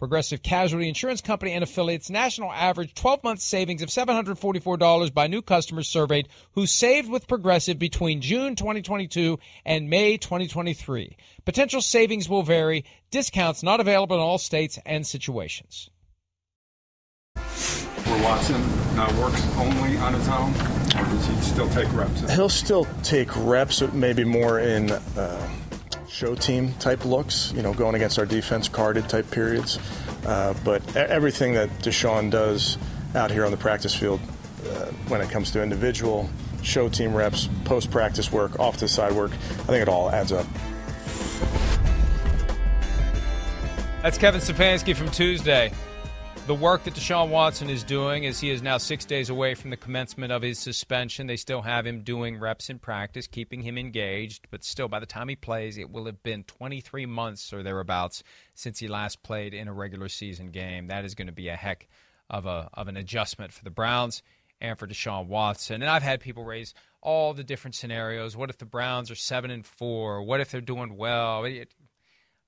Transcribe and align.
Progressive 0.00 0.42
Casualty 0.42 0.88
Insurance 0.88 1.20
Company 1.20 1.52
and 1.52 1.62
affiliates 1.62 2.08
national 2.08 2.50
average 2.50 2.94
12 2.94 3.22
month 3.22 3.40
savings 3.40 3.82
of 3.82 3.90
$744 3.90 5.12
by 5.12 5.26
new 5.26 5.42
customers 5.42 5.88
surveyed 5.88 6.28
who 6.52 6.66
saved 6.66 7.10
with 7.10 7.28
Progressive 7.28 7.78
between 7.78 8.22
June 8.22 8.56
2022 8.56 9.38
and 9.66 9.90
May 9.90 10.16
2023. 10.16 11.18
Potential 11.44 11.82
savings 11.82 12.30
will 12.30 12.42
vary. 12.42 12.86
Discounts 13.10 13.62
not 13.62 13.80
available 13.80 14.16
in 14.16 14.22
all 14.22 14.38
states 14.38 14.78
and 14.86 15.06
situations. 15.06 15.90
Where 17.34 18.22
Watson 18.24 18.56
uh, 18.56 19.20
works 19.20 19.46
only 19.58 19.98
on 19.98 20.14
his 20.14 20.28
own, 20.28 20.54
or 20.98 21.10
does 21.10 21.26
he 21.26 21.34
still 21.42 21.68
take 21.68 21.92
reps? 21.92 22.32
He'll 22.32 22.48
still 22.48 22.86
take 23.02 23.28
reps, 23.36 23.82
maybe 23.92 24.24
more 24.24 24.60
in. 24.60 24.90
Uh, 24.90 25.59
show 26.10 26.34
team 26.34 26.72
type 26.74 27.04
looks, 27.04 27.52
you 27.52 27.62
know, 27.62 27.72
going 27.72 27.94
against 27.94 28.18
our 28.18 28.26
defense, 28.26 28.68
carded 28.68 29.08
type 29.08 29.30
periods. 29.30 29.78
Uh, 30.26 30.54
but 30.64 30.96
everything 30.96 31.54
that 31.54 31.70
Deshaun 31.78 32.30
does 32.30 32.76
out 33.14 33.30
here 33.30 33.44
on 33.44 33.50
the 33.50 33.56
practice 33.56 33.94
field 33.94 34.20
uh, 34.68 34.86
when 35.08 35.20
it 35.20 35.30
comes 35.30 35.50
to 35.52 35.62
individual 35.62 36.28
show 36.62 36.88
team 36.88 37.14
reps, 37.14 37.48
post 37.64 37.90
practice 37.90 38.30
work, 38.32 38.58
off 38.58 38.74
to 38.74 38.80
the 38.80 38.88
side 38.88 39.12
work, 39.12 39.30
I 39.32 39.64
think 39.64 39.82
it 39.82 39.88
all 39.88 40.10
adds 40.10 40.32
up. 40.32 40.46
That's 44.02 44.18
Kevin 44.18 44.40
Stefanski 44.40 44.96
from 44.96 45.10
Tuesday. 45.10 45.72
The 46.46 46.54
work 46.54 46.82
that 46.84 46.94
Deshaun 46.94 47.28
Watson 47.28 47.70
is 47.70 47.84
doing 47.84 48.24
is 48.24 48.40
he 48.40 48.50
is 48.50 48.60
now 48.60 48.78
six 48.78 49.04
days 49.04 49.30
away 49.30 49.54
from 49.54 49.70
the 49.70 49.76
commencement 49.76 50.32
of 50.32 50.42
his 50.42 50.58
suspension. 50.58 51.28
They 51.28 51.36
still 51.36 51.62
have 51.62 51.86
him 51.86 52.00
doing 52.00 52.40
reps 52.40 52.70
in 52.70 52.80
practice, 52.80 53.28
keeping 53.28 53.62
him 53.62 53.78
engaged, 53.78 54.48
but 54.50 54.64
still, 54.64 54.88
by 54.88 54.98
the 54.98 55.06
time 55.06 55.28
he 55.28 55.36
plays, 55.36 55.78
it 55.78 55.90
will 55.90 56.06
have 56.06 56.22
been 56.24 56.42
23 56.44 57.06
months 57.06 57.52
or 57.52 57.62
thereabouts 57.62 58.24
since 58.54 58.80
he 58.80 58.88
last 58.88 59.22
played 59.22 59.54
in 59.54 59.68
a 59.68 59.72
regular 59.72 60.08
season 60.08 60.50
game. 60.50 60.88
That 60.88 61.04
is 61.04 61.14
going 61.14 61.28
to 61.28 61.32
be 61.32 61.48
a 61.48 61.56
heck 61.56 61.88
of 62.28 62.46
a 62.46 62.68
of 62.74 62.88
an 62.88 62.96
adjustment 62.96 63.52
for 63.52 63.62
the 63.62 63.70
Browns 63.70 64.22
and 64.60 64.78
for 64.78 64.88
Deshaun 64.88 65.26
Watson. 65.26 65.82
And 65.82 65.90
I've 65.90 66.02
had 66.02 66.20
people 66.20 66.44
raise 66.44 66.74
all 67.00 67.32
the 67.32 67.44
different 67.44 67.74
scenarios. 67.76 68.36
What 68.36 68.50
if 68.50 68.58
the 68.58 68.66
Browns 68.66 69.10
are 69.10 69.16
seven 69.16 69.50
and 69.50 69.64
four? 69.64 70.22
What 70.22 70.40
if 70.40 70.50
they're 70.50 70.60
doing 70.60 70.96
well? 70.96 71.44
I 71.44 71.66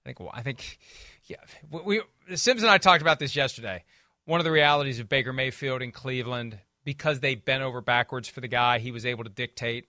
think 0.04 0.16
I 0.32 0.42
think 0.42 0.78
yeah, 1.26 1.36
we, 1.70 2.02
we 2.26 2.36
Simms 2.36 2.62
and 2.62 2.70
I 2.70 2.78
talked 2.78 3.02
about 3.02 3.18
this 3.18 3.36
yesterday. 3.36 3.84
One 4.24 4.40
of 4.40 4.44
the 4.44 4.52
realities 4.52 5.00
of 5.00 5.08
Baker 5.08 5.32
Mayfield 5.32 5.82
in 5.82 5.92
Cleveland, 5.92 6.58
because 6.84 7.20
they 7.20 7.34
bent 7.34 7.62
over 7.62 7.80
backwards 7.80 8.28
for 8.28 8.40
the 8.40 8.48
guy, 8.48 8.78
he 8.78 8.92
was 8.92 9.04
able 9.04 9.24
to 9.24 9.30
dictate, 9.30 9.88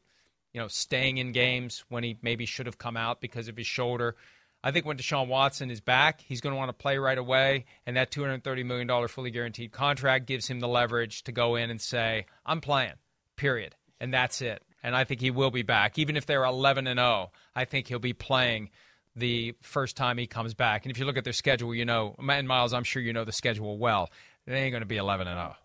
you 0.53 0.61
know, 0.61 0.67
staying 0.67 1.17
in 1.17 1.31
games 1.31 1.83
when 1.89 2.03
he 2.03 2.17
maybe 2.21 2.45
should 2.45 2.65
have 2.65 2.77
come 2.77 2.97
out 2.97 3.21
because 3.21 3.47
of 3.47 3.57
his 3.57 3.67
shoulder. 3.67 4.15
I 4.63 4.71
think 4.71 4.85
when 4.85 4.97
Deshaun 4.97 5.27
Watson 5.27 5.69
is 5.69 5.81
back, 5.81 6.21
he's 6.21 6.39
going 6.39 6.53
to 6.53 6.57
want 6.57 6.69
to 6.69 6.73
play 6.73 6.97
right 6.97 7.17
away, 7.17 7.65
and 7.85 7.97
that 7.97 8.11
$230 8.11 8.65
million 8.65 9.07
fully 9.09 9.29
guaranteed 9.29 9.73
contract 9.73 10.25
gives 10.25 10.47
him 10.47 10.61
the 10.61 10.69
leverage 10.69 11.23
to 11.23 11.33
go 11.33 11.55
in 11.55 11.69
and 11.69 11.81
say, 11.81 12.27
"I'm 12.45 12.61
playing," 12.61 12.93
period, 13.35 13.75
and 13.99 14.13
that's 14.13 14.41
it. 14.41 14.63
And 14.81 14.95
I 14.95 15.03
think 15.03 15.21
he 15.21 15.31
will 15.31 15.51
be 15.51 15.63
back, 15.63 15.97
even 15.97 16.15
if 16.15 16.25
they're 16.25 16.43
11 16.43 16.87
and 16.87 16.97
0. 16.97 17.31
I 17.55 17.65
think 17.65 17.87
he'll 17.87 17.99
be 17.99 18.13
playing 18.13 18.69
the 19.15 19.55
first 19.61 19.95
time 19.95 20.17
he 20.17 20.27
comes 20.27 20.53
back. 20.53 20.85
And 20.85 20.91
if 20.91 20.97
you 20.97 21.05
look 21.05 21.17
at 21.17 21.23
their 21.23 21.33
schedule, 21.33 21.73
you 21.73 21.85
know, 21.85 22.15
and 22.17 22.47
Miles, 22.47 22.73
I'm 22.73 22.83
sure 22.83 23.01
you 23.01 23.13
know 23.13 23.25
the 23.25 23.31
schedule 23.31 23.77
well. 23.77 24.09
They 24.45 24.61
ain't 24.61 24.71
going 24.71 24.81
to 24.81 24.87
be 24.87 24.97
11 24.97 25.27
and 25.27 25.37
0. 25.37 25.55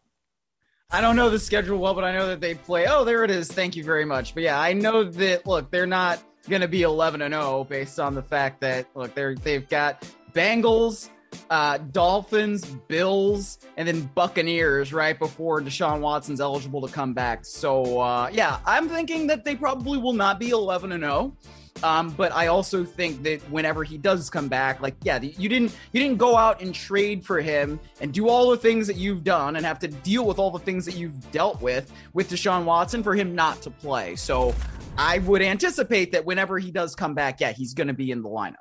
I 0.91 1.01
don't 1.03 1.17
know 1.17 1.29
the 1.29 1.39
schedule 1.39 1.79
well, 1.79 1.95
but 1.95 2.05
I 2.05 2.13
know 2.13 2.29
that 2.29 2.41
they 2.41 2.55
play. 2.55 2.87
Oh, 2.89 3.05
there 3.05 3.23
it 3.25 3.31
is. 3.31 3.51
Thank 3.51 3.77
you 3.77 3.85
very 3.85 4.07
much. 4.07 4.35
But 4.35 4.43
yeah, 4.45 4.59
I 4.59 4.73
know 4.73 5.05
that. 5.05 5.47
Look, 5.47 5.71
they're 5.71 5.87
not 5.87 6.23
going 6.49 6.63
to 6.63 6.69
be 6.69 6.83
11 6.83 7.21
and 7.21 7.35
0 7.35 7.65
based 7.65 8.01
on 8.01 8.15
the 8.15 8.23
fact 8.23 8.61
that 8.61 8.87
look, 8.95 9.15
they're 9.15 9.35
they've 9.35 9.69
got 9.69 10.09
Bengals, 10.33 11.11
uh, 11.51 11.79
Dolphins, 11.93 12.65
Bills, 12.65 13.59
and 13.77 13.87
then 13.87 14.11
Buccaneers 14.15 14.93
right 14.93 15.19
before 15.19 15.61
Deshaun 15.61 16.01
Watson's 16.01 16.41
eligible 16.41 16.87
to 16.87 16.93
come 16.93 17.13
back. 17.13 17.45
So 17.45 18.01
uh, 18.01 18.31
yeah, 18.33 18.61
I'm 18.65 18.89
thinking 18.89 19.27
that 19.27 19.45
they 19.45 19.57
probably 19.57 19.99
will 19.99 20.15
not 20.15 20.39
be 20.39 20.51
11 20.51 20.93
and 20.93 21.03
0. 21.03 21.37
Um, 21.83 22.11
but 22.11 22.33
I 22.33 22.49
also 22.49 22.85
think 22.85 23.23
that 23.23 23.41
whenever 23.51 23.85
he 23.85 23.99
does 23.99 24.31
come 24.31 24.49
back, 24.49 24.81
like 24.81 24.95
yeah, 25.03 25.21
you 25.21 25.49
didn't 25.49 25.77
you 25.93 26.01
didn't 26.01 26.19
go 26.19 26.37
out 26.37 26.61
and 26.61 26.75
trade 26.75 27.25
for 27.25 27.41
him 27.41 27.81
and 28.01 28.13
do 28.13 28.29
all 28.29 28.51
the 28.51 28.57
things 28.57 28.87
that 28.87 28.97
you've 28.97 29.25
done 29.25 29.57
and 29.57 29.65
have 29.65 29.79
to 29.81 29.89
deal 29.89 30.27
with 30.27 30.39
all 30.39 30.51
the 30.51 30.59
things 30.59 30.85
that 30.85 30.97
you've 30.97 31.31
dealt 31.31 31.61
with 31.61 31.93
with 32.13 32.31
Deshaun 32.31 32.65
Watson 32.65 33.03
for 33.03 33.15
him 33.15 33.35
not 33.35 33.63
to 33.63 33.71
play. 33.71 34.17
So 34.17 34.55
I 34.97 35.19
would 35.19 35.43
anticipate 35.43 36.13
that 36.13 36.25
whenever 36.25 36.59
he 36.59 36.71
does 36.71 36.95
come 36.95 37.15
back, 37.15 37.41
yeah, 37.41 37.53
he's 37.53 37.75
going 37.75 37.89
to 37.89 37.95
be 37.95 38.11
in 38.11 38.23
the 38.23 38.29
lineup. 38.29 38.57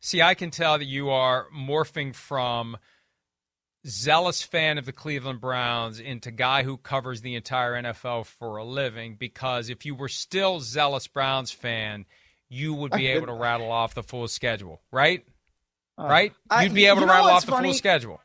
See, 0.00 0.22
I 0.22 0.34
can 0.34 0.50
tell 0.50 0.78
that 0.78 0.86
you 0.86 1.10
are 1.10 1.46
morphing 1.54 2.14
from 2.14 2.76
zealous 3.86 4.42
fan 4.42 4.78
of 4.78 4.86
the 4.86 4.92
Cleveland 4.92 5.40
Browns 5.40 6.00
into 6.00 6.30
guy 6.30 6.62
who 6.62 6.76
covers 6.76 7.22
the 7.22 7.34
entire 7.34 7.72
NFL 7.82 8.26
for 8.26 8.56
a 8.56 8.64
living 8.64 9.16
because 9.16 9.70
if 9.70 9.86
you 9.86 9.94
were 9.94 10.08
still 10.08 10.60
zealous 10.60 11.06
Browns 11.06 11.50
fan, 11.50 12.04
you 12.50 12.74
would 12.74 12.92
be 12.92 13.06
able 13.06 13.28
to 13.28 13.32
rattle 13.32 13.70
off 13.70 13.94
the 13.94 14.02
full 14.02 14.28
schedule, 14.28 14.82
right? 14.90 15.24
Uh, 15.96 16.04
right? 16.04 16.32
You'd 16.60 16.74
be 16.74 16.86
able 16.86 17.00
to 17.00 17.06
rattle 17.06 17.30
off 17.30 17.46
the 17.46 17.52
funny? 17.52 17.68
full 17.68 17.74
schedule. 17.74 18.20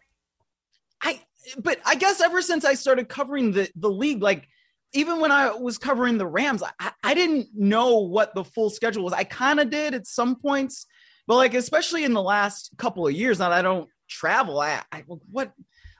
I 1.01 1.21
but 1.59 1.79
I 1.85 1.95
guess 1.95 2.19
ever 2.19 2.41
since 2.41 2.65
I 2.65 2.73
started 2.73 3.07
covering 3.07 3.51
the 3.51 3.69
the 3.75 3.89
league, 3.89 4.21
like 4.21 4.47
even 4.93 5.19
when 5.19 5.31
I 5.31 5.51
was 5.51 5.77
covering 5.77 6.17
the 6.17 6.25
Rams, 6.25 6.63
I, 6.79 6.91
I 7.03 7.13
didn't 7.13 7.49
know 7.53 7.99
what 7.99 8.33
the 8.33 8.43
full 8.43 8.69
schedule 8.69 9.03
was. 9.03 9.13
I 9.13 9.25
kind 9.25 9.59
of 9.59 9.69
did 9.69 9.93
at 9.93 10.07
some 10.07 10.35
points, 10.37 10.87
but 11.27 11.35
like 11.35 11.53
especially 11.53 12.03
in 12.03 12.13
the 12.13 12.21
last 12.21 12.71
couple 12.77 13.05
of 13.05 13.13
years, 13.13 13.37
that 13.37 13.51
I 13.51 13.61
don't 13.61 13.89
travel. 14.09 14.59
I, 14.59 14.81
I 14.91 15.03
what 15.29 15.53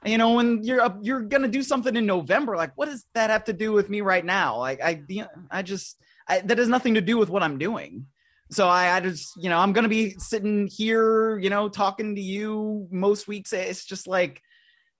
you 0.04 0.18
know 0.18 0.34
when 0.34 0.64
you're 0.64 0.98
you're 1.02 1.22
gonna 1.22 1.48
do 1.48 1.62
something 1.62 1.96
in 1.96 2.08
November, 2.08 2.58
like 2.58 2.72
what 2.76 2.88
does 2.88 3.06
that 3.14 3.30
have 3.30 3.44
to 3.46 3.54
do 3.54 3.72
with 3.72 3.88
me 3.88 4.02
right 4.02 4.26
now? 4.26 4.58
Like 4.58 4.82
I 4.82 5.04
I 5.52 5.62
just 5.62 6.02
I, 6.28 6.40
that 6.40 6.58
has 6.58 6.68
nothing 6.68 6.96
to 6.96 7.02
do 7.02 7.20
with 7.20 7.30
what 7.30 7.44
I'm 7.44 7.60
doing. 7.60 8.08
So 8.52 8.68
I, 8.68 8.96
I 8.96 9.00
just, 9.00 9.34
you 9.42 9.50
know, 9.50 9.58
I'm 9.58 9.74
going 9.74 9.84
to 9.84 9.90
be 9.90 10.16
sitting 10.20 10.68
here, 10.68 11.38
you 11.40 11.50
know, 11.50 11.68
talking 11.68 12.16
to 12.16 12.22
you 12.22 12.88
most 12.92 13.28
weeks. 13.28 13.54
It's 13.54 13.86
just 13.86 14.08
like, 14.08 14.42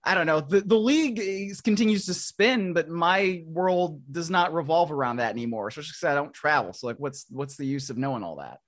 I 0.02 0.14
don't 0.14 0.26
know. 0.26 0.40
The, 0.40 0.60
the 0.60 0.78
league 0.78 1.18
is, 1.18 1.60
continues 1.60 2.06
to 2.06 2.14
spin, 2.14 2.72
but 2.72 2.88
my 2.88 3.42
world 3.46 4.02
does 4.10 4.30
not 4.30 4.52
revolve 4.52 4.90
around 4.90 5.16
that 5.16 5.30
anymore. 5.30 5.68
Especially 5.68 5.92
because 5.98 6.10
I 6.10 6.14
don't 6.14 6.34
travel. 6.34 6.72
So 6.72 6.86
like, 6.86 6.98
what's, 6.98 7.26
what's 7.30 7.56
the 7.56 7.66
use 7.66 7.90
of 7.90 7.98
knowing 7.98 8.22
all 8.22 8.36
that? 8.36 8.58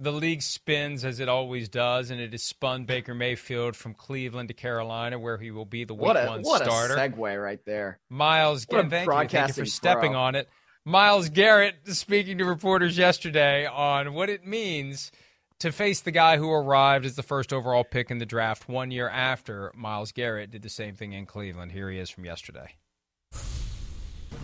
The 0.00 0.12
league 0.12 0.42
spins 0.42 1.04
as 1.04 1.18
it 1.18 1.28
always 1.28 1.68
does, 1.68 2.10
and 2.10 2.20
it 2.20 2.30
has 2.30 2.44
spun 2.44 2.84
Baker 2.84 3.14
Mayfield 3.14 3.74
from 3.74 3.94
Cleveland 3.94 4.46
to 4.46 4.54
Carolina, 4.54 5.18
where 5.18 5.38
he 5.38 5.50
will 5.50 5.64
be 5.64 5.82
the 5.82 5.94
week 5.94 6.02
what 6.02 6.16
a, 6.16 6.26
one 6.26 6.42
what 6.42 6.62
starter. 6.62 6.94
A 6.94 6.96
segue 6.96 7.42
right 7.42 7.58
there, 7.66 7.98
Miles. 8.08 8.62
Again, 8.62 8.90
thank, 8.90 9.08
you. 9.08 9.28
thank 9.28 9.48
you 9.48 9.54
for 9.54 9.64
stepping 9.64 10.12
pro. 10.12 10.20
on 10.20 10.34
it. 10.36 10.48
Myles 10.84 11.28
Garrett 11.28 11.76
speaking 11.88 12.38
to 12.38 12.44
reporters 12.44 12.96
yesterday 12.96 13.66
on 13.66 14.14
what 14.14 14.28
it 14.30 14.46
means 14.46 15.12
to 15.60 15.72
face 15.72 16.00
the 16.00 16.10
guy 16.10 16.36
who 16.36 16.50
arrived 16.50 17.04
as 17.04 17.16
the 17.16 17.22
first 17.22 17.52
overall 17.52 17.84
pick 17.84 18.10
in 18.10 18.18
the 18.18 18.26
draft 18.26 18.68
one 18.68 18.90
year 18.90 19.08
after 19.08 19.72
Myles 19.74 20.12
Garrett 20.12 20.50
did 20.50 20.62
the 20.62 20.68
same 20.68 20.94
thing 20.94 21.12
in 21.12 21.26
Cleveland. 21.26 21.72
Here 21.72 21.90
he 21.90 21.98
is 21.98 22.10
from 22.10 22.24
yesterday. 22.24 22.74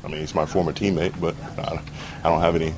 I 0.03 0.09
mean, 0.09 0.19
he's 0.19 0.35
my 0.35 0.45
former 0.45 0.73
teammate, 0.73 1.19
but 1.21 1.35
I, 1.59 1.81
don't 2.23 2.41
have 2.41 2.57
any. 2.57 2.75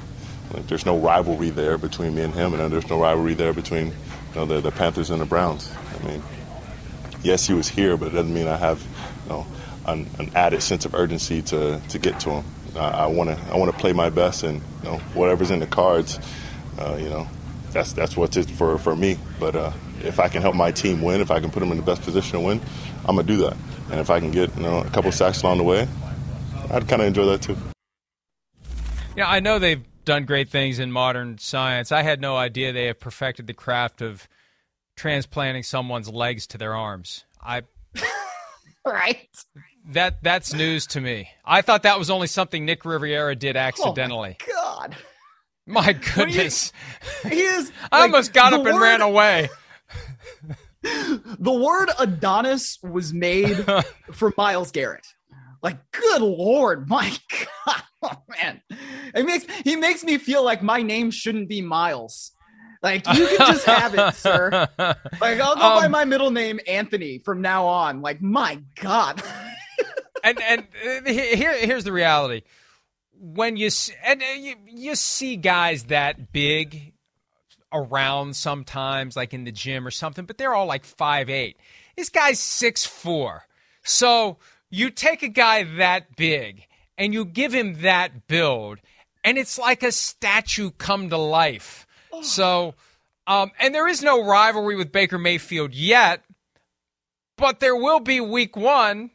Like, 0.52 0.66
there's 0.68 0.86
no 0.86 0.98
rivalry 0.98 1.50
there 1.50 1.76
between 1.76 2.14
me 2.14 2.22
and 2.22 2.32
him, 2.32 2.54
and 2.54 2.72
there's 2.72 2.88
no 2.88 3.00
rivalry 3.00 3.34
there 3.34 3.52
between 3.52 3.86
you 3.86 3.94
know, 4.36 4.46
the, 4.46 4.60
the 4.60 4.70
Panthers 4.70 5.10
and 5.10 5.20
the 5.20 5.26
Browns. 5.26 5.72
I 6.00 6.06
mean, 6.06 6.22
yes, 7.22 7.46
he 7.46 7.54
was 7.54 7.68
here, 7.68 7.96
but 7.96 8.08
it 8.08 8.14
doesn't 8.14 8.32
mean 8.32 8.46
I 8.46 8.56
have 8.56 8.80
you 9.24 9.30
know, 9.30 9.46
an, 9.86 10.06
an 10.18 10.30
added 10.36 10.62
sense 10.62 10.84
of 10.84 10.94
urgency 10.94 11.42
to, 11.42 11.80
to 11.88 11.98
get 11.98 12.20
to 12.20 12.30
him. 12.30 12.44
I 12.78 13.06
want 13.06 13.30
to 13.30 13.52
I 13.52 13.56
want 13.56 13.72
to 13.72 13.78
play 13.78 13.92
my 13.92 14.10
best, 14.10 14.42
and 14.42 14.60
you 14.82 14.90
know, 14.90 14.98
whatever's 15.14 15.50
in 15.50 15.60
the 15.60 15.66
cards, 15.66 16.18
uh, 16.78 16.96
you 17.00 17.08
know, 17.08 17.26
that's 17.72 17.92
that's 17.92 18.16
what's 18.16 18.36
it 18.36 18.50
for 18.50 18.78
for 18.78 18.96
me. 18.96 19.18
But 19.38 19.56
uh, 19.56 19.72
if 20.02 20.20
I 20.20 20.28
can 20.28 20.42
help 20.42 20.54
my 20.54 20.70
team 20.70 21.02
win, 21.02 21.20
if 21.20 21.30
I 21.30 21.40
can 21.40 21.50
put 21.50 21.60
them 21.60 21.70
in 21.70 21.76
the 21.76 21.82
best 21.82 22.02
position 22.02 22.32
to 22.32 22.40
win, 22.40 22.60
I'm 23.04 23.16
gonna 23.16 23.24
do 23.24 23.36
that. 23.38 23.56
And 23.90 24.00
if 24.00 24.10
I 24.10 24.20
can 24.20 24.30
get 24.30 24.54
you 24.56 24.62
know 24.62 24.80
a 24.80 24.90
couple 24.90 25.12
sacks 25.12 25.42
along 25.42 25.58
the 25.58 25.64
way, 25.64 25.88
I'd 26.70 26.88
kind 26.88 27.02
of 27.02 27.08
enjoy 27.08 27.26
that 27.26 27.42
too. 27.42 27.56
Yeah, 29.16 29.28
I 29.28 29.40
know 29.40 29.58
they've 29.58 29.84
done 30.04 30.24
great 30.24 30.48
things 30.48 30.78
in 30.78 30.92
modern 30.92 31.38
science. 31.38 31.92
I 31.92 32.02
had 32.02 32.20
no 32.20 32.36
idea 32.36 32.72
they 32.72 32.86
have 32.86 33.00
perfected 33.00 33.46
the 33.46 33.54
craft 33.54 34.02
of 34.02 34.28
transplanting 34.96 35.62
someone's 35.62 36.08
legs 36.08 36.46
to 36.48 36.58
their 36.58 36.74
arms. 36.74 37.24
I 37.42 37.62
right. 38.86 39.28
That 39.90 40.22
that's 40.22 40.52
news 40.52 40.86
to 40.88 41.00
me. 41.00 41.28
I 41.44 41.62
thought 41.62 41.84
that 41.84 41.98
was 41.98 42.10
only 42.10 42.26
something 42.26 42.64
Nick 42.64 42.84
Riviera 42.84 43.36
did 43.36 43.56
accidentally. 43.56 44.36
Oh 44.40 44.46
my 44.46 44.52
God. 44.52 44.96
My 45.66 45.92
goodness. 45.92 46.72
You, 47.24 47.30
he 47.30 47.40
is. 47.40 47.72
I 47.92 48.02
almost 48.02 48.32
got 48.32 48.52
up 48.52 48.62
word, 48.62 48.70
and 48.70 48.80
ran 48.80 49.00
away. 49.00 49.48
the 50.82 51.52
word 51.52 51.90
Adonis 51.98 52.78
was 52.82 53.12
made 53.12 53.64
for 54.12 54.32
Myles 54.36 54.70
Garrett. 54.70 55.06
Like, 55.62 55.78
good 55.90 56.22
lord, 56.22 56.88
my 56.88 57.08
God, 57.66 57.82
oh, 58.02 58.22
man, 58.40 58.62
it 59.14 59.24
makes 59.24 59.46
he 59.64 59.74
makes 59.74 60.04
me 60.04 60.18
feel 60.18 60.44
like 60.44 60.62
my 60.62 60.82
name 60.82 61.10
shouldn't 61.10 61.48
be 61.48 61.62
Miles. 61.62 62.32
Like 62.82 63.06
you 63.14 63.26
can 63.26 63.38
just 63.38 63.66
have 63.66 63.94
it, 63.96 64.14
sir. 64.14 64.68
Like 64.78 65.40
I'll 65.40 65.56
go 65.56 65.62
um, 65.62 65.82
by 65.82 65.88
my 65.88 66.04
middle 66.04 66.30
name, 66.30 66.60
Anthony, 66.68 67.18
from 67.18 67.40
now 67.40 67.66
on. 67.66 68.00
Like, 68.02 68.22
my 68.22 68.60
God. 68.80 69.22
And 70.24 70.40
and 70.42 70.66
uh, 70.84 71.10
here 71.10 71.56
here's 71.56 71.84
the 71.84 71.92
reality. 71.92 72.42
When 73.18 73.56
you 73.56 73.70
and 74.04 74.22
uh, 74.22 74.26
you, 74.38 74.54
you 74.66 74.94
see 74.94 75.36
guys 75.36 75.84
that 75.84 76.32
big 76.32 76.92
around 77.72 78.36
sometimes 78.36 79.16
like 79.16 79.34
in 79.34 79.44
the 79.44 79.52
gym 79.52 79.86
or 79.86 79.90
something 79.90 80.24
but 80.24 80.38
they're 80.38 80.54
all 80.54 80.66
like 80.66 80.84
five 80.84 81.28
eight. 81.28 81.56
This 81.96 82.08
guy's 82.08 82.40
six 82.40 82.86
four. 82.86 83.46
So 83.82 84.38
you 84.70 84.90
take 84.90 85.22
a 85.22 85.28
guy 85.28 85.64
that 85.78 86.16
big 86.16 86.66
and 86.98 87.12
you 87.12 87.24
give 87.24 87.52
him 87.52 87.82
that 87.82 88.26
build 88.26 88.78
and 89.24 89.38
it's 89.38 89.58
like 89.58 89.82
a 89.82 89.92
statue 89.92 90.70
come 90.70 91.10
to 91.10 91.16
life. 91.16 91.86
Oh. 92.12 92.22
so 92.22 92.74
um, 93.26 93.50
and 93.58 93.74
there 93.74 93.88
is 93.88 94.02
no 94.02 94.24
rivalry 94.24 94.76
with 94.76 94.92
baker 94.92 95.18
mayfield 95.18 95.74
yet 95.74 96.22
but 97.36 97.60
there 97.60 97.76
will 97.76 98.00
be 98.00 98.20
week 98.20 98.56
one 98.56 99.10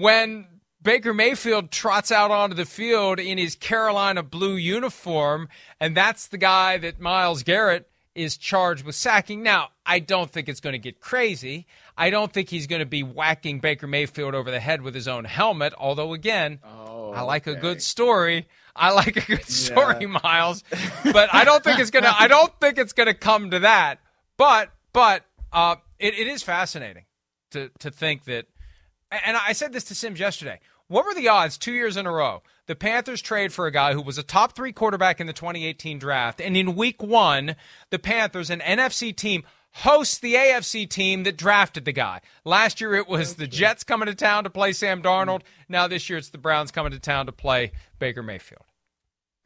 when 0.00 0.46
Baker 0.82 1.14
Mayfield 1.14 1.70
trots 1.70 2.12
out 2.12 2.30
onto 2.30 2.54
the 2.54 2.66
field 2.66 3.18
in 3.18 3.38
his 3.38 3.54
Carolina 3.54 4.22
blue 4.22 4.56
uniform, 4.56 5.48
and 5.80 5.96
that's 5.96 6.28
the 6.28 6.38
guy 6.38 6.76
that 6.78 7.00
Myles 7.00 7.42
Garrett 7.42 7.88
is 8.14 8.36
charged 8.36 8.84
with 8.84 8.94
sacking. 8.94 9.42
Now, 9.42 9.70
I 9.84 10.00
don't 10.00 10.30
think 10.30 10.48
it's 10.48 10.60
going 10.60 10.74
to 10.74 10.78
get 10.78 11.00
crazy. 11.00 11.66
I 11.96 12.10
don't 12.10 12.32
think 12.32 12.50
he's 12.50 12.66
going 12.66 12.80
to 12.80 12.86
be 12.86 13.02
whacking 13.02 13.60
Baker 13.60 13.86
Mayfield 13.86 14.34
over 14.34 14.50
the 14.50 14.60
head 14.60 14.82
with 14.82 14.94
his 14.94 15.08
own 15.08 15.24
helmet, 15.24 15.72
although, 15.78 16.12
again, 16.12 16.60
oh, 16.62 17.12
I 17.12 17.22
like 17.22 17.48
okay. 17.48 17.56
a 17.56 17.60
good 17.60 17.82
story. 17.82 18.48
I 18.74 18.92
like 18.92 19.16
a 19.16 19.20
good 19.22 19.46
story, 19.46 19.96
yeah. 20.02 20.18
Myles. 20.22 20.62
But 21.04 21.32
I 21.32 21.44
don't 21.44 21.64
think 21.64 21.80
it's 21.80 21.90
gonna 21.90 22.12
I 22.16 22.28
don't 22.28 22.52
think 22.60 22.76
it's 22.76 22.92
gonna 22.92 23.14
come 23.14 23.50
to 23.52 23.60
that. 23.60 24.00
But 24.36 24.70
but 24.92 25.24
uh, 25.50 25.76
it, 25.98 26.12
it 26.12 26.26
is 26.26 26.42
fascinating 26.42 27.04
to 27.52 27.70
to 27.78 27.90
think 27.90 28.24
that 28.24 28.46
and 29.10 29.36
I 29.36 29.52
said 29.52 29.72
this 29.72 29.84
to 29.84 29.94
Simms 29.94 30.20
yesterday. 30.20 30.60
What 30.88 31.04
were 31.04 31.14
the 31.14 31.28
odds 31.28 31.58
two 31.58 31.72
years 31.72 31.96
in 31.96 32.06
a 32.06 32.12
row? 32.12 32.42
The 32.66 32.76
Panthers 32.76 33.20
trade 33.20 33.52
for 33.52 33.66
a 33.66 33.72
guy 33.72 33.92
who 33.92 34.02
was 34.02 34.18
a 34.18 34.22
top 34.22 34.54
three 34.54 34.72
quarterback 34.72 35.20
in 35.20 35.26
the 35.26 35.32
2018 35.32 35.98
draft. 35.98 36.40
And 36.40 36.56
in 36.56 36.76
week 36.76 37.02
one, 37.02 37.56
the 37.90 37.98
Panthers, 37.98 38.50
an 38.50 38.60
NFC 38.60 39.14
team, 39.14 39.44
hosts 39.72 40.18
the 40.18 40.34
AFC 40.34 40.88
team 40.88 41.24
that 41.24 41.36
drafted 41.36 41.84
the 41.84 41.92
guy. 41.92 42.20
Last 42.44 42.80
year 42.80 42.94
it 42.94 43.08
was 43.08 43.34
the 43.34 43.46
Jets 43.46 43.84
coming 43.84 44.06
to 44.06 44.14
town 44.14 44.44
to 44.44 44.50
play 44.50 44.72
Sam 44.72 45.02
Darnold. 45.02 45.42
Now 45.68 45.86
this 45.86 46.08
year 46.08 46.18
it's 46.18 46.30
the 46.30 46.38
Browns 46.38 46.70
coming 46.70 46.92
to 46.92 46.98
town 46.98 47.26
to 47.26 47.32
play 47.32 47.72
Baker 47.98 48.22
Mayfield. 48.22 48.65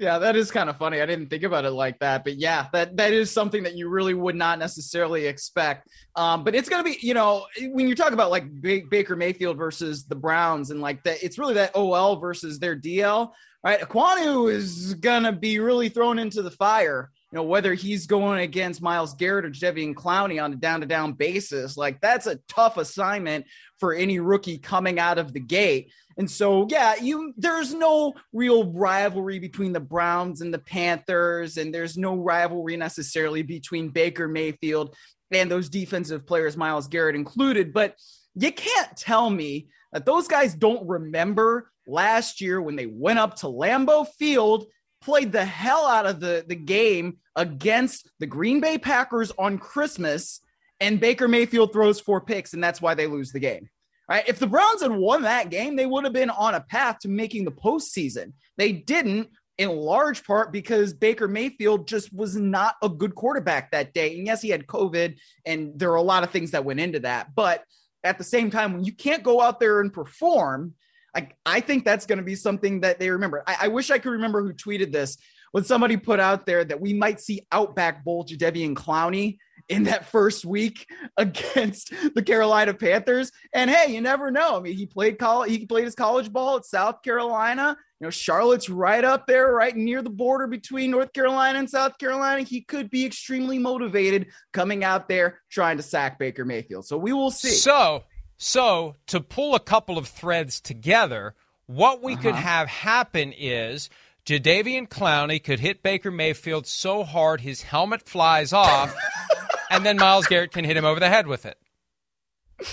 Yeah, 0.01 0.19
that 0.19 0.35
is 0.35 0.51
kind 0.51 0.71
of 0.71 0.79
funny. 0.79 1.03
I 1.03 1.07
didn't 1.07 1.29
think 1.29 1.43
about 1.43 1.67
it 1.67 1.73
like 1.73 1.99
that, 1.99 2.25
but 2.25 2.37
yeah, 2.37 2.69
that 2.73 2.97
that 2.97 3.13
is 3.13 3.31
something 3.31 3.63
that 3.65 3.77
you 3.77 3.91
really 3.91 4.15
would 4.15 4.35
not 4.35 4.59
necessarily 4.59 5.27
expect. 5.27 5.89
Um, 6.17 6.43
but 6.43 6.55
it's 6.55 6.71
gonna 6.71 6.85
be, 6.85 6.97
you 7.03 7.13
know, 7.13 7.45
when 7.73 7.87
you 7.87 7.95
talk 7.95 8.13
about 8.13 8.31
like 8.31 8.47
Baker 8.63 9.15
Mayfield 9.15 9.59
versus 9.59 10.05
the 10.07 10.15
Browns 10.15 10.71
and 10.71 10.81
like 10.81 11.03
that, 11.05 11.23
it's 11.23 11.39
really 11.39 11.53
that 11.53 11.77
OL 11.77 12.17
versus 12.17 12.59
their 12.59 12.75
DL, 12.75 13.33
right? 13.63 13.79
Ekwonu 13.79 14.51
is 14.51 14.95
gonna 14.95 15.33
be 15.33 15.59
really 15.59 15.91
thrown 15.91 16.19
into 16.19 16.41
the 16.41 16.51
fire. 16.51 17.11
You 17.31 17.37
know, 17.37 17.43
whether 17.43 17.75
he's 17.75 18.07
going 18.07 18.41
against 18.41 18.81
Myles 18.81 19.13
Garrett 19.13 19.45
or 19.45 19.51
Jadeveon 19.51 19.95
Clowney 19.95 20.43
on 20.43 20.55
a 20.55 20.57
down 20.57 20.81
to 20.81 20.87
down 20.87 21.13
basis, 21.13 21.77
like 21.77 22.01
that's 22.01 22.27
a 22.27 22.37
tough 22.49 22.79
assignment 22.79 23.45
for 23.79 23.93
any 23.93 24.19
rookie 24.19 24.57
coming 24.57 24.99
out 24.99 25.19
of 25.19 25.35
the 25.35 25.41
gate. 25.41 25.93
And 26.21 26.31
so, 26.31 26.67
yeah, 26.69 26.97
you 26.97 27.33
there's 27.39 27.73
no 27.73 28.13
real 28.35 28.71
rivalry 28.71 29.39
between 29.39 29.73
the 29.73 29.81
Browns 29.81 30.43
and 30.43 30.53
the 30.53 30.59
Panthers, 30.59 31.57
and 31.57 31.75
there's 31.75 31.97
no 31.97 32.15
rivalry 32.15 32.77
necessarily 32.77 33.43
between 33.43 33.89
Baker 33.89 34.29
Mayfield 34.29 34.95
and 35.31 35.51
those 35.51 35.71
defensive 35.71 36.27
players, 36.27 36.59
Myles 36.59 36.89
Garrett 36.89 37.17
included. 37.17 37.73
But 37.73 37.95
you 38.35 38.53
can't 38.53 38.95
tell 38.99 39.31
me 39.31 39.69
that 39.95 40.05
those 40.05 40.29
guys 40.29 40.55
don't 40.55 40.87
remember 40.87 41.71
last 41.87 42.43
year 42.43 42.61
when 42.61 42.77
they 42.77 42.85
went 42.85 43.19
up 43.19 43.37
to 43.37 43.47
Lambeau 43.47 44.07
Field, 44.19 44.67
played 45.01 45.33
the 45.33 45.47
hell 45.47 45.87
out 45.87 46.05
of 46.05 46.21
the, 46.21 46.45
the 46.47 46.55
game 46.55 47.17
against 47.35 48.11
the 48.19 48.27
Green 48.27 48.61
Bay 48.61 48.77
Packers 48.77 49.33
on 49.39 49.57
Christmas, 49.57 50.43
and 50.81 51.01
Baker 51.01 51.29
Mayfield 51.29 51.73
throws 51.73 51.99
four 51.99 52.21
picks, 52.21 52.53
and 52.53 52.63
that's 52.63 52.83
why 52.83 52.93
they 52.93 53.07
lose 53.07 53.33
the 53.33 53.41
game. 53.41 53.71
Right? 54.11 54.29
If 54.29 54.41
the 54.41 54.49
Browns 54.49 54.83
had 54.83 54.91
won 54.91 55.23
that 55.23 55.51
game, 55.51 55.77
they 55.77 55.87
would 55.87 56.03
have 56.03 56.13
been 56.13 56.31
on 56.31 56.57
a 56.57 56.61
path 56.61 56.99
to 57.01 57.09
making 57.09 57.45
the 57.45 57.53
postseason. 57.53 58.33
They 58.57 58.73
didn't, 58.73 59.29
in 59.57 59.69
large 59.69 60.25
part 60.25 60.53
because 60.53 60.93
Baker 60.93 61.29
Mayfield 61.29 61.87
just 61.87 62.13
was 62.13 62.35
not 62.35 62.75
a 62.83 62.89
good 62.89 63.15
quarterback 63.15 63.71
that 63.71 63.95
day. 63.95 64.17
And 64.17 64.27
yes, 64.27 64.43
he 64.43 64.49
had 64.49 64.67
COVID, 64.67 65.17
and 65.47 65.79
there 65.79 65.93
are 65.93 65.97
a 65.97 66.03
lot 66.03 66.25
of 66.25 66.31
things 66.31 66.51
that 66.51 66.65
went 66.65 66.81
into 66.81 66.99
that. 67.01 67.35
But 67.37 67.63
at 68.03 68.19
the 68.19 68.25
same 68.25 68.51
time, 68.51 68.73
when 68.73 68.85
you 68.85 68.93
can't 68.93 69.23
go 69.23 69.41
out 69.41 69.61
there 69.61 69.81
and 69.81 69.93
perform, 69.93 70.75
I, 71.15 71.29
I 71.47 71.61
think 71.61 71.85
that's 71.85 72.07
going 72.07 72.19
to 72.19 72.25
be 72.25 72.35
something 72.35 72.81
that 72.81 72.99
they 72.99 73.11
remember. 73.11 73.45
I, 73.47 73.57
I, 73.63 73.69
wish 73.69 73.91
I 73.91 73.99
could 73.99 74.13
remember 74.13 74.43
who 74.43 74.55
tweeted 74.55 74.93
this 74.93 75.19
when 75.53 75.65
somebody 75.65 75.97
put 75.97 76.21
out 76.21 76.47
there 76.47 76.65
that 76.65 76.81
we 76.81 76.95
might 76.95 77.21
see 77.21 77.47
Outback 77.53 78.03
Bowl 78.03 78.25
Jadeveon 78.25 78.75
Clowney 78.75 79.39
in 79.71 79.85
that 79.85 80.05
first 80.05 80.45
week 80.45 80.87
against 81.17 81.95
the 82.15 82.23
Carolina 82.23 82.75
Panthers. 82.75 83.33
And 83.55 83.71
hey, 83.71 83.95
you 83.95 84.01
never 84.03 84.31
know. 84.31 84.57
I 84.57 84.61
mean, 84.61 84.77
he 84.77 84.85
played 84.85 85.19
college, 85.19 85.51
he 85.51 85.65
played 85.65 85.85
his 85.85 85.95
college 85.95 86.31
ball 86.31 86.57
at 86.57 86.67
South 86.67 87.03
Carolina. 87.03 87.77
You 88.01 88.07
know, 88.07 88.11
Charlotte's 88.11 88.69
right 88.69 89.05
up 89.05 89.27
there, 89.27 89.53
right 89.53 89.77
near 89.77 90.03
the 90.03 90.11
border 90.11 90.47
between 90.47 90.91
North 90.91 91.13
Carolina 91.13 91.59
and 91.59 91.71
South 91.71 91.99
Carolina. 91.99 92.43
He 92.43 92.63
could 92.63 92.91
be 92.91 93.07
extremely 93.07 93.59
motivated 93.59 94.29
coming 94.53 94.85
out 94.85 95.09
there 95.09 95.41
trying 95.51 95.77
to 95.77 95.83
sack 95.83 96.19
Baker 96.19 96.45
Mayfield. 96.45 96.87
So 96.87 96.97
we 96.97 97.13
will 97.13 97.31
see. 97.31 97.51
So, 97.51 98.05
so 98.39 98.97
to 99.09 99.21
pull 99.21 99.55
a 99.55 99.61
couple 99.61 99.99
of 99.99 100.09
threads 100.09 100.61
together, 100.61 101.35
what 101.67 102.03
we 102.03 102.15
uh-huh. 102.15 102.23
could 102.23 102.35
have 102.37 102.69
happen 102.69 103.35
is 103.37 103.91
Jadeveon 104.25 104.89
Clowney 104.89 105.43
could 105.43 105.61
hit 105.61 105.83
Baker 105.83 106.11
Mayfield 106.11 106.67
so 106.67 107.05
hard 107.05 107.43
his 107.43 107.63
helmet 107.63 108.09
flies 108.09 108.53
off 108.55 108.97
and 109.71 109.87
then 109.87 109.97
Myles 109.97 110.27
Garrett 110.27 110.53
can 110.53 110.65
hit 110.65 110.77
him 110.77 110.85
over 110.85 111.01
the 111.01 111.09
head 111.09 111.27
with 111.27 111.47
it. 111.47 111.57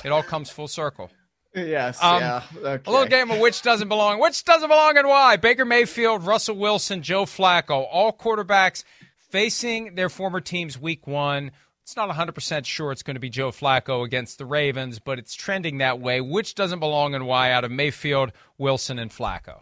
It 0.04 0.12
all 0.12 0.24
comes 0.24 0.50
full 0.50 0.68
circle. 0.68 1.10
Yes, 1.56 2.04
um, 2.04 2.20
yeah. 2.20 2.44
Okay. 2.56 2.84
A 2.86 2.92
little 2.92 3.08
game 3.08 3.32
of 3.32 3.40
which 3.40 3.62
doesn't 3.62 3.88
belong, 3.88 4.20
which 4.20 4.44
doesn't 4.44 4.68
belong, 4.68 4.98
and 4.98 5.08
why. 5.08 5.38
Baker 5.38 5.66
Mayfield, 5.66 6.26
Russell 6.26 6.58
Wilson, 6.58 7.02
Joe 7.02 7.26
Flacco, 7.26 7.88
all 7.90 8.12
quarterbacks 8.14 8.84
facing 9.32 9.96
their 9.96 10.10
former 10.10 10.42
teams 10.42 10.80
week 10.80 11.08
one. 11.08 11.52
It's 11.84 11.96
not 11.96 12.10
100% 12.10 12.66
sure 12.66 12.92
it's 12.92 13.02
going 13.02 13.16
to 13.16 13.22
be 13.22 13.30
Joe 13.30 13.52
Flacco 13.52 14.04
against 14.04 14.38
the 14.38 14.46
Ravens, 14.46 15.00
but 15.00 15.20
it's 15.20 15.34
trending 15.34 15.78
that 15.78 16.02
way. 16.02 16.20
Which 16.20 16.54
doesn't 16.54 16.80
belong 16.80 17.16
and 17.16 17.26
why 17.26 17.52
out 17.52 17.64
of 17.64 17.72
Mayfield, 17.72 18.34
Wilson, 18.58 19.00
and 19.00 19.10
Flacco? 19.10 19.62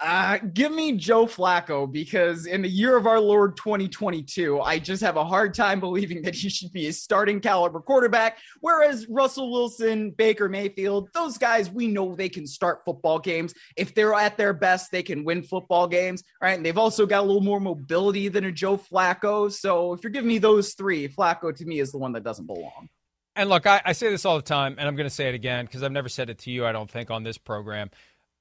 Uh, 0.00 0.38
give 0.54 0.72
me 0.72 0.92
Joe 0.92 1.26
Flacco 1.26 1.90
because 1.90 2.46
in 2.46 2.62
the 2.62 2.68
year 2.68 2.96
of 2.96 3.06
our 3.06 3.20
Lord 3.20 3.56
2022, 3.58 4.58
I 4.60 4.78
just 4.78 5.02
have 5.02 5.16
a 5.16 5.24
hard 5.24 5.52
time 5.52 5.78
believing 5.78 6.22
that 6.22 6.34
he 6.34 6.48
should 6.48 6.72
be 6.72 6.86
a 6.86 6.92
starting 6.92 7.38
caliber 7.38 7.80
quarterback. 7.80 8.38
Whereas 8.60 9.06
Russell 9.10 9.50
Wilson, 9.50 10.12
Baker 10.12 10.48
Mayfield, 10.48 11.10
those 11.12 11.36
guys, 11.36 11.70
we 11.70 11.86
know 11.86 12.14
they 12.14 12.30
can 12.30 12.46
start 12.46 12.80
football 12.86 13.18
games. 13.18 13.52
If 13.76 13.94
they're 13.94 14.14
at 14.14 14.38
their 14.38 14.54
best, 14.54 14.90
they 14.90 15.02
can 15.02 15.22
win 15.22 15.42
football 15.42 15.86
games, 15.86 16.24
right? 16.40 16.56
And 16.56 16.64
they've 16.64 16.78
also 16.78 17.04
got 17.04 17.20
a 17.20 17.26
little 17.26 17.42
more 17.42 17.60
mobility 17.60 18.28
than 18.28 18.44
a 18.44 18.52
Joe 18.52 18.78
Flacco. 18.78 19.52
So 19.52 19.92
if 19.92 20.02
you're 20.02 20.12
giving 20.12 20.28
me 20.28 20.38
those 20.38 20.72
three, 20.72 21.08
Flacco 21.08 21.54
to 21.54 21.64
me 21.66 21.78
is 21.78 21.92
the 21.92 21.98
one 21.98 22.12
that 22.12 22.24
doesn't 22.24 22.46
belong. 22.46 22.88
And 23.36 23.48
look, 23.48 23.66
I, 23.66 23.80
I 23.84 23.92
say 23.92 24.10
this 24.10 24.24
all 24.24 24.36
the 24.36 24.42
time, 24.42 24.76
and 24.78 24.88
I'm 24.88 24.96
going 24.96 25.08
to 25.08 25.14
say 25.14 25.28
it 25.28 25.34
again 25.34 25.64
because 25.64 25.82
I've 25.82 25.92
never 25.92 26.08
said 26.08 26.30
it 26.30 26.38
to 26.40 26.50
you, 26.50 26.66
I 26.66 26.72
don't 26.72 26.90
think, 26.90 27.10
on 27.10 27.22
this 27.22 27.38
program. 27.38 27.90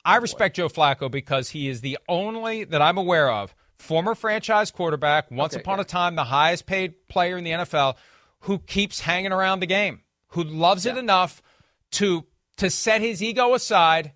I 0.10 0.16
respect 0.16 0.56
Joe 0.56 0.70
Flacco 0.70 1.12
because 1.12 1.50
he 1.50 1.68
is 1.68 1.82
the 1.82 2.00
only 2.08 2.64
that 2.64 2.82
I'm 2.82 2.98
aware 2.98 3.32
of 3.32 3.54
former 3.78 4.16
franchise 4.16 4.72
quarterback, 4.72 5.30
once 5.30 5.54
okay, 5.54 5.62
upon 5.62 5.78
yeah. 5.78 5.84
a 5.84 5.86
time 5.86 6.16
the 6.16 6.24
highest 6.24 6.66
paid 6.66 7.08
player 7.08 7.38
in 7.38 7.44
the 7.44 7.52
NFL, 7.52 7.96
who 8.42 8.58
keeps 8.58 9.02
hanging 9.02 9.32
around 9.32 9.60
the 9.60 9.68
game, 9.68 10.02
who 10.30 10.44
loves 10.44 10.86
yeah. 10.86 10.94
it 10.94 10.98
enough 10.98 11.44
to 11.92 12.26
to 12.58 12.72
set 12.72 13.02
his 13.02 13.22
ego 13.22 13.54
aside 13.54 14.14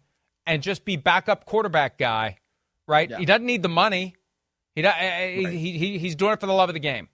and 0.47 0.63
just 0.63 0.83
be 0.83 0.95
backup 0.95 1.45
quarterback 1.45 2.00
guy. 2.00 2.38
Right? 2.88 3.12
Yeah. 3.12 3.19
He 3.19 3.25
doesn't 3.25 3.45
need 3.45 3.62
the 3.62 3.69
money. 3.69 4.15
He, 4.75 4.83
right. 4.83 5.47
he, 5.47 5.77
he 5.77 6.00
he's 6.00 6.15
doing 6.15 6.33
it 6.33 6.39
for 6.39 6.47
the 6.47 6.53
love 6.53 6.69
of 6.69 6.73
the 6.73 6.79
game. 6.79 7.07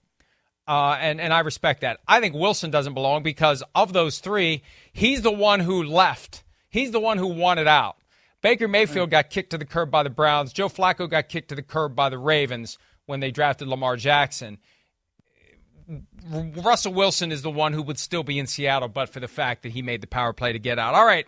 Uh, 0.66 0.98
and 1.02 1.20
and 1.20 1.34
I 1.34 1.40
respect 1.42 1.82
that. 1.82 2.00
I 2.08 2.22
think 2.22 2.34
Wilson 2.34 2.72
doesn't 2.72 2.94
belong 2.94 3.24
because 3.24 3.62
of 3.76 3.92
those 3.92 4.20
three, 4.20 4.64
he's 4.94 5.22
the 5.22 5.32
one 5.32 5.60
who 5.60 5.84
left. 5.84 6.46
He's 6.70 6.92
the 6.92 7.02
one 7.02 7.18
who 7.18 7.28
wanted 7.28 7.68
out. 7.68 7.98
Baker 8.42 8.68
Mayfield 8.68 9.10
got 9.10 9.30
kicked 9.30 9.50
to 9.52 9.58
the 9.58 9.66
curb 9.66 9.92
by 9.92 10.04
the 10.04 10.10
Browns. 10.10 10.54
Joe 10.54 10.70
Flacco 10.70 11.10
got 11.10 11.30
kicked 11.30 11.50
to 11.50 11.56
the 11.56 11.62
curb 11.62 11.96
by 11.96 12.10
the 12.10 12.18
Ravens 12.18 12.78
when 13.06 13.20
they 13.20 13.32
drafted 13.32 13.68
Lamar 13.68 13.98
Jackson. 13.98 14.60
Russell 16.32 16.94
Wilson 16.94 17.32
is 17.32 17.42
the 17.42 17.50
one 17.50 17.74
who 17.74 17.82
would 17.82 17.98
still 17.98 18.24
be 18.24 18.40
in 18.40 18.48
Seattle, 18.48 18.88
but 18.88 19.10
for 19.10 19.20
the 19.20 19.28
fact 19.28 19.64
that 19.64 19.72
he 19.72 19.82
made 19.82 20.02
the 20.02 20.08
power 20.08 20.34
play 20.34 20.54
to 20.54 20.60
get 20.60 20.78
out. 20.78 20.94
All 20.94 21.06
right, 21.06 21.28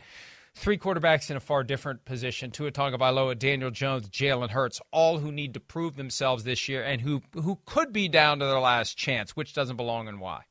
three 0.53 0.77
quarterbacks 0.77 1.31
in 1.31 1.37
a 1.37 1.39
far 1.39 1.63
different 1.63 2.05
position: 2.05 2.51
Tua 2.51 2.71
Tagovailoa, 2.71 3.37
Daniel 3.39 3.71
Jones, 3.71 4.07
Jalen 4.09 4.51
Hurts, 4.51 4.79
all 4.91 5.17
who 5.17 5.31
need 5.31 5.55
to 5.55 5.59
prove 5.59 5.95
themselves 5.95 6.43
this 6.43 6.69
year 6.69 6.83
and 6.83 7.01
who 7.01 7.23
who 7.33 7.59
could 7.65 7.91
be 7.91 8.07
down 8.07 8.39
to 8.39 8.45
their 8.45 8.59
last 8.59 8.97
chance. 8.97 9.35
Which 9.35 9.53
doesn't 9.53 9.77
belong 9.77 10.07
and 10.07 10.19
why? 10.19 10.43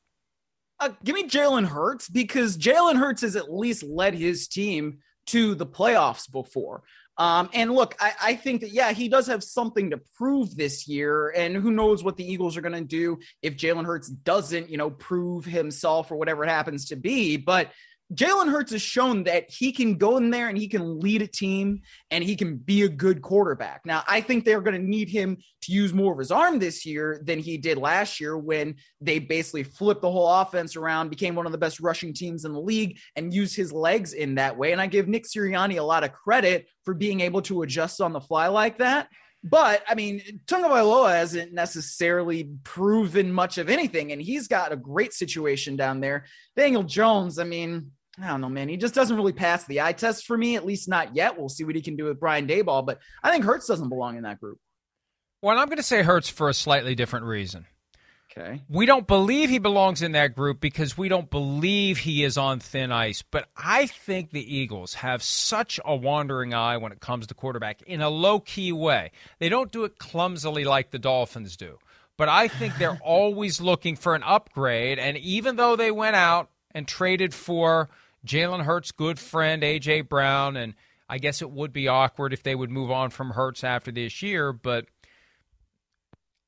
Uh, 0.80 0.90
give 1.04 1.14
me 1.14 1.28
Jalen 1.28 1.66
Hurts 1.66 2.08
because 2.08 2.58
Jalen 2.58 2.96
Hurts 2.96 3.22
has 3.22 3.36
at 3.36 3.52
least 3.52 3.84
led 3.84 4.14
his 4.14 4.48
team 4.48 4.98
to 5.30 5.54
the 5.54 5.66
playoffs 5.66 6.30
before. 6.30 6.82
Um, 7.16 7.50
and 7.52 7.72
look, 7.72 7.96
I, 8.00 8.12
I, 8.22 8.34
think 8.34 8.62
that, 8.62 8.70
yeah, 8.70 8.92
he 8.92 9.08
does 9.08 9.26
have 9.26 9.44
something 9.44 9.90
to 9.90 10.00
prove 10.16 10.56
this 10.56 10.88
year. 10.88 11.28
And 11.28 11.54
who 11.54 11.70
knows 11.70 12.02
what 12.02 12.16
the 12.16 12.24
Eagles 12.24 12.56
are 12.56 12.62
going 12.62 12.72
to 12.72 12.80
do 12.80 13.18
if 13.42 13.58
Jalen 13.58 13.84
Hurts 13.84 14.08
doesn't, 14.08 14.70
you 14.70 14.78
know, 14.78 14.88
prove 14.88 15.44
himself 15.44 16.10
or 16.10 16.16
whatever 16.16 16.44
it 16.44 16.48
happens 16.48 16.86
to 16.86 16.96
be. 16.96 17.36
But 17.36 17.72
Jalen 18.12 18.50
Hurts 18.50 18.72
has 18.72 18.82
shown 18.82 19.24
that 19.24 19.48
he 19.48 19.70
can 19.70 19.96
go 19.96 20.16
in 20.16 20.30
there 20.30 20.48
and 20.48 20.58
he 20.58 20.66
can 20.66 20.98
lead 20.98 21.22
a 21.22 21.28
team 21.28 21.82
and 22.10 22.24
he 22.24 22.34
can 22.34 22.56
be 22.56 22.82
a 22.82 22.88
good 22.88 23.22
quarterback. 23.22 23.82
Now, 23.84 24.02
I 24.08 24.20
think 24.20 24.44
they're 24.44 24.60
going 24.60 24.80
to 24.80 24.84
need 24.84 25.08
him 25.08 25.36
to 25.62 25.72
use 25.72 25.94
more 25.94 26.12
of 26.12 26.18
his 26.18 26.32
arm 26.32 26.58
this 26.58 26.84
year 26.84 27.22
than 27.24 27.38
he 27.38 27.56
did 27.56 27.78
last 27.78 28.18
year 28.18 28.36
when 28.36 28.74
they 29.00 29.20
basically 29.20 29.62
flipped 29.62 30.02
the 30.02 30.10
whole 30.10 30.28
offense 30.28 30.74
around, 30.74 31.08
became 31.08 31.36
one 31.36 31.46
of 31.46 31.52
the 31.52 31.58
best 31.58 31.78
rushing 31.78 32.12
teams 32.12 32.44
in 32.44 32.52
the 32.52 32.60
league, 32.60 32.98
and 33.14 33.32
used 33.32 33.54
his 33.54 33.72
legs 33.72 34.12
in 34.12 34.34
that 34.34 34.56
way. 34.56 34.72
And 34.72 34.80
I 34.80 34.88
give 34.88 35.06
Nick 35.06 35.24
Sirianni 35.24 35.78
a 35.78 35.82
lot 35.82 36.02
of 36.02 36.12
credit 36.12 36.68
for 36.84 36.94
being 36.94 37.20
able 37.20 37.42
to 37.42 37.62
adjust 37.62 38.00
on 38.00 38.12
the 38.12 38.20
fly 38.20 38.48
like 38.48 38.78
that. 38.78 39.08
But 39.42 39.82
I 39.88 39.94
mean, 39.94 40.40
Tagovailoa 40.46 41.12
hasn't 41.12 41.52
necessarily 41.52 42.50
proven 42.64 43.32
much 43.32 43.56
of 43.56 43.70
anything, 43.70 44.12
and 44.12 44.20
he's 44.20 44.48
got 44.48 44.72
a 44.72 44.76
great 44.76 45.14
situation 45.14 45.76
down 45.76 46.00
there. 46.00 46.26
Daniel 46.56 46.82
Jones, 46.82 47.38
I 47.38 47.44
mean, 47.44 47.92
I 48.22 48.28
don't 48.28 48.40
know, 48.40 48.48
man. 48.48 48.68
He 48.68 48.76
just 48.76 48.94
doesn't 48.94 49.16
really 49.16 49.32
pass 49.32 49.64
the 49.64 49.80
eye 49.80 49.92
test 49.92 50.26
for 50.26 50.36
me, 50.36 50.56
at 50.56 50.66
least 50.66 50.88
not 50.88 51.14
yet. 51.14 51.38
We'll 51.38 51.48
see 51.48 51.64
what 51.64 51.74
he 51.74 51.82
can 51.82 51.96
do 51.96 52.04
with 52.04 52.20
Brian 52.20 52.46
Daboll, 52.46 52.84
but 52.84 52.98
I 53.22 53.30
think 53.30 53.44
Hurts 53.44 53.66
doesn't 53.66 53.88
belong 53.88 54.16
in 54.16 54.24
that 54.24 54.40
group. 54.40 54.58
Well, 55.42 55.58
I'm 55.58 55.66
going 55.66 55.78
to 55.78 55.82
say 55.82 56.02
Hurts 56.02 56.28
for 56.28 56.48
a 56.48 56.54
slightly 56.54 56.94
different 56.94 57.26
reason. 57.26 57.66
Okay. 58.30 58.62
We 58.68 58.86
don't 58.86 59.08
believe 59.08 59.50
he 59.50 59.58
belongs 59.58 60.02
in 60.02 60.12
that 60.12 60.36
group 60.36 60.60
because 60.60 60.96
we 60.96 61.08
don't 61.08 61.28
believe 61.28 61.98
he 61.98 62.22
is 62.22 62.38
on 62.38 62.60
thin 62.60 62.92
ice. 62.92 63.22
But 63.22 63.48
I 63.56 63.86
think 63.86 64.30
the 64.30 64.56
Eagles 64.56 64.94
have 64.94 65.22
such 65.22 65.80
a 65.84 65.96
wandering 65.96 66.54
eye 66.54 66.76
when 66.76 66.92
it 66.92 67.00
comes 67.00 67.26
to 67.26 67.34
quarterback 67.34 67.82
in 67.82 68.00
a 68.00 68.08
low 68.08 68.38
key 68.38 68.70
way. 68.70 69.10
They 69.40 69.48
don't 69.48 69.72
do 69.72 69.82
it 69.82 69.98
clumsily 69.98 70.64
like 70.64 70.90
the 70.90 70.98
Dolphins 70.98 71.56
do. 71.56 71.78
But 72.16 72.28
I 72.28 72.46
think 72.46 72.76
they're 72.76 73.00
always 73.04 73.60
looking 73.60 73.96
for 73.96 74.14
an 74.14 74.22
upgrade. 74.22 75.00
And 75.00 75.16
even 75.16 75.56
though 75.56 75.74
they 75.74 75.90
went 75.90 76.14
out 76.14 76.50
and 76.72 76.86
traded 76.86 77.34
for 77.34 77.88
Jalen 78.26 78.64
Hurts' 78.64 78.92
good 78.92 79.18
friend 79.18 79.64
A.J. 79.64 80.02
Brown, 80.02 80.56
and 80.56 80.74
I 81.08 81.18
guess 81.18 81.42
it 81.42 81.50
would 81.50 81.72
be 81.72 81.88
awkward 81.88 82.32
if 82.32 82.42
they 82.42 82.54
would 82.54 82.70
move 82.70 82.90
on 82.90 83.10
from 83.10 83.30
Hurts 83.30 83.64
after 83.64 83.90
this 83.90 84.22
year, 84.22 84.52
but 84.52 84.86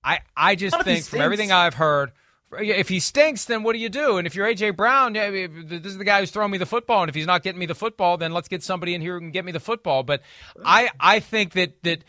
I 0.04 0.20
I 0.36 0.54
just 0.54 0.80
think 0.82 1.04
from 1.04 1.20
everything 1.20 1.52
I've 1.52 1.74
heard, 1.74 2.12
if 2.52 2.88
he 2.88 3.00
stinks, 3.00 3.44
then 3.44 3.62
what 3.62 3.72
do 3.72 3.78
you 3.78 3.88
do? 3.88 4.18
And 4.18 4.26
if 4.26 4.34
you're 4.34 4.46
AJ 4.46 4.76
Brown, 4.76 5.14
yeah, 5.14 5.30
this 5.30 5.86
is 5.86 5.98
the 5.98 6.04
guy 6.04 6.20
who's 6.20 6.30
throwing 6.30 6.50
me 6.50 6.58
the 6.58 6.66
football, 6.66 7.02
and 7.02 7.08
if 7.08 7.14
he's 7.14 7.26
not 7.26 7.42
getting 7.42 7.58
me 7.58 7.66
the 7.66 7.74
football, 7.74 8.16
then 8.16 8.32
let's 8.32 8.48
get 8.48 8.62
somebody 8.62 8.94
in 8.94 9.00
here 9.00 9.14
who 9.14 9.20
can 9.20 9.30
get 9.30 9.44
me 9.44 9.52
the 9.52 9.60
football. 9.60 10.02
But 10.02 10.22
I 10.64 10.90
I 10.98 11.20
think 11.20 11.52
that 11.52 11.82
that 11.84 12.04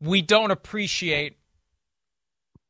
we 0.00 0.22
don't 0.22 0.50
appreciate 0.50 1.38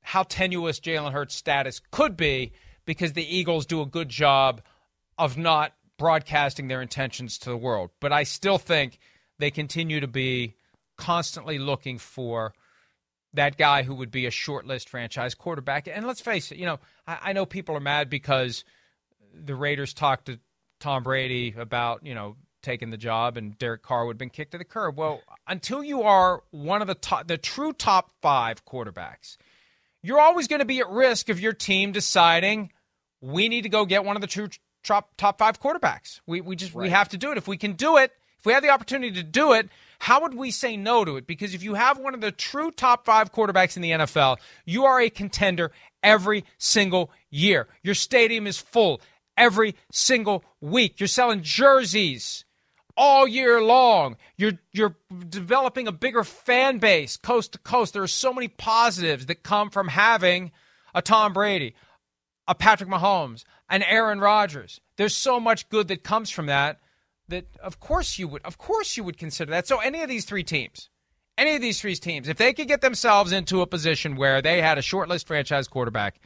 how 0.03 0.25
tenuous 0.25 0.81
Jalen 0.81 1.13
Hurts' 1.13 1.35
status 1.35 1.81
could 1.91 2.17
be 2.17 2.53
because 2.85 3.15
the 3.15 3.37
Eagles 3.37 3.65
do 3.65 3.81
a 3.81 3.87
good 3.87 4.09
job 4.09 4.61
of 5.17 5.39
not 5.39 5.73
broadcasting 5.99 6.69
their 6.69 6.83
intentions 6.83 7.39
to 7.39 7.51
the 7.51 7.57
world. 7.57 7.91
But 8.01 8.13
I 8.13 8.25
still 8.25 8.59
think 8.59 8.99
they 9.39 9.51
continue 9.51 10.01
to 10.01 10.09
be 10.09 10.55
constantly 10.97 11.59
looking 11.59 11.99
for 11.99 12.55
that 13.35 13.57
guy 13.57 13.83
who 13.83 13.95
would 13.97 14.11
be 14.11 14.27
a 14.27 14.31
short 14.31 14.67
list 14.67 14.89
franchise 14.89 15.35
quarterback. 15.35 15.89
And 15.89 16.07
let's 16.07 16.21
face 16.21 16.53
it, 16.53 16.59
you 16.59 16.67
know, 16.67 16.79
I, 17.07 17.19
I 17.23 17.33
know 17.33 17.47
people 17.47 17.77
are 17.77 17.81
mad 17.81 18.09
because 18.09 18.65
the 19.35 19.57
Raiders 19.57 19.93
talked 19.93 20.27
to 20.27 20.39
Tom 20.81 21.03
Brady 21.03 21.55
about, 21.57 22.07
you 22.07 22.15
know, 22.15 22.37
taking 22.63 22.91
the 22.91 22.97
job 22.97 23.37
and 23.37 23.59
Derek 23.59 23.83
Carr 23.83 24.07
would 24.07 24.15
have 24.15 24.19
been 24.19 24.31
kicked 24.31 24.53
to 24.53 24.59
the 24.59 24.65
curb. 24.65 24.97
Well, 24.97 25.21
until 25.47 25.85
you 25.85 26.03
are 26.03 26.43
one 26.51 26.81
of 26.81 26.89
the 26.89 26.95
top, 26.95 27.29
the 27.29 27.37
true 27.37 27.73
top 27.73 28.11
five 28.23 28.65
quarterbacks, 28.65 29.37
you're 30.03 30.21
always 30.21 30.49
going 30.49 30.61
to 30.61 30.65
be 30.65 30.81
at 30.81 30.89
risk 30.89 31.29
of 31.29 31.41
your 31.41 31.53
team 31.53 31.93
deciding 31.93 32.73
we 33.21 33.49
need 33.49 33.63
to 33.63 33.69
go 33.69 33.85
get 33.85 34.05
one 34.05 34.17
of 34.17 34.23
the 34.23 34.29
true 34.29 34.49
top 34.85 35.17
top 35.17 35.39
five 35.39 35.61
quarterbacks. 35.61 36.21
We 36.27 36.41
we 36.41 36.57
just 36.57 36.75
right. 36.75 36.85
we 36.85 36.91
have 36.91 37.09
to 37.11 37.19
do 37.19 37.33
it. 37.33 37.39
If 37.39 37.49
we 37.49 37.57
can 37.57 37.73
do 37.73 37.97
it, 37.97 38.13
if 38.39 38.47
we 38.47 38.53
have 38.53 38.63
the 38.63 38.71
opportunity 38.71 39.13
to 39.13 39.23
do 39.23 39.53
it, 39.53 39.69
how 39.99 40.23
would 40.23 40.35
we 40.35 40.51
say 40.51 40.77
no 40.77 41.05
to 41.05 41.17
it? 41.17 41.27
Because 41.27 41.55
if 41.55 41.63
you 41.63 41.75
have 41.75 41.99
one 41.99 42.15
of 42.15 42.21
the 42.21 42.31
true 42.31 42.71
top 42.71 43.05
five 43.05 43.33
quarterbacks 43.33 43.77
in 43.77 43.83
the 43.83 43.91
NFL, 43.91 44.37
you 44.65 44.85
are 44.85 45.01
a 45.01 45.11
contender 45.11 45.73
every 46.03 46.45
single 46.59 47.11
year. 47.31 47.69
Your 47.83 47.95
stadium 47.95 48.47
is 48.47 48.59
full 48.59 49.01
every 49.37 49.75
single 49.91 50.45
week. 50.61 51.01
You're 51.01 51.07
selling 51.07 51.43
jerseys 51.43 52.45
all 52.97 53.27
year 53.27 53.63
long. 53.63 54.17
You're 54.37 54.59
you're 54.73 54.97
developing 55.29 55.89
a 55.89 55.93
bigger 55.93 56.25
fan 56.25 56.79
base 56.79 57.17
coast 57.17 57.53
to 57.53 57.59
coast. 57.59 57.93
There 57.95 58.03
are 58.03 58.09
so 58.09 58.33
many 58.33 58.49
positives 58.49 59.27
that 59.27 59.43
come 59.43 59.71
from 59.71 59.89
having 59.89 60.53
a 60.95 61.03
Tom 61.03 61.33
Brady, 61.33 61.75
a 62.47 62.55
Patrick 62.55 62.91
Mahomes, 62.91 63.45
an 63.69 63.83
Aaron 63.83 64.21
Rodgers. 64.21 64.81
There's 64.97 65.17
so 65.17 65.41
much 65.41 65.69
good 65.69 65.89
that 65.89 66.05
comes 66.05 66.31
from 66.31 66.47
that 66.47 66.81
that 67.29 67.47
of 67.63 67.81
course 67.81 68.19
you 68.19 68.29
would 68.29 68.43
of 68.45 68.59
course 68.59 68.97
you 68.97 69.05
would 69.05 69.19
consider 69.19 69.51
that. 69.53 69.67
So 69.67 69.79
any 69.79 70.03
of 70.03 70.09
these 70.09 70.25
three 70.25 70.45
teams, 70.45 70.91
any 71.39 71.55
of 71.55 71.63
these 71.63 71.81
three 71.81 71.95
teams, 71.95 72.29
if 72.29 72.37
they 72.37 72.53
could 72.53 72.69
get 72.69 72.81
themselves 72.81 73.33
into 73.33 73.63
a 73.63 73.67
position 73.67 74.17
where 74.17 74.43
they 74.43 74.61
had 74.61 74.79
a 74.79 74.83
short 74.83 75.09
list 75.09 75.27
franchise 75.27 75.69
quarterback, 75.69 76.21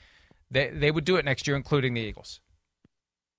they 0.50 0.70
they 0.70 0.90
would 0.90 1.04
do 1.04 1.16
it 1.16 1.24
next 1.24 1.46
year, 1.46 1.56
including 1.56 1.94
the 1.94 2.00
Eagles. 2.00 2.40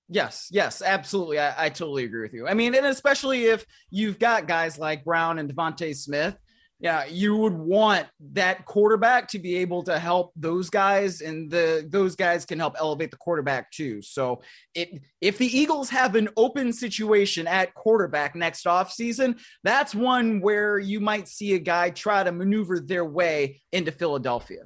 Yes, 0.08 0.48
yes, 0.50 0.82
absolutely. 0.82 1.38
I, 1.38 1.66
I 1.66 1.68
totally 1.68 2.04
agree 2.04 2.22
with 2.22 2.32
you. 2.34 2.48
I 2.48 2.54
mean, 2.54 2.74
and 2.74 2.86
especially 2.86 3.44
if 3.44 3.64
you've 3.90 4.18
got 4.18 4.48
guys 4.48 4.76
like 4.76 5.04
Brown 5.04 5.38
and 5.38 5.48
DeVonta 5.48 5.94
Smith 5.94 6.36
yeah, 6.80 7.04
you 7.04 7.36
would 7.36 7.52
want 7.52 8.06
that 8.32 8.64
quarterback 8.64 9.28
to 9.28 9.38
be 9.38 9.56
able 9.56 9.82
to 9.82 9.98
help 9.98 10.32
those 10.34 10.70
guys, 10.70 11.20
and 11.20 11.50
the 11.50 11.86
those 11.86 12.16
guys 12.16 12.46
can 12.46 12.58
help 12.58 12.74
elevate 12.78 13.10
the 13.10 13.18
quarterback 13.18 13.70
too. 13.70 14.00
So 14.00 14.40
it 14.74 15.02
if 15.20 15.36
the 15.36 15.46
Eagles 15.46 15.90
have 15.90 16.14
an 16.14 16.30
open 16.38 16.72
situation 16.72 17.46
at 17.46 17.74
quarterback 17.74 18.34
next 18.34 18.64
offseason, 18.64 19.38
that's 19.62 19.94
one 19.94 20.40
where 20.40 20.78
you 20.78 21.00
might 21.00 21.28
see 21.28 21.52
a 21.52 21.58
guy 21.58 21.90
try 21.90 22.24
to 22.24 22.32
maneuver 22.32 22.80
their 22.80 23.04
way 23.04 23.60
into 23.72 23.92
Philadelphia. 23.92 24.62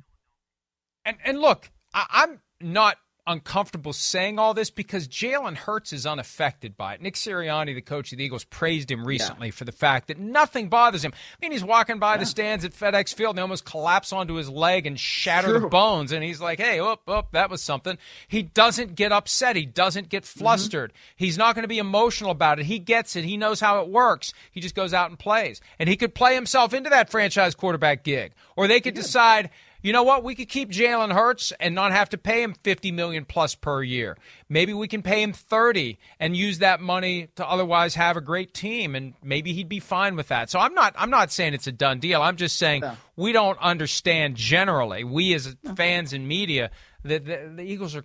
And 1.04 1.16
and 1.25 1.40
look, 1.40 1.68
I, 1.92 2.06
I'm 2.11 2.40
not 2.61 2.97
uncomfortable 3.26 3.93
saying 3.93 4.38
all 4.38 4.54
this 4.54 4.71
because 4.71 5.09
Jalen 5.09 5.57
Hurts 5.57 5.93
is 5.93 6.07
unaffected 6.07 6.76
by 6.76 6.95
it. 6.95 7.02
Nick 7.02 7.14
Sirianni, 7.14 7.75
the 7.75 7.81
coach 7.81 8.12
of 8.12 8.19
the 8.19 8.25
Eagles, 8.25 8.45
praised 8.45 8.90
him 8.90 9.07
recently 9.07 9.49
yeah. 9.49 9.52
for 9.52 9.64
the 9.64 9.73
fact 9.73 10.09
that 10.09 10.19
nothing 10.19 10.69
bothers 10.69 11.04
him. 11.04 11.12
I 11.14 11.37
mean, 11.40 11.52
he's 11.52 11.64
walking 11.64 11.99
by 11.99 12.14
yeah. 12.14 12.19
the 12.19 12.26
stands 12.26 12.64
at 12.64 12.73
FedEx 12.73 13.14
Field 13.14 13.31
and 13.31 13.38
they 13.38 13.43
almost 13.43 13.64
collapse 13.64 14.12
onto 14.12 14.35
his 14.35 14.50
leg 14.50 14.87
and 14.87 14.99
shatter 14.99 15.59
the 15.59 15.69
bones. 15.69 16.12
And 16.12 16.23
he's 16.23 16.40
like, 16.40 16.59
hey, 16.59 16.81
oh, 16.81 16.99
oh, 17.09 17.25
that 17.33 17.50
was 17.50 17.62
something. 17.62 17.99
He 18.28 18.43
doesn't 18.43 18.95
get 18.95 19.12
upset. 19.12 19.57
He 19.57 19.66
doesn't 19.66 20.09
get 20.09 20.25
mm-hmm. 20.25 20.40
flustered. 20.40 20.93
Mm-hmm. 20.93 21.25
He's 21.25 21.38
not 21.38 21.54
going 21.54 21.64
to 21.64 21.69
be 21.69 21.78
emotional 21.78 22.31
about 22.31 22.59
it. 22.59 22.66
He 22.66 22.78
gets 22.78 23.16
it. 23.16 23.25
He 23.25 23.37
knows 23.37 23.61
how 23.61 23.81
it 23.81 23.88
works. 23.88 24.35
He 24.50 24.61
just 24.61 24.75
goes 24.75 24.93
out 24.93 25.11
and 25.11 25.19
plays. 25.19 25.61
And 25.78 25.88
he 25.88 25.97
could 25.97 26.14
play 26.14 26.35
himself 26.35 26.75
into 26.75 26.90
that 26.90 27.11
franchise 27.11 27.54
quarterback 27.54 28.04
gig. 28.04 28.33
Or 28.57 28.69
they 28.69 28.81
could 28.81 28.95
decide– 28.95 29.50
you 29.84 29.92
know 29.92 30.02
what? 30.02 30.24
We 30.24 30.34
could 30.34 30.48
keep 30.48 30.70
Jalen 30.70 31.12
Hurts 31.12 31.52
and 31.60 31.74
not 31.74 31.92
have 31.92 32.08
to 32.08 32.18
pay 32.18 32.42
him 32.42 32.54
50 32.64 32.90
million 32.90 33.26
plus 33.26 33.54
per 33.54 33.82
year. 33.82 34.16
Maybe 34.48 34.72
we 34.72 34.88
can 34.88 35.02
pay 35.02 35.22
him 35.22 35.34
30 35.34 35.98
and 36.18 36.34
use 36.34 36.60
that 36.60 36.80
money 36.80 37.28
to 37.36 37.46
otherwise 37.46 37.94
have 37.94 38.16
a 38.16 38.22
great 38.22 38.54
team 38.54 38.94
and 38.94 39.12
maybe 39.22 39.52
he'd 39.52 39.68
be 39.68 39.80
fine 39.80 40.16
with 40.16 40.28
that. 40.28 40.48
So 40.48 40.58
I'm 40.58 40.72
not 40.72 40.94
I'm 40.96 41.10
not 41.10 41.30
saying 41.30 41.52
it's 41.52 41.66
a 41.66 41.72
done 41.72 42.00
deal. 42.00 42.22
I'm 42.22 42.36
just 42.36 42.56
saying 42.56 42.80
no. 42.80 42.96
we 43.14 43.32
don't 43.32 43.58
understand 43.58 44.36
generally, 44.36 45.04
we 45.04 45.34
as 45.34 45.54
fans 45.76 46.14
and 46.14 46.26
media 46.26 46.70
that 47.04 47.26
the, 47.26 47.52
the 47.56 47.62
Eagles 47.62 47.94
are 47.94 48.04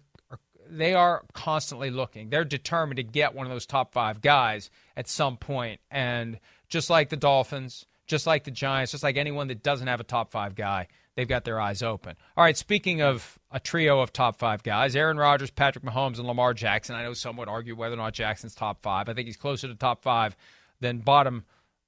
they 0.69 0.93
are 0.93 1.23
constantly 1.33 1.91
looking. 1.91 2.29
They're 2.29 2.43
determined 2.43 2.97
to 2.97 3.03
get 3.03 3.33
one 3.33 3.47
of 3.47 3.51
those 3.51 3.65
top 3.65 3.93
5 3.93 4.21
guys 4.21 4.69
at 4.97 5.07
some 5.07 5.37
point. 5.37 5.79
and 5.89 6.39
just 6.67 6.89
like 6.89 7.09
the 7.09 7.17
Dolphins, 7.17 7.85
just 8.05 8.27
like 8.27 8.43
the 8.43 8.51
Giants, 8.51 8.91
just 8.91 9.03
like 9.03 9.17
anyone 9.17 9.47
that 9.47 9.63
doesn't 9.63 9.87
have 9.87 9.99
a 9.99 10.03
top 10.03 10.31
5 10.31 10.55
guy, 10.55 10.87
they've 11.19 11.27
got 11.27 11.43
their 11.43 11.59
eyes 11.59 11.83
open. 11.83 12.15
All 12.37 12.45
right, 12.45 12.55
speaking 12.55 13.01
of 13.01 13.37
a 13.51 13.59
trio 13.59 13.99
of 13.99 14.13
top 14.13 14.39
five 14.39 14.63
guys, 14.63 14.95
Aaron 14.95 15.17
Rodgers, 15.17 15.51
Patrick 15.51 15.83
Mahomes, 15.83 16.17
and 16.17 16.25
Lamar 16.25 16.53
Jackson. 16.53 16.95
I 16.95 17.03
know 17.03 17.11
some 17.11 17.35
would 17.35 17.49
argue 17.49 17.75
whether 17.75 17.95
or 17.95 17.97
not 17.97 18.13
Jackson's 18.13 18.55
top 18.55 18.81
five. 18.81 19.09
I 19.09 19.13
think 19.13 19.25
he's 19.27 19.35
closer 19.35 19.67
to 19.67 19.75
top 19.75 20.01
five 20.01 20.37
than 20.79 20.99
bottom 20.99 21.43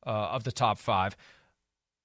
uh, 0.06 0.10
of 0.10 0.44
the 0.44 0.52
top 0.52 0.80
five. 0.80 1.16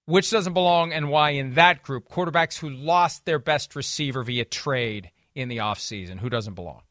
Which 0.05 0.31
doesn't 0.31 0.53
belong 0.53 0.93
and 0.93 1.11
why 1.11 1.31
in 1.31 1.55
that 1.55 1.83
group? 1.83 2.09
Quarterbacks 2.09 2.57
who 2.57 2.71
lost 2.71 3.25
their 3.25 3.41
best 3.41 3.75
receiver 3.75 4.23
via 4.23 4.45
trade 4.45 5.11
in 5.35 5.49
the 5.49 5.57
offseason. 5.57 6.21
Who 6.21 6.31
doesn't 6.31 6.55
belong? 6.55 6.83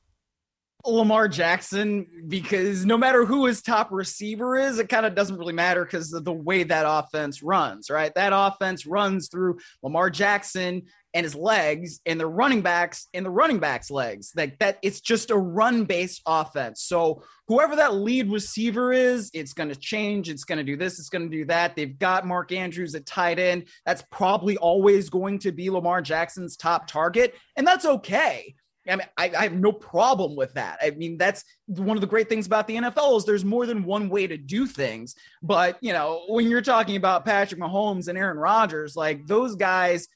Lamar 0.85 1.27
Jackson 1.27 2.07
because 2.27 2.85
no 2.85 2.97
matter 2.97 3.25
who 3.25 3.45
his 3.45 3.61
top 3.61 3.91
receiver 3.91 4.57
is, 4.57 4.79
it 4.79 4.89
kind 4.89 5.05
of 5.05 5.15
doesn't 5.15 5.37
really 5.37 5.53
matter 5.53 5.83
because 5.83 6.11
the 6.11 6.31
way 6.31 6.63
that 6.63 6.85
offense 6.87 7.41
runs, 7.41 7.89
right? 7.89 8.13
That 8.15 8.33
offense 8.33 8.85
runs 8.85 9.29
through 9.29 9.59
Lamar 9.81 10.09
Jackson 10.09 10.83
and 11.13 11.23
his 11.23 11.33
legs 11.33 12.01
and 12.05 12.19
the 12.19 12.27
running 12.27 12.61
backs 12.61 13.07
and 13.13 13.25
the 13.25 13.29
running 13.29 13.59
backs' 13.59 13.89
legs. 13.89 14.33
Like 14.35 14.59
that, 14.59 14.79
it's 14.81 14.99
just 14.99 15.31
a 15.31 15.37
run-based 15.37 16.21
offense. 16.25 16.81
So 16.83 17.23
whoever 17.47 17.77
that 17.77 17.95
lead 17.95 18.29
receiver 18.29 18.91
is, 18.91 19.31
it's 19.33 19.53
going 19.53 19.69
to 19.69 19.75
change. 19.75 20.29
It's 20.29 20.43
going 20.43 20.57
to 20.57 20.63
do 20.63 20.75
this. 20.75 20.99
It's 20.99 21.09
going 21.09 21.29
to 21.29 21.37
do 21.37 21.45
that. 21.45 21.75
They've 21.75 21.97
got 21.97 22.27
Mark 22.27 22.51
Andrews 22.51 22.95
at 22.95 23.05
tight 23.05 23.39
end. 23.39 23.67
That's 23.85 24.03
probably 24.11 24.57
always 24.57 25.09
going 25.09 25.39
to 25.39 25.53
be 25.53 25.69
Lamar 25.69 26.01
Jackson's 26.01 26.57
top 26.57 26.85
target, 26.85 27.33
and 27.55 27.65
that's 27.65 27.85
okay. 27.85 28.55
I 28.87 28.95
mean, 28.95 29.07
I, 29.17 29.31
I, 29.35 29.43
have 29.43 29.53
no 29.53 29.71
problem 29.71 30.35
with 30.35 30.53
that. 30.53 30.77
I 30.81 30.91
mean, 30.91 31.17
that's 31.17 31.43
one 31.65 31.97
of 31.97 32.01
the 32.01 32.07
great 32.07 32.29
things 32.29 32.45
about 32.45 32.67
the 32.67 32.75
NFL 32.75 33.17
is 33.17 33.25
there's 33.25 33.43
more 33.43 33.65
than 33.65 33.83
one 33.83 34.09
way 34.09 34.27
to 34.27 34.37
do 34.37 34.67
things. 34.67 35.15
But 35.41 35.77
you 35.81 35.91
know, 35.91 36.23
when 36.27 36.49
you're 36.49 36.61
talking 36.61 36.95
about 36.95 37.25
Patrick 37.25 37.59
Mahomes 37.59 38.07
and 38.07 38.17
Aaron 38.17 38.37
Rodgers, 38.37 38.95
like 38.95 39.25
those 39.25 39.55
guys 39.55 40.07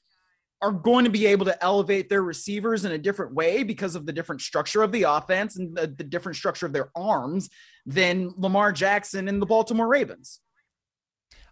are 0.62 0.72
going 0.72 1.06
to 1.06 1.12
be 1.12 1.26
able 1.26 1.46
to 1.46 1.64
elevate 1.64 2.10
their 2.10 2.22
receivers 2.22 2.86
in 2.86 2.92
a 2.92 2.98
different 2.98 3.34
way 3.34 3.64
because 3.64 3.96
of 3.96 4.06
the 4.06 4.12
different 4.12 4.42
structure 4.42 4.84
of 4.84 4.92
the 4.92 5.04
offense 5.04 5.58
and 5.58 5.76
the, 5.76 5.88
the 5.88 6.04
different 6.04 6.36
structure 6.36 6.66
of 6.66 6.74
their 6.74 6.92
arms 6.96 7.50
than 7.86 8.34
Lamar 8.38 8.72
Jackson 8.72 9.28
and 9.28 9.42
the 9.42 9.46
Baltimore 9.46 9.88
Ravens. 9.88 10.42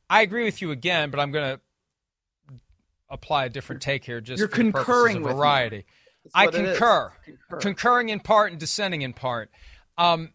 I 0.09 0.21
agree 0.21 0.43
with 0.43 0.61
you 0.61 0.71
again, 0.71 1.09
but 1.09 1.19
I'm 1.19 1.31
going 1.31 1.55
to 1.55 1.61
apply 3.09 3.45
a 3.45 3.49
different 3.49 3.81
take 3.81 4.03
here 4.03 4.19
just 4.19 4.39
you're 4.39 4.49
for 4.49 4.55
concurring 4.55 5.21
with 5.21 5.35
variety. 5.35 5.77
Me. 5.77 5.85
I 6.33 6.47
concur. 6.47 7.11
concur. 7.23 7.57
concurring 7.57 8.09
in 8.09 8.19
part 8.19 8.51
and 8.51 8.59
dissenting 8.59 9.01
in 9.01 9.13
part. 9.13 9.49
Um, 9.97 10.29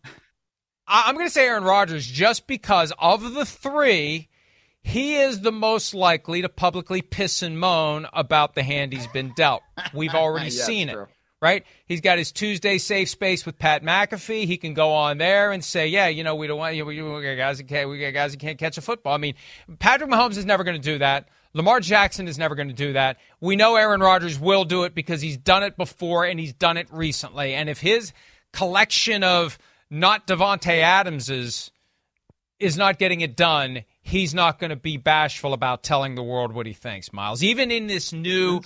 I, 0.86 1.04
I'm 1.06 1.14
going 1.14 1.26
to 1.26 1.32
say 1.32 1.46
Aaron 1.46 1.64
Rodgers 1.64 2.06
just 2.06 2.46
because 2.46 2.92
of 2.98 3.34
the 3.34 3.44
three, 3.44 4.28
he 4.82 5.16
is 5.16 5.40
the 5.40 5.52
most 5.52 5.94
likely 5.94 6.42
to 6.42 6.48
publicly 6.48 7.02
piss 7.02 7.42
and 7.42 7.58
moan 7.58 8.06
about 8.12 8.54
the 8.54 8.62
hand 8.62 8.92
he's 8.92 9.06
been 9.08 9.32
dealt. 9.36 9.62
We've 9.94 10.14
already 10.14 10.50
seen 10.50 10.88
it. 10.88 10.98
Right? 11.40 11.64
He's 11.86 12.00
got 12.00 12.18
his 12.18 12.30
Tuesday 12.30 12.78
safe 12.78 13.08
space 13.08 13.44
with 13.44 13.58
Pat 13.58 13.82
McAfee. 13.82 14.44
He 14.44 14.56
can 14.56 14.74
go 14.74 14.92
on 14.92 15.18
there 15.18 15.50
and 15.50 15.64
say, 15.64 15.88
"Yeah, 15.88 16.06
you 16.06 16.22
know, 16.22 16.36
we 16.36 16.46
don't 16.46 16.56
want 16.56 16.76
you. 16.76 16.86
We, 16.86 17.02
we 17.02 17.22
got 17.22 17.34
guys 17.34 17.58
that 17.58 17.66
can't. 17.66 17.90
We 17.90 17.98
got 17.98 18.14
guys 18.14 18.30
that 18.30 18.38
can't 18.38 18.58
catch 18.58 18.78
a 18.78 18.80
football." 18.80 19.12
I 19.12 19.16
mean, 19.16 19.34
Patrick 19.80 20.08
Mahomes 20.08 20.36
is 20.36 20.44
never 20.44 20.62
going 20.62 20.80
to 20.80 20.92
do 20.92 20.98
that. 20.98 21.28
Lamar 21.54 21.80
Jackson 21.80 22.28
is 22.28 22.38
never 22.38 22.54
going 22.54 22.68
to 22.68 22.74
do 22.74 22.94
that. 22.94 23.18
We 23.40 23.56
know 23.56 23.76
Aaron 23.76 24.00
Rodgers 24.00 24.38
will 24.38 24.64
do 24.64 24.84
it 24.84 24.94
because 24.94 25.20
he's 25.20 25.36
done 25.36 25.62
it 25.62 25.76
before 25.76 26.24
and 26.24 26.40
he's 26.40 26.52
done 26.52 26.76
it 26.76 26.88
recently. 26.90 27.54
And 27.54 27.68
if 27.68 27.80
his 27.80 28.12
collection 28.52 29.22
of 29.22 29.58
not 29.90 30.26
Davante 30.26 30.80
Adams's 30.80 31.70
is 32.58 32.76
not 32.76 32.98
getting 32.98 33.20
it 33.20 33.36
done, 33.36 33.82
he's 34.00 34.32
not 34.32 34.58
going 34.58 34.70
to 34.70 34.76
be 34.76 34.96
bashful 34.96 35.52
about 35.52 35.82
telling 35.82 36.14
the 36.14 36.22
world 36.22 36.52
what 36.52 36.64
he 36.64 36.72
thinks, 36.72 37.12
Miles. 37.12 37.42
Even 37.42 37.70
in 37.70 37.88
this 37.88 38.12
new 38.12 38.60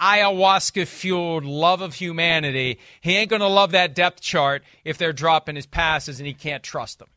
ayahuasca 0.00 0.86
fueled 0.86 1.44
love 1.44 1.82
of 1.82 1.94
humanity, 1.94 2.78
he 3.00 3.16
ain't 3.16 3.30
going 3.30 3.40
to 3.40 3.46
love 3.46 3.72
that 3.72 3.94
depth 3.94 4.20
chart 4.20 4.64
if 4.84 4.98
they're 4.98 5.12
dropping 5.12 5.56
his 5.56 5.66
passes 5.66 6.18
and 6.18 6.26
he 6.26 6.34
can't 6.34 6.62
trust 6.62 6.98
them. 6.98 7.08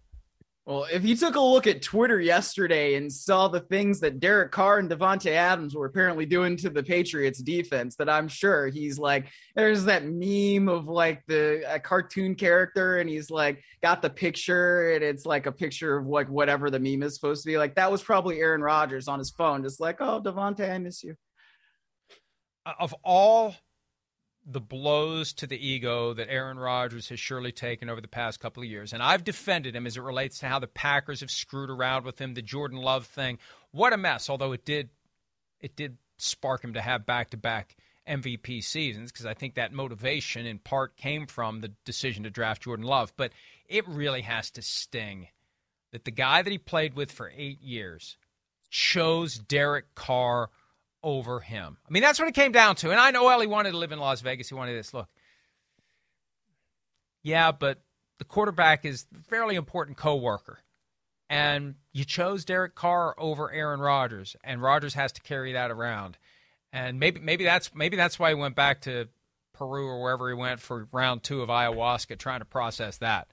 Well, 0.68 0.86
if 0.92 1.06
you 1.06 1.16
took 1.16 1.38
a 1.38 1.40
look 1.40 1.66
at 1.66 1.82
Twitter 1.82 2.20
yesterday 2.20 2.96
and 2.96 3.10
saw 3.10 3.48
the 3.48 3.62
things 3.62 4.02
that 4.02 4.20
Derek 4.20 4.52
Carr 4.52 4.80
and 4.80 4.90
Davante 4.90 5.32
Adams 5.32 5.74
were 5.74 5.86
apparently 5.86 6.26
doing 6.26 6.58
to 6.58 6.70
the 6.70 6.84
Patriots 6.84 7.42
defense, 7.42 7.96
that 7.96 8.10
I'm 8.10 8.28
sure 8.28 8.68
he's 8.68 9.00
like, 9.00 9.30
there's 9.56 9.86
that 9.86 10.04
meme 10.04 10.68
of 10.68 10.90
like 10.90 11.24
the 11.26 11.64
a 11.74 11.80
cartoon 11.80 12.36
character, 12.36 12.98
and 12.98 13.10
he's 13.10 13.32
like 13.32 13.64
got 13.82 14.02
the 14.02 14.10
picture, 14.10 14.92
and 14.92 15.06
it's 15.06 15.26
like 15.26 15.46
a 15.46 15.54
picture 15.54 15.96
of 15.96 16.08
like 16.08 16.28
whatever 16.28 16.70
the 16.70 16.82
meme 16.82 17.04
is 17.04 17.16
supposed 17.16 17.44
to 17.44 17.48
be. 17.48 17.58
Like 17.58 17.76
that 17.76 17.90
was 17.90 18.04
probably 18.04 18.42
Aaron 18.42 18.62
Rodgers 18.62 19.08
on 19.08 19.20
his 19.20 19.32
phone, 19.32 19.64
just 19.64 19.80
like, 19.80 20.02
oh, 20.02 20.22
Davante, 20.22 20.70
I 20.70 20.80
miss 20.80 21.02
you. 21.02 21.16
Of 22.78 22.94
all 23.06 23.56
the 24.50 24.62
blows 24.62 25.34
to 25.34 25.46
the 25.46 25.58
ego 25.58 26.14
that 26.14 26.30
Aaron 26.30 26.58
Rodgers 26.58 27.10
has 27.10 27.20
surely 27.20 27.52
taken 27.52 27.90
over 27.90 28.00
the 28.00 28.08
past 28.08 28.40
couple 28.40 28.64
of 28.64 28.70
years. 28.70 28.94
And 28.94 29.04
I've 29.04 29.26
defended 29.26 29.76
him 29.76 29.86
as 29.86 29.98
it 29.98 30.02
relates 30.02 30.40
to 30.40 30.48
how 30.48 30.60
the 30.60 30.68
Packers 30.68 31.20
have 31.20 31.30
screwed 31.30 31.70
around 31.70 32.06
with 32.06 32.20
him, 32.20 32.34
the 32.34 32.42
Jordan 32.42 32.80
Love 32.80 33.06
thing. 33.06 33.40
What 33.72 33.92
a 33.92 33.98
mess, 33.98 34.30
although 34.30 34.54
it 34.54 34.64
did 34.64 34.90
it 35.60 35.76
did 35.76 35.98
spark 36.18 36.64
him 36.64 36.74
to 36.74 36.82
have 36.82 37.06
back-to-back 37.06 37.76
MVP 38.08 38.64
seasons 38.64 39.12
because 39.12 39.26
I 39.26 39.34
think 39.34 39.56
that 39.56 39.74
motivation 39.74 40.46
in 40.46 40.60
part 40.60 40.96
came 40.96 41.28
from 41.28 41.60
the 41.62 41.74
decision 41.84 42.24
to 42.24 42.30
draft 42.30 42.64
Jordan 42.64 42.86
Love, 42.86 43.12
but 43.18 43.32
it 43.68 43.88
really 43.88 44.22
has 44.22 44.50
to 44.52 44.62
sting 44.62 45.28
that 45.92 46.06
the 46.06 46.12
guy 46.12 46.42
that 46.42 46.52
he 46.52 46.58
played 46.58 46.94
with 46.94 47.12
for 47.12 47.32
8 47.36 47.62
years 47.62 48.18
chose 48.70 49.38
Derek 49.38 49.94
Carr 49.96 50.50
over 51.08 51.40
him. 51.40 51.78
I 51.88 51.92
mean, 51.92 52.04
that's 52.04 52.20
what 52.20 52.28
it 52.28 52.34
came 52.34 52.52
down 52.52 52.76
to. 52.78 52.92
And 52.92 53.00
I 53.00 53.12
know, 53.12 53.24
well, 53.24 53.40
he 53.40 53.48
wanted 53.48 53.72
to 53.72 53.78
live 53.78 53.94
in 53.94 54.00
Las 54.00 54.20
Vegas. 54.20 54.50
He 54.50 54.56
wanted 54.56 54.78
this. 54.78 54.94
Look, 54.94 55.08
yeah, 57.24 57.54
but 57.54 57.80
the 58.18 58.26
quarterback 58.26 58.84
is 58.84 59.06
a 59.18 59.24
fairly 59.24 59.56
important 59.56 59.96
co-worker. 59.96 60.60
And 61.30 61.76
you 61.94 62.04
chose 62.04 62.44
Derek 62.44 62.76
Carr 62.76 63.16
over 63.18 63.50
Aaron 63.50 63.80
Rodgers, 63.80 64.36
and 64.44 64.62
Rodgers 64.62 64.96
has 64.96 65.14
to 65.14 65.22
carry 65.22 65.54
that 65.54 65.72
around. 65.72 66.18
And 66.74 67.00
maybe 67.00 67.22
maybe 67.22 67.46
that's 67.46 67.74
maybe 67.74 67.96
that's 67.96 68.20
why 68.20 68.30
he 68.30 68.36
went 68.36 68.56
back 68.56 68.82
to 68.82 69.08
Peru 69.54 69.88
or 69.88 70.02
wherever 70.02 70.28
he 70.28 70.36
went 70.36 70.60
for 70.60 70.90
round 70.92 71.24
two 71.24 71.42
of 71.42 71.48
ayahuasca, 71.48 72.18
trying 72.18 72.40
to 72.40 72.46
process 72.46 72.98
that. 72.98 73.30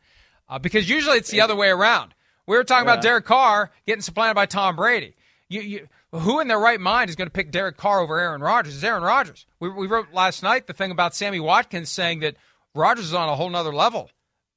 Uh, 0.48 0.60
because 0.60 0.88
usually 0.88 1.18
it's 1.18 1.30
the 1.30 1.40
other 1.40 1.56
way 1.56 1.68
around. 1.70 2.14
We 2.46 2.56
were 2.56 2.64
talking 2.64 2.87
yeah. 2.87 2.94
about 2.94 3.02
Derek 3.02 3.24
Carr 3.24 3.70
getting 3.87 4.02
supplanted 4.02 4.37
by 4.37 4.46
Tom 4.46 4.76
Brady. 4.76 5.16
You, 5.48 5.60
you, 5.60 5.88
who 6.20 6.40
in 6.40 6.48
their 6.48 6.59
right 6.59 6.81
mind 6.81 7.11
is 7.11 7.16
going 7.16 7.27
to 7.27 7.33
pick 7.33 7.50
Derek 7.50 7.77
Carr 7.77 8.00
over 8.00 8.18
Aaron 8.18 8.40
Rodgers? 8.40 8.74
It's 8.74 8.85
Aaron 8.85 9.03
Rodgers. 9.03 9.46
We, 9.61 9.68
we 9.68 9.87
wrote 9.87 10.12
last 10.12 10.42
night 10.42 10.66
the 10.66 10.72
thing 10.72 10.90
about 10.90 11.14
Sammy 11.14 11.40
Watkins 11.40 11.90
saying 11.90 12.20
that 12.20 12.37
Rodgers 12.74 13.07
is 13.07 13.14
on 13.14 13.29
a 13.29 13.37
whole 13.37 13.50
nother 13.50 13.74
level 13.74 14.11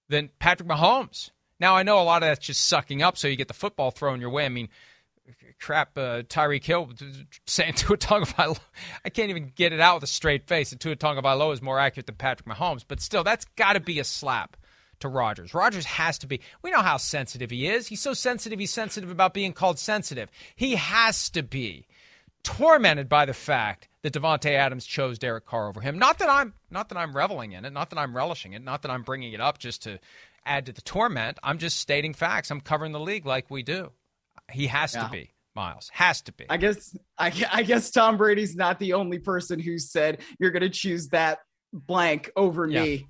than 0.10 0.30
Patrick 0.40 0.70
Mahomes. 0.70 1.32
Now, 1.60 1.76
I 1.76 1.84
know 1.84 2.00
a 2.00 2.04
lot 2.04 2.22
of 2.22 2.30
that's 2.30 2.46
just 2.46 2.66
sucking 2.68 3.02
up 3.02 3.18
so 3.18 3.28
you 3.28 3.36
get 3.36 3.48
the 3.48 3.54
football 3.54 3.90
thrown 3.90 4.22
your 4.22 4.30
way. 4.30 4.46
I 4.46 4.50
mean, 4.50 4.70
crap, 5.60 5.98
uh, 5.98 6.22
Tyreek 6.24 6.64
Hill 6.64 6.92
saying 7.48 7.74
Tua 7.76 7.98
Tagovailoa. 7.98 8.60
I 9.04 9.10
can't 9.10 9.30
even 9.30 9.52
get 9.56 9.74
it 9.74 9.80
out 9.80 9.96
with 9.96 10.04
a 10.04 10.08
straight 10.08 10.48
face. 10.48 10.72
And 10.72 10.80
Tua 10.80 10.96
Tagovailoa 10.96 11.54
is 11.54 11.62
more 11.62 11.80
accurate 11.80 12.06
than 12.06 12.16
Patrick 12.16 12.48
Mahomes. 12.48 12.84
But 12.88 13.02
still, 13.02 13.24
that's 13.24 13.46
got 13.56 13.74
to 13.74 13.80
be 13.80 14.00
a 14.00 14.04
slap 14.04 14.58
to 15.00 15.08
Rodgers. 15.08 15.54
Rodgers 15.54 15.86
has 15.86 16.18
to 16.20 16.28
be. 16.28 16.42
We 16.62 16.72
know 16.72 16.82
how 16.82 16.98
sensitive 16.98 17.52
he 17.52 17.68
is. 17.68 17.88
He's 17.88 18.02
so 18.02 18.14
sensitive, 18.14 18.60
he's 18.60 18.74
sensitive 18.74 19.10
about 19.10 19.34
being 19.34 19.54
called 19.54 19.80
sensitive. 19.80 20.30
He 20.56 20.76
has 20.76 21.30
to 21.32 21.44
be 21.44 21.88
tormented 22.44 23.10
by 23.10 23.26
the 23.26 23.34
fact 23.34 23.90
that 24.04 24.14
Davante 24.14 24.52
Adams 24.52 24.86
chose 24.86 25.20
Derek 25.20 25.46
Carr 25.46 25.68
over 25.68 25.82
him. 25.82 26.00
Not 26.00 26.20
that 26.20 26.30
I'm 26.30 26.54
not 26.72 26.90
that 26.90 26.98
I'm 26.98 27.16
reveling 27.16 27.52
in 27.52 27.66
it, 27.66 27.74
not 27.74 27.90
that 27.90 28.00
I'm 28.00 28.16
relishing 28.16 28.54
it, 28.54 28.64
not 28.64 28.84
that 28.84 28.92
I'm 28.92 29.04
bringing 29.04 29.34
it 29.34 29.42
up 29.42 29.58
just 29.58 29.84
to 29.84 30.00
add 30.46 30.66
to 30.68 30.72
the 30.72 30.82
torment. 30.82 31.38
I'm 31.44 31.58
just 31.58 31.80
stating 31.80 32.14
facts. 32.14 32.50
I'm 32.50 32.62
covering 32.62 32.94
the 32.94 33.00
league 33.00 33.26
like 33.26 33.52
we 33.52 33.64
do. 33.64 33.92
He 34.52 34.68
has 34.68 34.96
yeah. 34.96 35.04
to 35.04 35.10
be. 35.10 35.34
Miles 35.56 35.90
has 35.92 36.22
to 36.22 36.32
be. 36.32 36.46
I 36.50 36.58
guess 36.58 36.96
I, 37.18 37.34
I 37.52 37.64
guess 37.64 37.90
Tom 37.90 38.16
Brady's 38.16 38.56
not 38.56 38.80
the 38.80 38.94
only 38.94 39.18
person 39.18 39.60
who 39.60 39.80
said 39.80 40.22
you're 40.40 40.52
going 40.52 40.62
to 40.62 40.70
choose 40.70 41.10
that 41.10 41.40
blank 41.74 42.32
over 42.36 42.68
yeah. 42.68 42.84
me. 42.84 43.08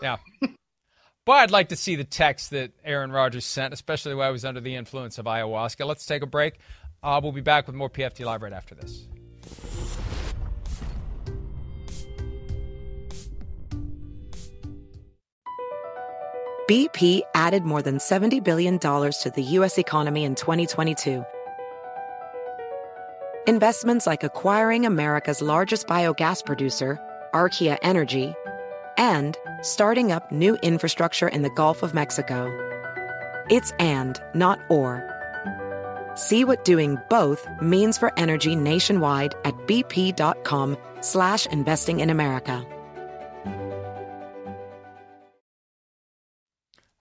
yeah. 0.00 0.16
But 1.24 1.32
I'd 1.32 1.50
like 1.50 1.70
to 1.70 1.76
see 1.76 1.96
the 1.96 2.04
text 2.04 2.50
that 2.50 2.72
Aaron 2.84 3.10
Rodgers 3.10 3.46
sent, 3.46 3.72
especially 3.72 4.14
when 4.14 4.26
I 4.26 4.30
was 4.30 4.44
under 4.44 4.60
the 4.60 4.74
influence 4.74 5.18
of 5.18 5.24
ayahuasca. 5.24 5.86
Let's 5.86 6.04
take 6.04 6.22
a 6.22 6.26
break. 6.26 6.58
Uh, 7.02 7.20
we'll 7.22 7.32
be 7.32 7.40
back 7.40 7.66
with 7.66 7.74
more 7.74 7.88
PFT 7.88 8.24
Live 8.24 8.42
right 8.42 8.52
after 8.52 8.74
this. 8.74 9.06
BP 16.68 17.20
added 17.34 17.64
more 17.64 17.82
than 17.82 17.98
$70 17.98 18.42
billion 18.42 18.78
to 18.78 19.32
the 19.34 19.42
U.S. 19.42 19.76
economy 19.76 20.24
in 20.24 20.34
2022. 20.34 21.22
Investments 23.46 24.06
like 24.06 24.24
acquiring 24.24 24.86
America's 24.86 25.42
largest 25.42 25.86
biogas 25.86 26.42
producer, 26.42 26.98
Archaea 27.34 27.76
Energy, 27.82 28.34
and 28.96 29.36
starting 29.62 30.12
up 30.12 30.30
new 30.30 30.56
infrastructure 30.62 31.28
in 31.28 31.42
the 31.42 31.50
Gulf 31.50 31.82
of 31.82 31.94
Mexico. 31.94 32.48
It's 33.50 33.72
and, 33.78 34.20
not 34.34 34.60
or. 34.68 35.10
See 36.14 36.44
what 36.44 36.64
doing 36.64 36.98
both 37.10 37.46
means 37.60 37.98
for 37.98 38.12
energy 38.18 38.56
nationwide 38.56 39.34
at 39.44 39.54
bp.com 39.66 40.76
slash 41.00 41.46
investing 41.46 42.00
in 42.00 42.10
America. 42.10 42.66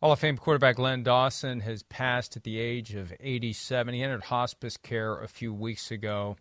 Hall 0.03 0.12
of 0.12 0.19
Fame 0.19 0.38
quarterback 0.38 0.77
Len 0.79 1.01
Dawson 1.01 1.62
has 1.62 1.84
passed 1.84 2.36
at 2.36 2.43
the 2.43 2.60
age 2.60 2.93
of 2.93 3.13
87. 3.21 3.93
He 3.93 4.03
entered 4.03 4.23
hospice 4.23 4.75
care 4.75 5.21
a 5.21 5.29
few 5.29 5.53
weeks 5.53 5.91
ago. 5.91 6.36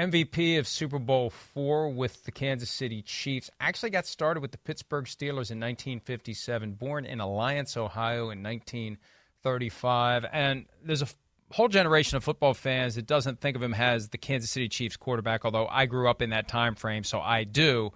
MVP 0.00 0.58
of 0.58 0.66
Super 0.66 0.98
Bowl 0.98 1.28
four 1.28 1.90
with 1.90 2.24
the 2.24 2.32
Kansas 2.32 2.70
City 2.70 3.02
Chiefs. 3.02 3.50
Actually 3.60 3.90
got 3.90 4.06
started 4.06 4.40
with 4.40 4.50
the 4.50 4.56
Pittsburgh 4.56 5.04
Steelers 5.04 5.50
in 5.50 5.60
1957. 5.60 6.72
Born 6.72 7.04
in 7.04 7.20
Alliance, 7.20 7.76
Ohio 7.76 8.30
in 8.30 8.42
1935. 8.42 10.24
And 10.32 10.64
there's 10.82 11.02
a 11.02 11.08
whole 11.52 11.68
generation 11.68 12.16
of 12.16 12.24
football 12.24 12.54
fans 12.54 12.94
that 12.94 13.06
doesn't 13.06 13.42
think 13.42 13.56
of 13.56 13.62
him 13.62 13.74
as 13.74 14.08
the 14.08 14.16
Kansas 14.16 14.50
City 14.50 14.70
Chiefs 14.70 14.96
quarterback, 14.96 15.44
although 15.44 15.66
I 15.66 15.84
grew 15.84 16.08
up 16.08 16.22
in 16.22 16.30
that 16.30 16.48
time 16.48 16.76
frame, 16.76 17.04
so 17.04 17.20
I 17.20 17.44
do. 17.44 17.90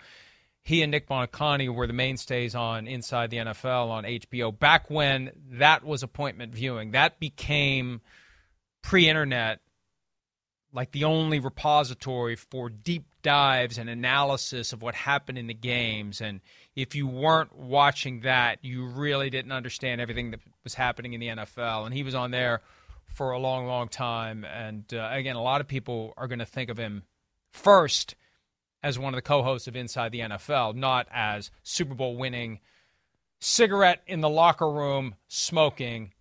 He 0.60 0.82
and 0.82 0.90
Nick 0.90 1.08
Buoniconti 1.08 1.74
were 1.74 1.86
the 1.86 1.94
mainstays 1.94 2.54
on 2.54 2.86
Inside 2.86 3.30
the 3.30 3.38
NFL 3.38 3.88
on 3.88 4.04
HBO 4.04 4.58
back 4.58 4.90
when 4.90 5.30
that 5.52 5.84
was 5.84 6.02
appointment 6.02 6.54
viewing. 6.54 6.90
That 6.90 7.18
became 7.18 8.02
pre 8.82 9.08
internet 9.08 9.60
like 10.74 10.90
the 10.90 11.04
only 11.04 11.38
repository 11.38 12.34
for 12.34 12.68
deep 12.68 13.06
dives 13.22 13.78
and 13.78 13.88
analysis 13.88 14.72
of 14.72 14.82
what 14.82 14.96
happened 14.96 15.38
in 15.38 15.46
the 15.46 15.54
games. 15.54 16.20
And 16.20 16.40
if 16.74 16.96
you 16.96 17.06
weren't 17.06 17.56
watching 17.56 18.20
that, 18.22 18.58
you 18.62 18.84
really 18.84 19.30
didn't 19.30 19.52
understand 19.52 20.00
everything 20.00 20.32
that 20.32 20.40
was 20.64 20.74
happening 20.74 21.12
in 21.12 21.20
the 21.20 21.28
NFL. 21.28 21.87
And 21.87 21.94
he 21.94 22.02
was 22.02 22.16
on 22.16 22.32
there 22.32 22.60
for 23.06 23.30
a 23.30 23.38
long, 23.38 23.66
long 23.68 23.88
time. 23.88 24.44
And 24.44 24.84
uh, 24.92 25.08
again, 25.12 25.37
a 25.37 25.42
lot 25.42 25.60
of 25.60 25.68
people 25.68 26.12
are 26.16 26.26
going 26.26 26.40
to 26.40 26.44
think 26.44 26.68
of 26.68 26.76
him 26.76 27.04
first 27.52 28.16
as 28.82 28.98
one 28.98 29.14
of 29.14 29.16
the 29.16 29.22
co-hosts 29.22 29.68
of 29.68 29.76
Inside 29.76 30.10
the 30.10 30.20
NFL, 30.20 30.74
not 30.74 31.06
as 31.12 31.52
Super 31.62 31.94
Bowl 31.94 32.16
winning, 32.16 32.58
cigarette 33.38 34.02
in 34.08 34.20
the 34.20 34.28
locker 34.28 34.70
room 34.70 35.14
smoking. 35.28 36.12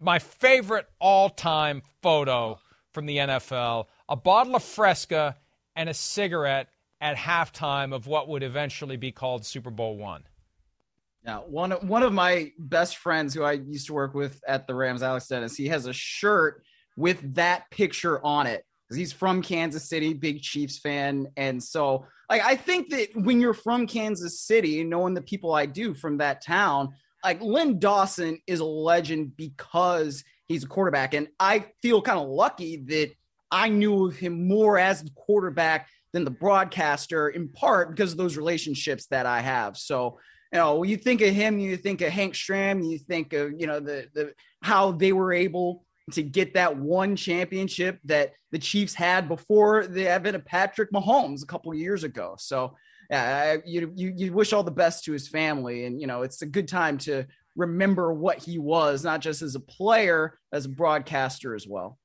My 0.00 0.20
favorite 0.20 0.88
all-time 1.00 1.82
photo 2.00 2.60
from 2.98 3.06
the 3.06 3.18
NFL: 3.18 3.86
a 4.08 4.16
bottle 4.16 4.56
of 4.56 4.64
Fresca 4.64 5.36
and 5.76 5.88
a 5.88 5.94
cigarette 5.94 6.68
at 7.00 7.16
halftime 7.16 7.94
of 7.94 8.08
what 8.08 8.28
would 8.28 8.42
eventually 8.42 8.96
be 8.96 9.12
called 9.12 9.46
Super 9.46 9.70
Bowl 9.70 9.96
One. 9.96 10.24
Now, 11.24 11.44
one 11.46 11.70
one 11.70 12.02
of 12.02 12.12
my 12.12 12.50
best 12.58 12.96
friends 12.96 13.34
who 13.34 13.44
I 13.44 13.52
used 13.52 13.86
to 13.86 13.92
work 13.92 14.14
with 14.14 14.42
at 14.48 14.66
the 14.66 14.74
Rams, 14.74 15.04
Alex 15.04 15.28
Dennis, 15.28 15.54
he 15.54 15.68
has 15.68 15.86
a 15.86 15.92
shirt 15.92 16.64
with 16.96 17.36
that 17.36 17.70
picture 17.70 18.20
on 18.26 18.48
it 18.48 18.64
because 18.88 18.98
he's 18.98 19.12
from 19.12 19.42
Kansas 19.42 19.88
City, 19.88 20.12
big 20.12 20.42
Chiefs 20.42 20.78
fan, 20.78 21.28
and 21.36 21.62
so 21.62 22.04
like 22.28 22.42
I 22.42 22.56
think 22.56 22.90
that 22.90 23.10
when 23.14 23.40
you're 23.40 23.54
from 23.54 23.86
Kansas 23.86 24.40
City, 24.40 24.82
knowing 24.82 25.14
the 25.14 25.22
people 25.22 25.54
I 25.54 25.66
do 25.66 25.94
from 25.94 26.18
that 26.18 26.42
town, 26.42 26.96
like 27.22 27.40
Len 27.40 27.78
Dawson 27.78 28.40
is 28.48 28.58
a 28.58 28.64
legend 28.64 29.36
because 29.36 30.24
he's 30.48 30.64
a 30.64 30.68
quarterback, 30.68 31.14
and 31.14 31.28
I 31.38 31.66
feel 31.82 32.02
kind 32.02 32.18
of 32.18 32.28
lucky 32.28 32.76
that 32.88 33.10
I 33.50 33.68
knew 33.68 34.06
of 34.06 34.16
him 34.16 34.48
more 34.48 34.78
as 34.78 35.02
the 35.02 35.10
quarterback 35.14 35.88
than 36.12 36.24
the 36.24 36.30
broadcaster, 36.30 37.28
in 37.28 37.48
part 37.48 37.90
because 37.90 38.12
of 38.12 38.18
those 38.18 38.36
relationships 38.36 39.06
that 39.06 39.26
I 39.26 39.40
have. 39.40 39.76
So 39.76 40.18
you 40.52 40.58
know, 40.58 40.76
when 40.76 40.88
you 40.88 40.96
think 40.96 41.20
of 41.20 41.34
him, 41.34 41.58
you 41.58 41.76
think 41.76 42.00
of 42.00 42.10
Hank 42.10 42.34
Stram, 42.34 42.88
you 42.88 42.98
think 42.98 43.32
of, 43.32 43.52
you 43.58 43.66
know, 43.66 43.80
the 43.80 44.08
the 44.14 44.32
how 44.62 44.92
they 44.92 45.12
were 45.12 45.32
able 45.32 45.84
to 46.12 46.22
get 46.22 46.54
that 46.54 46.76
one 46.76 47.16
championship 47.16 47.98
that 48.04 48.32
the 48.50 48.58
Chiefs 48.58 48.94
had 48.94 49.28
before 49.28 49.86
the 49.86 50.08
advent 50.08 50.36
of 50.36 50.44
Patrick 50.46 50.90
Mahomes 50.90 51.42
a 51.42 51.46
couple 51.46 51.74
years 51.74 52.02
ago. 52.02 52.34
So 52.38 52.76
yeah, 53.10 53.56
you, 53.64 53.92
you 53.94 54.12
you 54.16 54.32
wish 54.32 54.52
all 54.52 54.62
the 54.62 54.70
best 54.70 55.04
to 55.04 55.12
his 55.12 55.28
family, 55.28 55.84
and 55.84 56.00
you 56.00 56.06
know 56.06 56.22
it's 56.22 56.42
a 56.42 56.46
good 56.46 56.68
time 56.68 56.98
to 56.98 57.26
remember 57.58 58.12
what 58.12 58.38
he 58.38 58.58
was, 58.58 59.04
not 59.04 59.20
just 59.20 59.42
as 59.42 59.54
a 59.54 59.60
player, 59.60 60.38
as 60.52 60.64
a 60.64 60.70
broadcaster 60.70 61.54
as 61.54 61.66
well. 61.66 61.98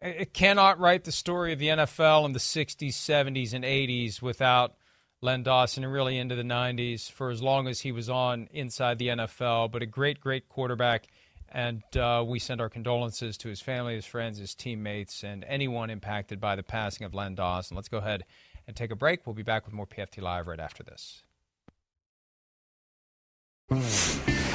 It 0.00 0.32
cannot 0.32 0.80
write 0.80 1.04
the 1.04 1.12
story 1.12 1.52
of 1.52 1.58
the 1.58 1.68
NFL 1.68 2.24
in 2.24 2.32
the 2.32 2.38
'60s, 2.38 2.94
'70s, 2.94 3.52
and 3.52 3.64
'80s 3.64 4.22
without 4.22 4.74
Len 5.20 5.44
Dawson 5.44 5.84
and 5.84 5.92
really 5.92 6.18
into 6.18 6.34
the 6.34 6.42
90s 6.42 7.10
for 7.10 7.30
as 7.30 7.40
long 7.40 7.68
as 7.68 7.80
he 7.80 7.92
was 7.92 8.10
on 8.10 8.48
inside 8.52 8.98
the 8.98 9.08
NFL. 9.08 9.70
But 9.70 9.82
a 9.82 9.86
great, 9.86 10.20
great 10.20 10.48
quarterback. 10.48 11.06
And 11.48 11.82
uh, 11.96 12.24
we 12.26 12.38
send 12.38 12.60
our 12.60 12.68
condolences 12.68 13.36
to 13.38 13.48
his 13.48 13.60
family, 13.60 13.94
his 13.94 14.06
friends, 14.06 14.38
his 14.38 14.54
teammates, 14.54 15.22
and 15.22 15.44
anyone 15.44 15.90
impacted 15.90 16.40
by 16.40 16.56
the 16.56 16.62
passing 16.62 17.04
of 17.04 17.14
Len 17.14 17.34
Dawson. 17.34 17.76
Let's 17.76 17.88
go 17.88 17.98
ahead 17.98 18.24
and 18.66 18.74
take 18.74 18.90
a 18.90 18.96
break. 18.96 19.26
We'll 19.26 19.34
be 19.34 19.42
back 19.42 19.66
with 19.66 19.74
more 19.74 19.86
PFT 19.86 20.22
Live 20.22 20.46
right 20.46 20.60
after 20.60 20.82
this. 20.82 21.22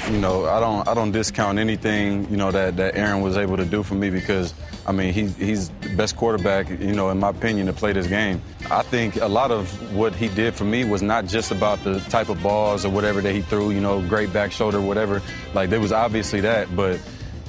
You 0.10 0.20
know, 0.20 0.46
I 0.46 0.62
don't 0.62 0.88
I 0.88 0.93
don't 0.93 1.12
discount 1.12 1.60
anything, 1.60 2.30
you 2.30 2.38
know, 2.38 2.50
that, 2.50 2.78
that 2.78 2.96
Aaron 2.96 3.22
was 3.22 3.36
able 3.36 3.58
to 3.58 3.65
do 3.65 3.84
for 3.84 3.93
me 3.93 4.10
because 4.10 4.54
I 4.86 4.93
mean 4.93 5.13
he 5.13 5.28
he's 5.28 5.67
the 5.82 5.93
best 5.96 6.15
quarterback, 6.15 6.70
you 6.70 6.93
know, 6.93 7.10
in 7.10 7.20
my 7.20 7.30
opinion, 7.30 7.67
to 7.67 7.74
play 7.74 7.91
this 7.91 8.08
game. 8.08 8.41
I 8.72 8.84
think 8.84 9.17
a 9.17 9.28
lot 9.28 9.52
of 9.52 9.70
what 9.93 10.15
he 10.15 10.30
did 10.30 10.56
for 10.56 10.63
me 10.63 10.86
was 10.86 11.02
not 11.02 11.26
just 11.26 11.52
about 11.52 11.84
the 11.84 12.00
type 12.02 12.30
of 12.30 12.41
balls 12.41 12.86
or 12.86 12.89
whatever 12.89 13.20
that 13.20 13.34
he 13.34 13.41
threw, 13.41 13.72
you 13.72 13.82
know, 13.82 14.02
great 14.08 14.32
back 14.32 14.54
shoulder, 14.54 14.80
whatever. 14.80 15.22
Like 15.54 15.70
there 15.70 15.82
was 15.82 15.91
obviously 15.91 16.39
that, 16.39 16.74
but 16.74 17.02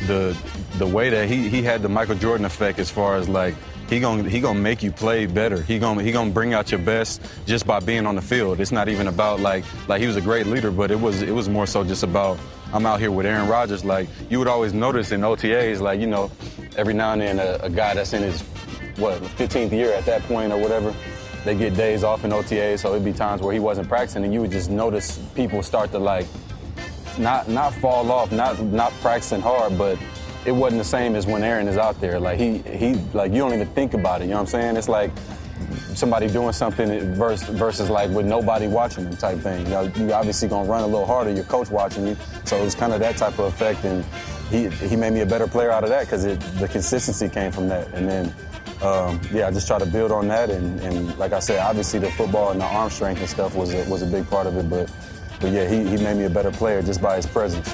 the 0.07 0.37
the 0.79 0.87
way 0.87 1.11
that 1.11 1.29
he, 1.29 1.49
he 1.49 1.63
had 1.63 1.83
the 1.83 1.89
Michael 1.89 2.17
Jordan 2.17 2.45
effect 2.45 2.81
as 2.81 2.91
far 2.91 3.17
as 3.17 3.29
like 3.29 3.55
he 3.89 4.01
gonna 4.01 4.29
he 4.29 4.41
gonna 4.41 4.59
make 4.59 4.83
you 4.83 4.93
play 4.93 5.27
better. 5.27 5.63
He 5.63 5.79
gonna 5.79 6.03
he 6.03 6.13
gonna 6.13 6.31
bring 6.31 6.53
out 6.53 6.71
your 6.71 6.81
best 6.81 7.23
just 7.47 7.67
by 7.67 7.81
being 7.81 8.07
on 8.07 8.17
the 8.17 8.23
field. 8.23 8.61
It's 8.61 8.73
not 8.73 8.89
even 8.89 9.07
about 9.09 9.41
like 9.41 9.65
like 9.89 10.01
he 10.01 10.07
was 10.07 10.17
a 10.17 10.21
great 10.21 10.47
leader, 10.47 10.71
but 10.71 10.91
it 10.91 11.01
was 11.01 11.23
it 11.23 11.35
was 11.35 11.49
more 11.49 11.67
so 11.67 11.85
just 11.85 12.03
about 12.03 12.39
I'm 12.73 12.85
out 12.85 13.01
here 13.01 13.11
with 13.11 13.25
Aaron 13.25 13.49
Rodgers. 13.49 13.85
Like 13.85 14.09
you 14.29 14.39
would 14.39 14.49
always 14.49 14.75
notice 14.75 15.11
in 15.13 15.23
OTAs, 15.23 15.81
like 15.81 16.01
you 16.01 16.07
know, 16.07 16.31
every 16.77 16.93
now 16.93 17.13
and 17.13 17.23
then 17.23 17.39
a, 17.39 17.59
a 17.63 17.71
guy 17.71 17.95
that's 17.95 18.13
in 18.13 18.23
his 18.23 18.43
what 18.97 19.23
15th 19.23 19.73
year 19.73 19.93
at 19.93 20.05
that 20.07 20.23
point 20.25 20.53
or 20.53 20.59
whatever, 20.59 20.95
they 21.45 21.57
get 21.57 21.75
days 21.75 22.05
off 22.05 22.25
in 22.25 22.31
OTAs. 22.31 22.81
So 22.81 22.91
it'd 22.91 23.05
be 23.05 23.13
times 23.13 23.41
where 23.41 23.55
he 23.55 23.61
wasn't 23.61 23.89
practicing, 23.89 24.25
and 24.25 24.35
you 24.35 24.43
would 24.43 24.51
just 24.51 24.71
notice 24.71 25.19
people 25.35 25.63
start 25.63 25.93
to 25.93 25.99
like 25.99 26.27
not 27.19 27.49
not 27.49 27.73
fall 27.75 28.11
off, 28.13 28.33
not 28.33 28.61
not 28.65 28.93
practicing 29.01 29.41
hard, 29.41 29.79
but 29.79 29.99
it 30.45 30.53
wasn't 30.53 30.81
the 30.81 30.89
same 30.89 31.15
as 31.15 31.27
when 31.27 31.43
Aaron 31.43 31.69
is 31.69 31.77
out 31.77 32.01
there. 32.01 32.19
Like 32.19 32.39
he 32.39 32.59
he 32.59 32.95
like 33.13 33.33
you 33.33 33.39
don't 33.39 33.55
even 33.55 33.69
think 33.69 33.95
about 33.95 34.21
it. 34.21 34.25
You 34.25 34.31
know 34.31 34.37
what 34.37 34.41
I'm 34.43 34.61
saying? 34.61 34.77
It's 34.77 34.89
like 34.89 35.11
somebody 35.95 36.29
doing 36.29 36.53
something 36.53 37.15
versus 37.15 37.49
versus 37.49 37.91
like 37.91 38.11
with 38.11 38.27
nobody 38.27 38.67
watching 38.67 39.05
them 39.05 39.17
type 39.17 39.39
thing. 39.39 39.67
You 39.67 39.73
know, 39.73 39.83
you 39.97 40.13
obviously 40.13 40.49
gonna 40.49 40.69
run 40.69 40.83
a 40.83 40.87
little 40.87 41.07
harder. 41.07 41.31
Your 41.31 41.45
coach 41.45 41.71
watching 41.71 42.07
you, 42.07 42.17
so 42.45 42.57
it's 42.57 42.75
kind 42.75 42.93
of 42.93 43.01
that 43.01 43.17
type 43.17 43.39
of 43.39 43.47
effect. 43.47 43.85
And 43.85 44.05
he 44.51 44.69
he 44.87 44.97
made 44.97 45.13
me 45.13 45.21
a 45.21 45.27
better 45.27 45.47
player 45.47 45.71
out 45.71 45.85
of 45.85 45.91
that 45.91 46.07
because 46.07 46.25
the 46.25 46.69
consistency 46.69 47.29
came 47.29 47.53
from 47.53 47.69
that. 47.69 47.89
And 47.95 48.09
then. 48.09 48.35
Um, 48.81 49.21
yeah, 49.33 49.49
I 49.49 49.51
just 49.51 49.67
try 49.67 49.81
to 49.81 49.87
build 49.87 50.13
on 50.13 50.29
that, 50.29 50.51
and, 50.51 50.79
and 50.83 51.19
like 51.19 51.33
I 51.33 51.41
said, 51.41 51.59
obviously 51.59 51.99
the 51.99 52.13
football 52.13 52.53
and 52.53 52.61
the 52.61 52.65
arm 52.65 52.91
strength 52.91 53.19
and 53.19 53.29
stuff 53.29 53.57
was 53.57 53.75
a, 53.75 53.83
was 53.91 54.03
a 54.03 54.07
big 54.07 54.31
part 54.31 54.47
of 54.47 54.57
it. 54.57 54.71
But 54.71 54.89
but 55.41 55.51
yeah, 55.51 55.69
he, 55.69 55.79
he 55.85 55.97
made 55.97 56.17
me 56.17 56.25
a 56.25 56.31
better 56.31 56.51
player 56.51 56.83
just 56.83 57.01
by 57.03 57.17
his 57.17 57.27
presence. 57.27 57.69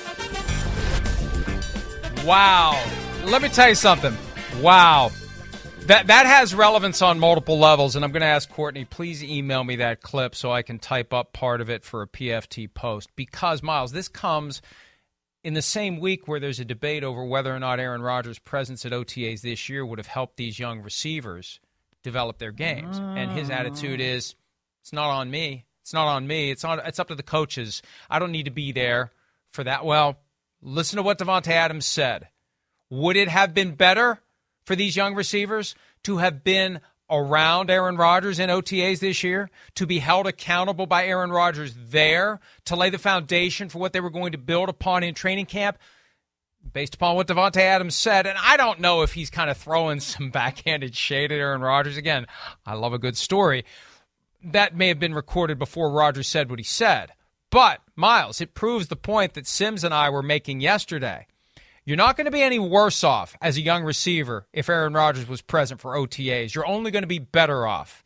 Wow. 2.24 2.82
Let 3.26 3.42
me 3.42 3.48
tell 3.48 3.68
you 3.68 3.74
something. 3.74 4.16
Wow. 4.60 5.10
That 5.86 6.06
that 6.06 6.24
has 6.24 6.54
relevance 6.54 7.02
on 7.02 7.18
multiple 7.18 7.58
levels, 7.58 7.94
and 7.94 8.04
I'm 8.04 8.12
going 8.12 8.22
to 8.22 8.26
ask 8.26 8.48
Courtney, 8.48 8.86
please 8.86 9.22
email 9.22 9.62
me 9.62 9.76
that 9.76 10.00
clip 10.00 10.34
so 10.34 10.50
I 10.50 10.62
can 10.62 10.78
type 10.78 11.12
up 11.12 11.34
part 11.34 11.60
of 11.60 11.68
it 11.68 11.84
for 11.84 12.00
a 12.00 12.08
PFT 12.08 12.72
post. 12.72 13.10
Because 13.14 13.62
Miles, 13.62 13.92
this 13.92 14.08
comes 14.08 14.62
in 15.42 15.52
the 15.52 15.60
same 15.60 16.00
week 16.00 16.26
where 16.26 16.40
there's 16.40 16.60
a 16.60 16.64
debate 16.64 17.04
over 17.04 17.22
whether 17.22 17.54
or 17.54 17.58
not 17.58 17.78
Aaron 17.78 18.00
Rodgers' 18.00 18.38
presence 18.38 18.86
at 18.86 18.92
OTAs 18.92 19.42
this 19.42 19.68
year 19.68 19.84
would 19.84 19.98
have 19.98 20.06
helped 20.06 20.38
these 20.38 20.58
young 20.58 20.80
receivers 20.80 21.60
develop 22.02 22.38
their 22.38 22.52
games. 22.52 22.98
And 22.98 23.30
his 23.32 23.50
attitude 23.50 24.00
is, 24.00 24.34
it's 24.80 24.94
not 24.94 25.10
on 25.10 25.30
me. 25.30 25.66
It's 25.82 25.92
not 25.92 26.06
on 26.06 26.26
me. 26.26 26.50
It's 26.50 26.64
on. 26.64 26.80
It's 26.86 26.98
up 26.98 27.08
to 27.08 27.14
the 27.14 27.22
coaches. 27.22 27.82
I 28.08 28.18
don't 28.18 28.32
need 28.32 28.46
to 28.46 28.50
be 28.50 28.72
there 28.72 29.12
for 29.52 29.64
that. 29.64 29.84
Well, 29.84 30.16
listen 30.64 30.96
to 30.96 31.02
what 31.02 31.18
Davante 31.18 31.48
Adams 31.48 31.86
said. 31.86 32.28
Would 32.90 33.16
it 33.16 33.28
have 33.28 33.54
been 33.54 33.74
better 33.74 34.20
for 34.64 34.74
these 34.74 34.96
young 34.96 35.14
receivers 35.14 35.74
to 36.04 36.18
have 36.18 36.42
been 36.42 36.80
around 37.10 37.70
Aaron 37.70 37.96
Rodgers 37.96 38.38
in 38.38 38.48
OTAs 38.48 38.98
this 38.98 39.22
year, 39.22 39.50
to 39.74 39.86
be 39.86 39.98
held 39.98 40.26
accountable 40.26 40.86
by 40.86 41.06
Aaron 41.06 41.30
Rodgers 41.30 41.74
there, 41.76 42.40
to 42.64 42.76
lay 42.76 42.90
the 42.90 42.98
foundation 42.98 43.68
for 43.68 43.78
what 43.78 43.92
they 43.92 44.00
were 44.00 44.10
going 44.10 44.32
to 44.32 44.38
build 44.38 44.68
upon 44.68 45.02
in 45.02 45.14
training 45.14 45.46
camp? 45.46 45.78
Based 46.72 46.94
upon 46.94 47.14
what 47.14 47.26
Davante 47.26 47.58
Adams 47.58 47.94
said, 47.94 48.26
and 48.26 48.38
I 48.40 48.56
don't 48.56 48.80
know 48.80 49.02
if 49.02 49.12
he's 49.12 49.28
kind 49.28 49.50
of 49.50 49.58
throwing 49.58 50.00
some 50.00 50.30
backhanded 50.30 50.96
shade 50.96 51.30
at 51.30 51.38
Aaron 51.38 51.60
Rodgers. 51.60 51.98
Again, 51.98 52.26
I 52.64 52.74
love 52.74 52.94
a 52.94 52.98
good 52.98 53.18
story 53.18 53.64
that 54.44 54.76
may 54.76 54.88
have 54.88 54.98
been 54.98 55.14
recorded 55.14 55.58
before 55.58 55.90
Rodgers 55.90 56.28
said 56.28 56.50
what 56.50 56.58
he 56.58 56.64
said. 56.64 57.12
But, 57.54 57.82
Miles, 57.94 58.40
it 58.40 58.52
proves 58.52 58.88
the 58.88 58.96
point 58.96 59.34
that 59.34 59.46
Simms 59.46 59.84
and 59.84 59.94
I 59.94 60.10
were 60.10 60.24
making 60.24 60.60
yesterday. 60.60 61.28
You're 61.84 61.96
not 61.96 62.16
going 62.16 62.24
to 62.24 62.32
be 62.32 62.42
any 62.42 62.58
worse 62.58 63.04
off 63.04 63.36
as 63.40 63.56
a 63.56 63.60
young 63.60 63.84
receiver 63.84 64.48
if 64.52 64.68
Aaron 64.68 64.94
Rodgers 64.94 65.28
was 65.28 65.40
present 65.40 65.80
for 65.80 65.94
OTAs. 65.94 66.52
You're 66.52 66.66
only 66.66 66.90
going 66.90 67.04
to 67.04 67.06
be 67.06 67.20
better 67.20 67.64
off. 67.64 68.02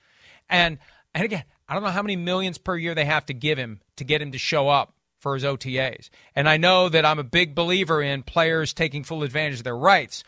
And 0.51 0.77
and 1.15 1.25
again, 1.25 1.45
I 1.67 1.73
don't 1.73 1.83
know 1.83 1.89
how 1.89 2.03
many 2.03 2.15
millions 2.15 2.59
per 2.59 2.77
year 2.77 2.95
they 2.95 3.07
have 3.07 3.25
to 3.25 3.33
give 3.33 3.57
him 3.57 3.81
to 3.97 4.05
get 4.05 4.21
him 4.21 4.33
to 4.33 4.39
show 4.39 4.69
up 4.69 4.93
for 5.19 5.33
his 5.33 5.45
OTAs. 5.45 6.11
And 6.37 6.47
I 6.47 6.59
know 6.59 6.91
that 6.91 7.07
I'm 7.07 7.19
a 7.19 7.25
big 7.25 7.55
believer 7.55 8.03
in 8.03 8.25
players 8.25 8.75
taking 8.75 9.03
full 9.03 9.23
advantage 9.23 9.61
of 9.61 9.65
their 9.65 9.75
rights. 9.75 10.25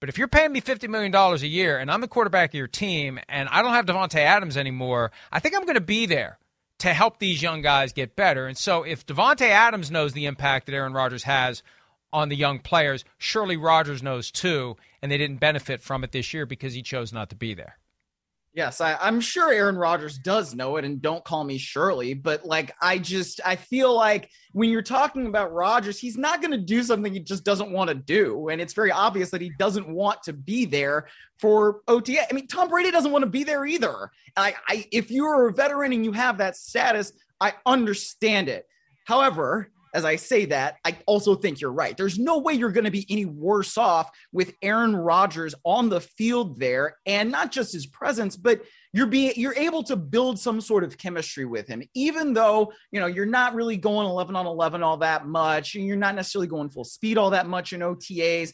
But 0.00 0.08
if 0.08 0.16
you're 0.16 0.28
paying 0.28 0.50
me 0.50 0.62
$50 0.62 0.88
million 0.88 1.14
a 1.14 1.36
year 1.46 1.78
and 1.78 1.90
I'm 1.90 2.00
the 2.00 2.08
quarterback 2.08 2.52
of 2.52 2.54
your 2.54 2.68
team 2.68 3.20
and 3.28 3.50
I 3.50 3.60
don't 3.60 3.74
have 3.74 3.84
Davante 3.84 4.16
Adams 4.16 4.56
anymore, 4.56 5.12
I 5.30 5.40
think 5.40 5.54
I'm 5.54 5.66
going 5.66 5.74
to 5.74 5.82
be 5.82 6.06
there 6.06 6.38
to 6.82 6.92
help 6.92 7.20
these 7.20 7.40
young 7.40 7.62
guys 7.62 7.92
get 7.92 8.16
better. 8.16 8.48
And 8.48 8.58
so 8.58 8.82
if 8.82 9.06
Davante 9.06 9.48
Adams 9.48 9.88
knows 9.88 10.14
the 10.14 10.26
impact 10.26 10.66
that 10.66 10.74
Aaron 10.74 10.92
Rodgers 10.92 11.22
has 11.22 11.62
on 12.12 12.28
the 12.28 12.34
young 12.34 12.58
players, 12.58 13.04
surely 13.18 13.56
Rodgers 13.56 14.02
knows 14.02 14.32
too, 14.32 14.76
and 15.00 15.10
they 15.10 15.16
didn't 15.16 15.36
benefit 15.36 15.80
from 15.80 16.02
it 16.02 16.10
this 16.10 16.34
year 16.34 16.44
because 16.44 16.74
he 16.74 16.82
chose 16.82 17.12
not 17.12 17.30
to 17.30 17.36
be 17.36 17.54
there. 17.54 17.78
Yes, 18.54 18.82
I, 18.82 19.08
am 19.08 19.22
sure 19.22 19.50
Aaron 19.50 19.76
Rodgers 19.76 20.18
does 20.18 20.54
know 20.54 20.76
it, 20.76 20.84
and 20.84 21.00
don't 21.00 21.24
call 21.24 21.42
me 21.42 21.56
Shirley, 21.56 22.12
but 22.12 22.44
like 22.44 22.74
I 22.82 22.98
just 22.98 23.40
I 23.46 23.56
feel 23.56 23.96
like 23.96 24.28
when 24.52 24.68
you're 24.68 24.82
talking 24.82 25.26
about 25.26 25.54
Rodgers, 25.54 25.98
he's 25.98 26.18
not 26.18 26.42
going 26.42 26.50
to 26.50 26.58
do 26.58 26.82
something 26.82 27.14
he 27.14 27.20
just 27.20 27.44
doesn't 27.44 27.72
want 27.72 27.88
to 27.88 27.94
do, 27.94 28.48
and 28.48 28.60
it's 28.60 28.74
very 28.74 28.90
obvious 28.90 29.30
that 29.30 29.40
he 29.40 29.50
doesn't 29.58 29.88
want 29.88 30.22
to 30.24 30.34
be 30.34 30.66
there 30.66 31.08
for 31.38 31.80
OTA. 31.88 32.28
I 32.28 32.34
mean, 32.34 32.46
Tom 32.46 32.68
Brady 32.68 32.90
doesn't 32.90 33.10
want 33.10 33.22
to 33.22 33.30
be 33.30 33.42
there 33.42 33.64
either. 33.64 34.10
I, 34.36 34.54
I 34.68 34.86
if 34.92 35.10
you're 35.10 35.48
a 35.48 35.52
veteran 35.54 35.94
and 35.94 36.04
you 36.04 36.12
have 36.12 36.36
that 36.38 36.54
status, 36.54 37.12
I 37.40 37.54
understand 37.64 38.50
it. 38.50 38.66
However, 39.06 39.70
as 39.94 40.04
I 40.04 40.16
say 40.16 40.46
that, 40.46 40.76
I 40.84 40.96
also 41.06 41.34
think 41.34 41.60
you're 41.60 41.72
right. 41.72 41.96
There's 41.96 42.18
no 42.18 42.38
way 42.38 42.54
you're 42.54 42.72
going 42.72 42.84
to 42.84 42.90
be 42.90 43.06
any 43.10 43.24
worse 43.24 43.76
off 43.76 44.10
with 44.32 44.54
Aaron 44.62 44.96
Rodgers 44.96 45.54
on 45.64 45.88
the 45.88 46.00
field 46.00 46.58
there, 46.58 46.96
and 47.06 47.30
not 47.30 47.52
just 47.52 47.72
his 47.72 47.86
presence, 47.86 48.36
but 48.36 48.62
you're 48.94 49.06
being 49.06 49.32
you're 49.36 49.54
able 49.54 49.82
to 49.84 49.96
build 49.96 50.38
some 50.38 50.60
sort 50.60 50.84
of 50.84 50.98
chemistry 50.98 51.44
with 51.44 51.66
him, 51.66 51.82
even 51.94 52.34
though 52.34 52.72
you 52.90 53.00
know 53.00 53.06
you're 53.06 53.26
not 53.26 53.54
really 53.54 53.76
going 53.76 54.06
11 54.06 54.36
on 54.36 54.46
11 54.46 54.82
all 54.82 54.98
that 54.98 55.26
much, 55.26 55.74
and 55.74 55.86
you're 55.86 55.96
not 55.96 56.14
necessarily 56.14 56.46
going 56.46 56.70
full 56.70 56.84
speed 56.84 57.18
all 57.18 57.30
that 57.30 57.46
much 57.46 57.72
in 57.72 57.80
OTAs 57.80 58.52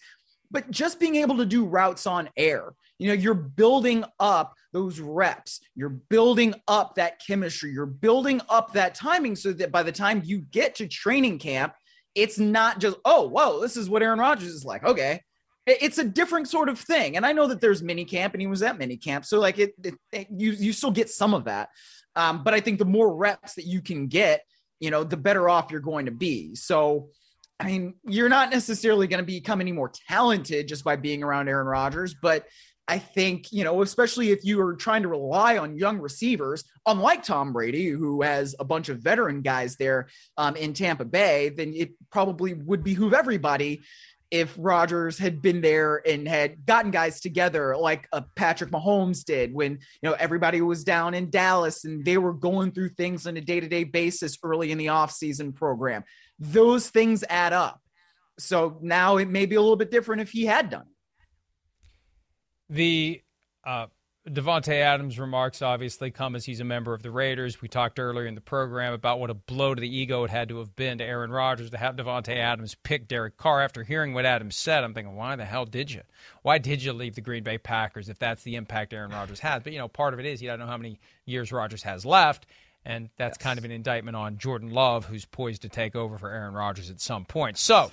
but 0.50 0.70
just 0.70 0.98
being 0.98 1.16
able 1.16 1.36
to 1.36 1.46
do 1.46 1.64
routes 1.64 2.06
on 2.06 2.28
air 2.36 2.72
you 2.98 3.08
know 3.08 3.14
you're 3.14 3.34
building 3.34 4.04
up 4.20 4.54
those 4.72 5.00
reps 5.00 5.60
you're 5.74 5.88
building 5.88 6.54
up 6.66 6.94
that 6.94 7.20
chemistry 7.24 7.72
you're 7.72 7.86
building 7.86 8.40
up 8.48 8.72
that 8.72 8.94
timing 8.94 9.36
so 9.36 9.52
that 9.52 9.72
by 9.72 9.82
the 9.82 9.92
time 9.92 10.22
you 10.24 10.38
get 10.38 10.74
to 10.74 10.86
training 10.86 11.38
camp 11.38 11.74
it's 12.14 12.38
not 12.38 12.80
just 12.80 12.96
oh 13.04 13.28
whoa 13.28 13.60
this 13.60 13.76
is 13.76 13.88
what 13.88 14.02
aaron 14.02 14.18
rodgers 14.18 14.48
is 14.48 14.64
like. 14.64 14.84
Okay. 14.84 15.22
It's 15.66 15.98
a 15.98 16.04
different 16.04 16.48
sort 16.48 16.70
of 16.70 16.78
thing. 16.78 17.16
And 17.16 17.26
i 17.26 17.32
know 17.32 17.46
that 17.46 17.60
there's 17.60 17.82
mini 17.82 18.04
camp 18.04 18.34
and 18.34 18.40
he 18.40 18.46
was 18.46 18.62
at 18.62 18.78
mini 18.78 18.96
camp. 18.96 19.24
So 19.24 19.38
like 19.38 19.58
it, 19.58 19.74
it, 19.84 19.94
it 20.12 20.26
you 20.30 20.52
you 20.52 20.72
still 20.72 20.90
get 20.90 21.10
some 21.10 21.34
of 21.34 21.44
that. 21.44 21.68
Um, 22.16 22.42
but 22.42 22.54
i 22.54 22.60
think 22.60 22.78
the 22.78 22.84
more 22.84 23.14
reps 23.14 23.54
that 23.54 23.66
you 23.66 23.80
can 23.82 24.08
get 24.08 24.42
you 24.80 24.90
know 24.90 25.04
the 25.04 25.16
better 25.16 25.48
off 25.48 25.70
you're 25.70 25.80
going 25.80 26.06
to 26.06 26.12
be. 26.12 26.54
So 26.54 27.10
I 27.60 27.66
mean, 27.66 27.94
you're 28.04 28.28
not 28.28 28.50
necessarily 28.50 29.08
going 29.08 29.18
to 29.18 29.26
become 29.26 29.60
any 29.60 29.72
more 29.72 29.90
talented 30.08 30.68
just 30.68 30.84
by 30.84 30.96
being 30.96 31.22
around 31.22 31.48
Aaron 31.48 31.66
Rodgers, 31.66 32.14
but 32.20 32.46
I 32.86 32.98
think, 32.98 33.52
you 33.52 33.64
know, 33.64 33.82
especially 33.82 34.30
if 34.30 34.44
you 34.44 34.60
are 34.62 34.74
trying 34.74 35.02
to 35.02 35.08
rely 35.08 35.58
on 35.58 35.76
young 35.76 35.98
receivers, 35.98 36.64
unlike 36.86 37.22
Tom 37.22 37.52
Brady, 37.52 37.88
who 37.88 38.22
has 38.22 38.54
a 38.58 38.64
bunch 38.64 38.88
of 38.88 39.00
veteran 39.00 39.42
guys 39.42 39.76
there 39.76 40.08
um, 40.38 40.56
in 40.56 40.72
Tampa 40.72 41.04
Bay, 41.04 41.50
then 41.50 41.74
it 41.76 41.90
probably 42.10 42.54
would 42.54 42.82
behoove 42.82 43.12
everybody 43.12 43.82
if 44.30 44.54
Rodgers 44.58 45.18
had 45.18 45.42
been 45.42 45.60
there 45.60 46.02
and 46.06 46.28
had 46.28 46.64
gotten 46.64 46.90
guys 46.90 47.20
together 47.20 47.76
like 47.76 48.08
a 48.12 48.22
Patrick 48.36 48.70
Mahomes 48.70 49.24
did 49.24 49.54
when 49.54 49.72
you 49.72 50.10
know 50.10 50.12
everybody 50.18 50.60
was 50.60 50.84
down 50.84 51.14
in 51.14 51.30
Dallas 51.30 51.84
and 51.84 52.04
they 52.04 52.18
were 52.18 52.34
going 52.34 52.72
through 52.72 52.90
things 52.90 53.26
on 53.26 53.36
a 53.38 53.40
day-to-day 53.40 53.84
basis 53.84 54.36
early 54.42 54.70
in 54.70 54.76
the 54.76 54.86
offseason 54.86 55.54
program 55.54 56.04
those 56.38 56.88
things 56.90 57.24
add 57.28 57.52
up. 57.52 57.82
So 58.38 58.78
now 58.80 59.16
it 59.16 59.28
may 59.28 59.46
be 59.46 59.56
a 59.56 59.60
little 59.60 59.76
bit 59.76 59.90
different 59.90 60.22
if 60.22 60.30
he 60.30 60.46
had 60.46 60.70
done. 60.70 60.82
it. 60.82 60.86
The 62.70 63.22
uh, 63.64 63.86
Davante 64.28 64.74
Adams 64.74 65.18
remarks 65.18 65.62
obviously 65.62 66.10
come 66.10 66.36
as 66.36 66.44
he's 66.44 66.60
a 66.60 66.64
member 66.64 66.92
of 66.94 67.02
the 67.02 67.10
Raiders. 67.10 67.60
We 67.60 67.68
talked 67.68 67.98
earlier 67.98 68.26
in 68.26 68.34
the 68.34 68.40
program 68.40 68.92
about 68.92 69.20
what 69.20 69.30
a 69.30 69.34
blow 69.34 69.74
to 69.74 69.80
the 69.80 69.96
ego 69.96 70.24
it 70.24 70.30
had 70.30 70.50
to 70.50 70.58
have 70.58 70.76
been 70.76 70.98
to 70.98 71.04
Aaron 71.04 71.30
Rodgers 71.30 71.70
to 71.70 71.78
have 71.78 71.96
Davante 71.96 72.36
Adams 72.36 72.76
pick 72.82 73.08
Derek 73.08 73.36
Carr. 73.36 73.62
After 73.62 73.82
hearing 73.82 74.14
what 74.14 74.26
Adams 74.26 74.56
said, 74.56 74.84
I'm 74.84 74.94
thinking, 74.94 75.16
why 75.16 75.34
the 75.36 75.44
hell 75.44 75.64
did 75.64 75.90
you? 75.90 76.02
Why 76.42 76.58
did 76.58 76.82
you 76.82 76.92
leave 76.92 77.14
the 77.14 77.20
Green 77.20 77.42
Bay 77.42 77.58
Packers 77.58 78.08
if 78.08 78.18
that's 78.18 78.42
the 78.42 78.56
impact 78.56 78.92
Aaron 78.92 79.10
Rodgers 79.10 79.40
has? 79.40 79.62
But 79.62 79.72
you 79.72 79.78
know, 79.78 79.88
part 79.88 80.14
of 80.14 80.20
it 80.20 80.26
is 80.26 80.42
you 80.42 80.48
don't 80.48 80.58
know 80.58 80.66
how 80.66 80.76
many 80.76 81.00
years 81.24 81.50
Rodgers 81.50 81.82
has 81.82 82.04
left. 82.04 82.46
And 82.88 83.10
that's 83.18 83.36
yes. 83.38 83.44
kind 83.44 83.58
of 83.58 83.64
an 83.66 83.70
indictment 83.70 84.16
on 84.16 84.38
Jordan 84.38 84.70
Love, 84.70 85.04
who's 85.04 85.26
poised 85.26 85.62
to 85.62 85.68
take 85.68 85.94
over 85.94 86.16
for 86.16 86.30
Aaron 86.30 86.54
Rodgers 86.54 86.90
at 86.90 87.00
some 87.00 87.26
point. 87.26 87.58
So, 87.58 87.92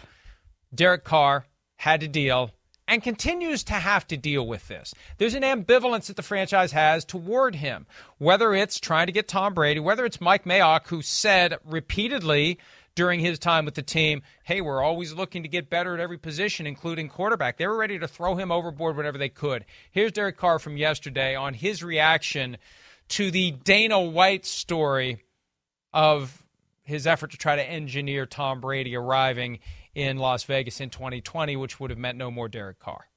Derek 0.74 1.04
Carr 1.04 1.46
had 1.76 2.00
to 2.00 2.08
deal 2.08 2.52
and 2.88 3.04
continues 3.04 3.64
to 3.66 3.74
have 3.74 4.08
to 4.08 4.16
deal 4.16 4.48
with 4.48 4.68
this. 4.70 4.94
There's 5.18 5.34
an 5.34 5.44
ambivalence 5.44 6.06
that 6.06 6.16
the 6.16 6.24
franchise 6.24 6.72
has 6.72 7.04
toward 7.04 7.56
him, 7.56 7.88
whether 8.20 8.54
it's 8.54 8.80
trying 8.80 9.08
to 9.08 9.12
get 9.12 9.28
Tom 9.28 9.54
Brady, 9.54 9.82
whether 9.82 10.06
it's 10.06 10.22
Mike 10.22 10.46
Mayock, 10.46 10.88
who 10.88 11.02
said 11.02 11.58
repeatedly 11.66 12.58
during 12.96 13.20
his 13.20 13.38
time 13.38 13.66
with 13.66 13.74
the 13.74 13.82
team, 13.82 14.22
hey, 14.46 14.62
we're 14.62 14.82
always 14.82 15.14
looking 15.14 15.44
to 15.44 15.50
get 15.50 15.70
better 15.70 15.94
at 15.94 16.00
every 16.00 16.18
position, 16.18 16.66
including 16.66 17.10
quarterback. 17.10 17.58
They 17.58 17.68
were 17.68 17.76
ready 17.76 18.00
to 18.00 18.08
throw 18.08 18.36
him 18.36 18.52
overboard 18.52 18.96
whenever 18.96 19.18
they 19.18 19.28
could. 19.28 19.66
Here's 19.92 20.14
Derek 20.14 20.38
Carr 20.38 20.60
from 20.60 20.78
yesterday 20.78 21.36
on 21.36 21.54
his 21.54 21.84
reaction 21.84 22.58
to 23.10 23.32
the 23.32 23.52
Dana 23.52 24.02
White 24.02 24.46
story 24.46 25.24
of 25.94 26.44
his 26.84 27.08
effort 27.08 27.32
to 27.32 27.38
try 27.38 27.56
to 27.56 27.64
engineer 27.64 28.26
Tom 28.26 28.62
Brady 28.62 28.96
arriving 28.96 29.60
in 29.94 30.18
Las 30.18 30.44
Vegas 30.44 30.82
in 30.82 30.90
2020, 30.90 31.56
which 31.56 31.80
would 31.80 31.90
have 31.90 32.00
meant 32.00 32.18
no 32.18 32.30
more 32.30 32.48
Derek 32.48 32.80
Carr. 32.80 33.08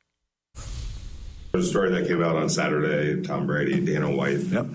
The 1.53 1.63
story 1.63 1.91
that 1.91 2.07
came 2.07 2.23
out 2.23 2.37
on 2.37 2.49
Saturday, 2.49 3.23
Tom 3.23 3.47
Brady, 3.47 3.81
Dana 3.81 4.11
White. 4.11 4.39
Yep. 4.39 4.67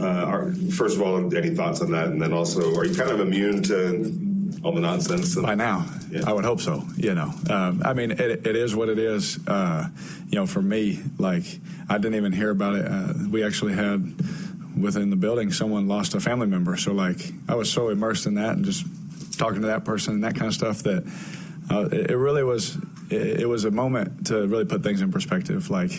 Uh, 0.00 0.06
are, 0.06 0.52
first 0.74 0.96
of 0.96 1.02
all, 1.02 1.16
any 1.36 1.54
thoughts 1.54 1.80
on 1.82 1.90
that? 1.90 2.06
And 2.06 2.22
then 2.22 2.32
also, 2.32 2.74
are 2.74 2.86
you 2.86 2.94
kind 2.94 3.10
of 3.10 3.20
immune 3.20 3.62
to 3.64 4.29
all 4.62 4.72
the 4.72 4.80
nonsense? 4.80 5.34
By 5.36 5.54
now, 5.54 5.86
yeah. 6.10 6.22
I 6.26 6.32
would 6.32 6.44
hope 6.44 6.60
so. 6.60 6.84
You 6.96 7.14
know, 7.14 7.32
um, 7.48 7.82
I 7.84 7.94
mean, 7.94 8.10
it, 8.12 8.20
it 8.20 8.56
is 8.56 8.74
what 8.74 8.88
it 8.88 8.98
is. 8.98 9.38
Uh, 9.46 9.88
you 10.28 10.36
know, 10.36 10.46
for 10.46 10.62
me, 10.62 11.00
like 11.18 11.44
I 11.88 11.98
didn't 11.98 12.16
even 12.16 12.32
hear 12.32 12.50
about 12.50 12.76
it. 12.76 12.86
Uh, 12.86 13.14
we 13.30 13.44
actually 13.44 13.74
had 13.74 14.14
within 14.80 15.10
the 15.10 15.16
building 15.16 15.52
someone 15.52 15.88
lost 15.88 16.14
a 16.14 16.20
family 16.20 16.46
member, 16.46 16.76
so 16.76 16.92
like 16.92 17.20
I 17.48 17.54
was 17.54 17.72
so 17.72 17.88
immersed 17.88 18.26
in 18.26 18.34
that 18.34 18.56
and 18.56 18.64
just 18.64 18.86
talking 19.38 19.62
to 19.62 19.68
that 19.68 19.84
person 19.84 20.14
and 20.14 20.24
that 20.24 20.34
kind 20.34 20.46
of 20.46 20.54
stuff 20.54 20.82
that 20.82 21.04
uh, 21.70 21.88
it, 21.92 22.10
it 22.10 22.16
really 22.16 22.42
was 22.42 22.76
it, 23.10 23.40
it, 23.40 23.46
was 23.46 23.64
a 23.64 23.70
moment 23.70 24.26
to 24.26 24.46
really 24.46 24.64
put 24.64 24.82
things 24.82 25.00
in 25.00 25.10
perspective. 25.10 25.70
Like, 25.70 25.90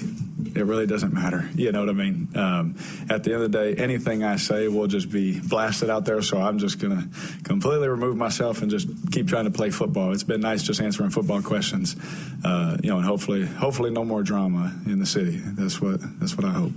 it 0.56 0.66
really 0.66 0.86
doesn't 0.86 1.14
matter. 1.14 1.50
You 1.56 1.72
know 1.72 1.82
what 1.82 1.90
I 1.90 1.94
mean? 1.94 2.30
Um, 2.36 2.76
at 3.10 3.24
the 3.24 3.34
end 3.34 3.44
of 3.44 3.52
the 3.52 3.58
day, 3.58 3.76
anything 3.82 4.24
I 4.24 4.36
say 4.36 4.68
will 4.68 4.88
just 4.88 5.10
be 5.10 5.40
blasted 5.40 5.90
out 5.90 6.06
there. 6.06 6.22
So 6.22 6.40
I'm 6.40 6.58
just 6.58 6.80
going 6.80 6.98
to 6.98 7.44
completely 7.44 7.88
remove 7.88 8.18
myself 8.18 8.62
and 8.62 8.70
just 8.70 8.88
keep 9.12 9.28
trying 9.28 9.46
to 9.46 9.52
play 9.52 9.70
football. 9.70 10.12
It's 10.12 10.24
been 10.24 10.42
nice 10.42 10.64
just 10.64 10.82
answering 10.82 11.10
football 11.10 11.42
questions, 11.42 11.96
uh, 12.44 12.78
you 12.84 12.90
know, 12.90 12.98
and 12.98 13.06
hopefully, 13.06 13.46
hopefully, 13.46 13.92
no 13.92 14.04
more 14.04 14.24
drama 14.24 14.74
in 14.86 15.00
the 15.00 15.06
city. 15.06 15.38
That's 15.38 15.82
what 15.82 16.00
that's 16.20 16.36
what 16.38 16.46
I 16.46 16.52
hope. 16.52 16.74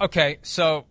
Okay, 0.00 0.38
so 0.42 0.84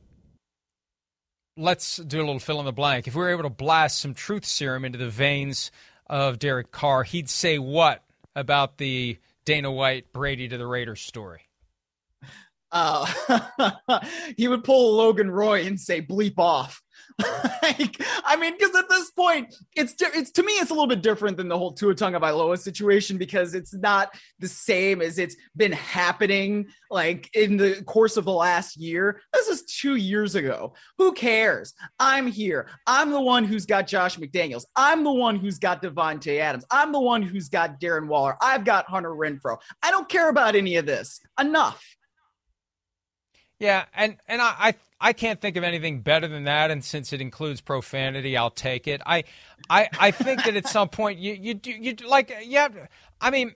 let's 1.57 1.97
do 1.97 2.17
a 2.17 2.23
little 2.23 2.39
fill 2.39 2.59
in 2.59 2.65
the 2.65 2.73
blank. 2.73 3.07
If 3.07 3.15
we 3.15 3.21
were 3.21 3.29
able 3.29 3.43
to 3.43 3.49
blast 3.49 3.99
some 3.99 4.13
truth 4.13 4.45
serum 4.45 4.85
into 4.85 4.97
the 4.97 5.09
veins 5.09 5.71
of 6.07 6.39
Derek 6.39 6.71
Carr, 6.71 7.03
he'd 7.03 7.29
say 7.29 7.59
what 7.59 8.03
about 8.35 8.77
the 8.77 9.17
Dana 9.45 9.71
White 9.71 10.11
Brady 10.13 10.47
to 10.47 10.57
the 10.57 10.67
Raiders 10.67 11.01
story? 11.01 11.41
Uh, 12.71 13.05
he 14.37 14.47
would 14.47 14.63
pull 14.63 14.95
Logan 14.95 15.29
Roy 15.29 15.65
and 15.65 15.79
say 15.79 16.01
bleep 16.01 16.39
off. 16.39 16.81
like, 17.61 18.01
I 18.25 18.35
mean, 18.35 18.53
because 18.57 18.75
at 18.75 18.89
this 18.89 19.11
point, 19.11 19.53
it's 19.75 19.95
it's 19.99 20.31
to 20.31 20.43
me, 20.43 20.53
it's 20.53 20.71
a 20.71 20.73
little 20.73 20.87
bit 20.87 21.01
different 21.01 21.37
than 21.37 21.47
the 21.47 21.57
whole 21.57 21.71
Tua 21.71 21.95
Tagovailoa 21.95 22.57
situation 22.57 23.17
because 23.17 23.53
it's 23.53 23.73
not 23.73 24.13
the 24.39 24.47
same 24.47 25.01
as 25.01 25.19
it's 25.19 25.35
been 25.55 25.71
happening 25.71 26.67
like 26.89 27.29
in 27.33 27.57
the 27.57 27.81
course 27.83 28.17
of 28.17 28.25
the 28.25 28.31
last 28.31 28.77
year. 28.77 29.21
This 29.33 29.47
is 29.47 29.63
two 29.63 29.95
years 29.95 30.35
ago. 30.35 30.73
Who 30.97 31.13
cares? 31.13 31.73
I'm 31.99 32.27
here. 32.27 32.69
I'm 32.87 33.11
the 33.11 33.21
one 33.21 33.43
who's 33.43 33.65
got 33.65 33.87
Josh 33.87 34.17
McDaniels. 34.17 34.65
I'm 34.75 35.03
the 35.03 35.11
one 35.11 35.35
who's 35.35 35.59
got 35.59 35.81
Davante 35.81 36.39
Adams. 36.39 36.65
I'm 36.71 36.91
the 36.91 36.99
one 36.99 37.21
who's 37.21 37.49
got 37.49 37.79
Darren 37.79 38.07
Waller. 38.07 38.37
I've 38.41 38.65
got 38.65 38.85
Hunter 38.87 39.11
Renfrow. 39.11 39.57
I 39.81 39.91
don't 39.91 40.09
care 40.09 40.29
about 40.29 40.55
any 40.55 40.77
of 40.77 40.85
this. 40.85 41.19
Enough. 41.39 41.83
Yeah, 43.59 43.85
and 43.93 44.17
and 44.27 44.41
I, 44.41 44.55
I 44.59 44.75
I 44.99 45.13
can't 45.13 45.39
think 45.39 45.57
of 45.57 45.63
anything 45.63 46.01
better 46.01 46.27
than 46.27 46.45
that. 46.45 46.71
And 46.71 46.83
since 46.83 47.13
it 47.13 47.21
includes 47.21 47.61
profanity, 47.61 48.37
I'll 48.37 48.49
take 48.49 48.87
it. 48.87 49.01
I 49.05 49.23
I 49.69 49.89
I 49.99 50.11
think 50.11 50.43
that 50.45 50.55
at 50.55 50.67
some 50.67 50.89
point 50.89 51.19
you 51.19 51.33
you 51.33 51.53
do 51.53 51.71
you 51.71 51.95
like 52.07 52.35
yeah. 52.45 52.69
I 53.21 53.29
mean, 53.29 53.53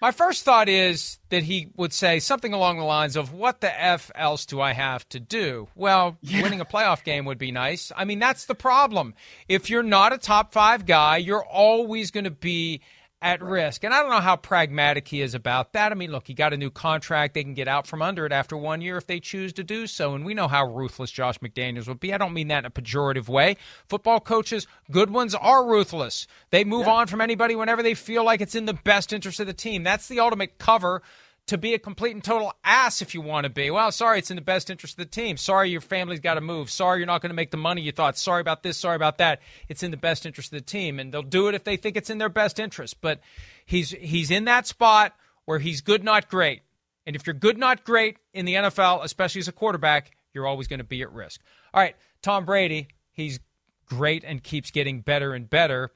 my 0.00 0.10
first 0.10 0.44
thought 0.44 0.68
is 0.68 1.18
that 1.30 1.44
he 1.44 1.68
would 1.76 1.92
say 1.92 2.18
something 2.18 2.52
along 2.52 2.78
the 2.78 2.84
lines 2.84 3.16
of, 3.16 3.32
"What 3.32 3.60
the 3.60 3.82
f 3.82 4.10
else 4.14 4.44
do 4.44 4.60
I 4.60 4.72
have 4.72 5.08
to 5.10 5.20
do?" 5.20 5.68
Well, 5.74 6.18
yeah. 6.20 6.42
winning 6.42 6.60
a 6.60 6.64
playoff 6.66 7.02
game 7.02 7.24
would 7.24 7.38
be 7.38 7.50
nice. 7.50 7.90
I 7.96 8.04
mean, 8.04 8.18
that's 8.18 8.44
the 8.46 8.54
problem. 8.54 9.14
If 9.48 9.70
you're 9.70 9.82
not 9.82 10.12
a 10.12 10.18
top 10.18 10.52
five 10.52 10.86
guy, 10.86 11.16
you're 11.16 11.44
always 11.44 12.10
going 12.10 12.24
to 12.24 12.30
be 12.30 12.80
at 13.26 13.42
risk. 13.42 13.82
And 13.82 13.92
I 13.92 14.02
don't 14.02 14.10
know 14.10 14.20
how 14.20 14.36
pragmatic 14.36 15.08
he 15.08 15.20
is 15.20 15.34
about 15.34 15.72
that. 15.72 15.90
I 15.90 15.96
mean, 15.96 16.12
look, 16.12 16.28
he 16.28 16.34
got 16.34 16.52
a 16.52 16.56
new 16.56 16.70
contract. 16.70 17.34
They 17.34 17.42
can 17.42 17.54
get 17.54 17.66
out 17.66 17.86
from 17.88 18.00
under 18.00 18.24
it 18.24 18.30
after 18.30 18.56
one 18.56 18.80
year 18.80 18.96
if 18.96 19.08
they 19.08 19.18
choose 19.18 19.52
to 19.54 19.64
do 19.64 19.88
so. 19.88 20.14
And 20.14 20.24
we 20.24 20.32
know 20.32 20.46
how 20.46 20.64
ruthless 20.64 21.10
Josh 21.10 21.38
McDaniels 21.40 21.88
would 21.88 21.98
be. 21.98 22.14
I 22.14 22.18
don't 22.18 22.32
mean 22.32 22.48
that 22.48 22.60
in 22.60 22.66
a 22.66 22.70
pejorative 22.70 23.28
way. 23.28 23.56
Football 23.88 24.20
coaches, 24.20 24.68
good 24.92 25.10
ones, 25.10 25.34
are 25.34 25.66
ruthless. 25.66 26.28
They 26.50 26.62
move 26.62 26.86
yeah. 26.86 26.92
on 26.92 27.06
from 27.08 27.20
anybody 27.20 27.56
whenever 27.56 27.82
they 27.82 27.94
feel 27.94 28.24
like 28.24 28.40
it's 28.40 28.54
in 28.54 28.66
the 28.66 28.74
best 28.74 29.12
interest 29.12 29.40
of 29.40 29.48
the 29.48 29.52
team. 29.52 29.82
That's 29.82 30.06
the 30.06 30.20
ultimate 30.20 30.58
cover 30.58 31.02
to 31.46 31.56
be 31.56 31.74
a 31.74 31.78
complete 31.78 32.14
and 32.14 32.24
total 32.24 32.52
ass 32.64 33.00
if 33.00 33.14
you 33.14 33.20
want 33.20 33.44
to 33.44 33.50
be. 33.50 33.70
Well, 33.70 33.92
sorry, 33.92 34.18
it's 34.18 34.30
in 34.30 34.36
the 34.36 34.42
best 34.42 34.68
interest 34.68 34.94
of 34.94 34.98
the 34.98 35.10
team. 35.10 35.36
Sorry, 35.36 35.70
your 35.70 35.80
family's 35.80 36.20
got 36.20 36.34
to 36.34 36.40
move. 36.40 36.70
Sorry, 36.70 36.98
you're 36.98 37.06
not 37.06 37.22
going 37.22 37.30
to 37.30 37.36
make 37.36 37.52
the 37.52 37.56
money 37.56 37.82
you 37.82 37.92
thought. 37.92 38.18
Sorry 38.18 38.40
about 38.40 38.62
this. 38.62 38.76
Sorry 38.76 38.96
about 38.96 39.18
that. 39.18 39.40
It's 39.68 39.82
in 39.82 39.92
the 39.92 39.96
best 39.96 40.26
interest 40.26 40.52
of 40.52 40.58
the 40.58 40.64
team, 40.64 40.98
and 40.98 41.12
they'll 41.12 41.22
do 41.22 41.48
it 41.48 41.54
if 41.54 41.64
they 41.64 41.76
think 41.76 41.96
it's 41.96 42.10
in 42.10 42.18
their 42.18 42.28
best 42.28 42.58
interest. 42.58 43.00
But 43.00 43.20
he's 43.64 43.90
he's 43.90 44.30
in 44.30 44.44
that 44.44 44.66
spot 44.66 45.14
where 45.44 45.60
he's 45.60 45.80
good, 45.80 46.02
not 46.02 46.28
great. 46.28 46.62
And 47.06 47.14
if 47.14 47.26
you're 47.26 47.34
good, 47.34 47.56
not 47.56 47.84
great 47.84 48.18
in 48.32 48.44
the 48.44 48.54
NFL, 48.54 49.04
especially 49.04 49.38
as 49.40 49.48
a 49.48 49.52
quarterback, 49.52 50.16
you're 50.34 50.46
always 50.46 50.66
going 50.66 50.78
to 50.78 50.84
be 50.84 51.02
at 51.02 51.12
risk. 51.12 51.40
All 51.72 51.80
right, 51.80 51.94
Tom 52.20 52.44
Brady, 52.44 52.88
he's 53.12 53.38
great 53.86 54.24
and 54.24 54.42
keeps 54.42 54.72
getting 54.72 55.00
better 55.00 55.32
and 55.32 55.48
better. 55.48 55.92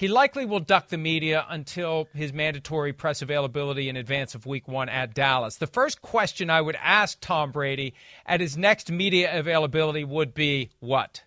He 0.00 0.08
likely 0.08 0.46
will 0.46 0.60
duck 0.60 0.88
the 0.88 0.96
media 0.96 1.44
until 1.50 2.08
his 2.14 2.32
mandatory 2.32 2.94
press 2.94 3.20
availability 3.20 3.86
in 3.90 3.96
advance 3.96 4.34
of 4.34 4.46
week 4.46 4.66
one 4.66 4.88
at 4.88 5.12
Dallas. 5.12 5.56
The 5.56 5.66
first 5.66 6.00
question 6.00 6.48
I 6.48 6.62
would 6.62 6.76
ask 6.76 7.18
Tom 7.20 7.52
Brady 7.52 7.92
at 8.24 8.40
his 8.40 8.56
next 8.56 8.90
media 8.90 9.38
availability 9.38 10.02
would 10.04 10.32
be 10.32 10.70
what? 10.78 11.24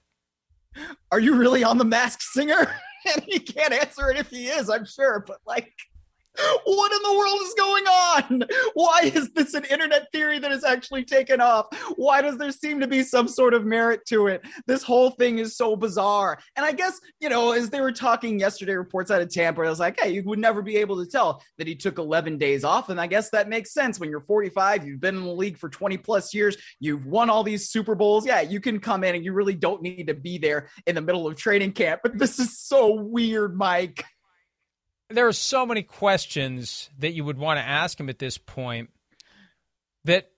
Are 1.11 1.19
you 1.19 1.35
really 1.35 1.63
on 1.63 1.77
the 1.77 1.85
masked 1.85 2.23
singer? 2.23 2.75
and 3.13 3.23
he 3.27 3.37
can't 3.37 3.73
answer 3.73 4.09
it 4.09 4.17
if 4.17 4.31
he 4.31 4.47
is, 4.47 4.71
I'm 4.71 4.85
sure, 4.85 5.23
but 5.27 5.37
like 5.45 5.71
what 6.63 6.91
in 6.91 7.01
the 7.03 7.17
world 7.17 7.39
is 7.41 7.53
going 7.55 7.85
on? 7.85 8.43
Why 8.73 9.11
is 9.13 9.29
this 9.31 9.53
an 9.53 9.65
internet 9.65 10.11
theory 10.11 10.39
that 10.39 10.51
is 10.51 10.63
actually 10.63 11.05
taken 11.05 11.41
off? 11.41 11.67
Why 11.95 12.21
does 12.21 12.37
there 12.37 12.51
seem 12.51 12.79
to 12.79 12.87
be 12.87 13.03
some 13.03 13.27
sort 13.27 13.53
of 13.53 13.65
merit 13.65 14.05
to 14.07 14.27
it? 14.27 14.41
This 14.65 14.83
whole 14.83 15.11
thing 15.11 15.39
is 15.39 15.55
so 15.55 15.75
bizarre. 15.75 16.39
And 16.55 16.65
I 16.65 16.71
guess, 16.71 16.99
you 17.19 17.29
know, 17.29 17.51
as 17.51 17.69
they 17.69 17.81
were 17.81 17.91
talking 17.91 18.39
yesterday, 18.39 18.73
reports 18.73 19.11
out 19.11 19.21
of 19.21 19.31
Tampa, 19.31 19.61
I 19.61 19.69
was 19.69 19.79
like, 19.79 19.99
hey, 19.99 20.11
you 20.11 20.23
would 20.23 20.39
never 20.39 20.61
be 20.61 20.77
able 20.77 21.03
to 21.03 21.09
tell 21.09 21.43
that 21.57 21.67
he 21.67 21.75
took 21.75 21.97
11 21.97 22.37
days 22.37 22.63
off. 22.63 22.89
And 22.89 22.99
I 22.99 23.07
guess 23.07 23.29
that 23.31 23.49
makes 23.49 23.73
sense. 23.73 23.99
When 23.99 24.09
you're 24.09 24.21
45, 24.21 24.87
you've 24.87 25.01
been 25.01 25.17
in 25.17 25.23
the 25.23 25.31
league 25.31 25.57
for 25.57 25.69
20 25.69 25.97
plus 25.97 26.33
years, 26.33 26.57
you've 26.79 27.05
won 27.05 27.29
all 27.29 27.43
these 27.43 27.69
Super 27.69 27.95
Bowls. 27.95 28.25
Yeah, 28.25 28.41
you 28.41 28.59
can 28.59 28.79
come 28.79 29.03
in 29.03 29.15
and 29.15 29.23
you 29.23 29.33
really 29.33 29.55
don't 29.55 29.81
need 29.81 30.07
to 30.07 30.13
be 30.13 30.37
there 30.37 30.69
in 30.87 30.95
the 30.95 31.01
middle 31.01 31.27
of 31.27 31.35
training 31.35 31.73
camp. 31.73 32.01
But 32.03 32.17
this 32.17 32.39
is 32.39 32.59
so 32.59 32.93
weird, 32.93 33.55
Mike 33.55 34.03
there 35.13 35.27
are 35.27 35.33
so 35.33 35.65
many 35.65 35.83
questions 35.83 36.89
that 36.99 37.13
you 37.13 37.23
would 37.23 37.37
want 37.37 37.57
to 37.57 37.63
ask 37.63 37.99
him 37.99 38.09
at 38.09 38.19
this 38.19 38.37
point 38.37 38.89
that 40.05 40.29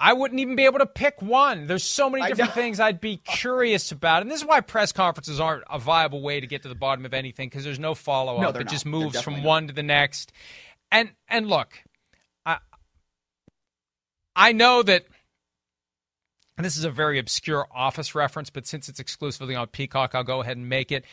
I 0.00 0.12
wouldn't 0.12 0.40
even 0.40 0.56
be 0.56 0.64
able 0.64 0.80
to 0.80 0.86
pick 0.86 1.22
one. 1.22 1.66
There's 1.66 1.84
so 1.84 2.10
many 2.10 2.26
different 2.26 2.52
things 2.52 2.80
I'd 2.80 3.00
be 3.00 3.16
curious 3.24 3.92
about. 3.92 4.22
And 4.22 4.30
this 4.30 4.40
is 4.40 4.46
why 4.46 4.60
press 4.60 4.92
conferences 4.92 5.40
aren't 5.40 5.64
a 5.70 5.78
viable 5.78 6.20
way 6.20 6.40
to 6.40 6.46
get 6.46 6.62
to 6.62 6.68
the 6.68 6.74
bottom 6.74 7.06
of 7.06 7.14
anything 7.14 7.48
because 7.48 7.64
there's 7.64 7.78
no 7.78 7.94
follow 7.94 8.36
up. 8.36 8.42
No, 8.42 8.48
it 8.48 8.64
not. 8.64 8.68
just 8.68 8.86
moves 8.86 9.20
from 9.20 9.34
not. 9.34 9.44
one 9.44 9.68
to 9.68 9.72
the 9.72 9.82
next. 9.82 10.32
And 10.90 11.10
and 11.28 11.48
look, 11.48 11.78
I 12.44 12.58
I 14.34 14.52
know 14.52 14.82
that 14.82 15.06
this 16.58 16.76
is 16.76 16.84
a 16.84 16.90
very 16.90 17.18
obscure 17.18 17.66
office 17.72 18.14
reference, 18.14 18.50
but 18.50 18.66
since 18.66 18.88
it's 18.88 19.00
exclusively 19.00 19.54
on 19.54 19.68
Peacock, 19.68 20.14
I'll 20.14 20.24
go 20.24 20.40
ahead 20.40 20.56
and 20.56 20.68
make 20.68 20.92
it. 20.92 21.04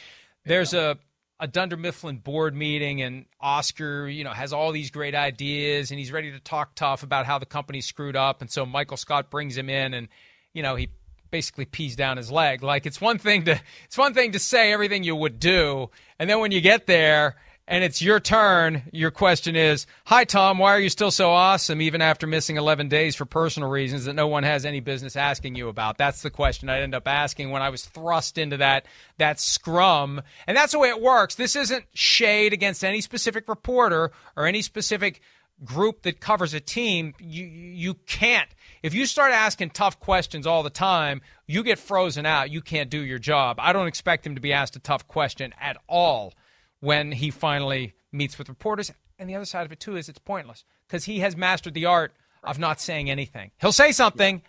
There's 0.45 0.73
a 0.73 0.97
a 1.41 1.47
Dunder 1.47 1.75
Mifflin 1.75 2.17
board 2.17 2.55
meeting 2.55 3.01
and 3.01 3.25
Oscar, 3.41 4.07
you 4.07 4.23
know, 4.23 4.29
has 4.29 4.53
all 4.53 4.71
these 4.71 4.91
great 4.91 5.15
ideas 5.15 5.89
and 5.89 5.99
he's 5.99 6.11
ready 6.11 6.31
to 6.31 6.39
talk 6.39 6.75
tough 6.75 7.01
about 7.01 7.25
how 7.25 7.39
the 7.39 7.47
company 7.47 7.81
screwed 7.81 8.15
up. 8.15 8.41
And 8.41 8.51
so 8.51 8.63
Michael 8.63 8.95
Scott 8.95 9.31
brings 9.31 9.57
him 9.57 9.67
in 9.67 9.95
and, 9.95 10.07
you 10.53 10.61
know, 10.61 10.75
he 10.75 10.89
basically 11.31 11.65
pees 11.65 11.95
down 11.95 12.17
his 12.17 12.31
leg. 12.31 12.61
Like 12.61 12.85
it's 12.85 13.01
one 13.01 13.17
thing 13.17 13.45
to 13.45 13.59
it's 13.85 13.97
one 13.97 14.13
thing 14.13 14.33
to 14.33 14.39
say 14.39 14.71
everything 14.71 15.03
you 15.03 15.15
would 15.15 15.39
do, 15.39 15.89
and 16.19 16.29
then 16.29 16.39
when 16.39 16.51
you 16.51 16.61
get 16.61 16.85
there 16.85 17.37
and 17.71 17.85
it's 17.85 18.01
your 18.01 18.19
turn. 18.19 18.83
Your 18.91 19.11
question 19.11 19.55
is, 19.55 19.87
"Hi 20.07 20.25
Tom, 20.25 20.57
why 20.57 20.71
are 20.71 20.79
you 20.79 20.89
still 20.89 21.09
so 21.09 21.31
awesome 21.31 21.81
even 21.81 22.01
after 22.01 22.27
missing 22.27 22.57
11 22.57 22.89
days 22.89 23.15
for 23.15 23.23
personal 23.23 23.69
reasons 23.69 24.03
that 24.05 24.13
no 24.13 24.27
one 24.27 24.43
has 24.43 24.65
any 24.65 24.81
business 24.81 25.15
asking 25.15 25.55
you 25.55 25.69
about?" 25.69 25.97
That's 25.97 26.21
the 26.21 26.29
question 26.29 26.69
I 26.69 26.81
end 26.81 26.93
up 26.93 27.07
asking 27.07 27.49
when 27.49 27.61
I 27.61 27.69
was 27.69 27.85
thrust 27.85 28.37
into 28.37 28.57
that 28.57 28.85
that 29.17 29.39
scrum. 29.39 30.21
And 30.45 30.57
that's 30.57 30.73
the 30.73 30.79
way 30.79 30.89
it 30.89 31.01
works. 31.01 31.35
This 31.35 31.55
isn't 31.55 31.85
shade 31.93 32.51
against 32.51 32.83
any 32.83 32.99
specific 32.99 33.47
reporter 33.47 34.11
or 34.35 34.45
any 34.45 34.61
specific 34.61 35.21
group 35.63 36.01
that 36.01 36.19
covers 36.19 36.53
a 36.53 36.59
team. 36.59 37.13
You 37.19 37.45
you 37.45 37.93
can't 38.05 38.49
if 38.83 38.93
you 38.93 39.05
start 39.05 39.31
asking 39.31 39.69
tough 39.69 39.97
questions 39.97 40.45
all 40.45 40.61
the 40.61 40.69
time, 40.69 41.21
you 41.47 41.63
get 41.63 41.79
frozen 41.79 42.25
out. 42.25 42.51
You 42.51 42.61
can't 42.61 42.89
do 42.89 42.99
your 42.99 43.19
job. 43.19 43.59
I 43.61 43.71
don't 43.71 43.87
expect 43.87 44.27
him 44.27 44.35
to 44.35 44.41
be 44.41 44.51
asked 44.51 44.75
a 44.75 44.79
tough 44.79 45.07
question 45.07 45.53
at 45.57 45.77
all 45.87 46.33
when 46.81 47.13
he 47.13 47.31
finally 47.31 47.93
meets 48.11 48.37
with 48.37 48.49
reporters. 48.49 48.91
And 49.17 49.29
the 49.29 49.35
other 49.35 49.45
side 49.45 49.65
of 49.65 49.71
it, 49.71 49.79
too, 49.79 49.95
is 49.95 50.09
it's 50.09 50.19
pointless 50.19 50.65
because 50.87 51.05
he 51.05 51.19
has 51.19 51.37
mastered 51.37 51.73
the 51.73 51.85
art 51.85 52.11
of 52.43 52.59
not 52.59 52.81
saying 52.81 53.09
anything. 53.09 53.51
He'll 53.61 53.71
say 53.71 53.91
something, 53.91 54.41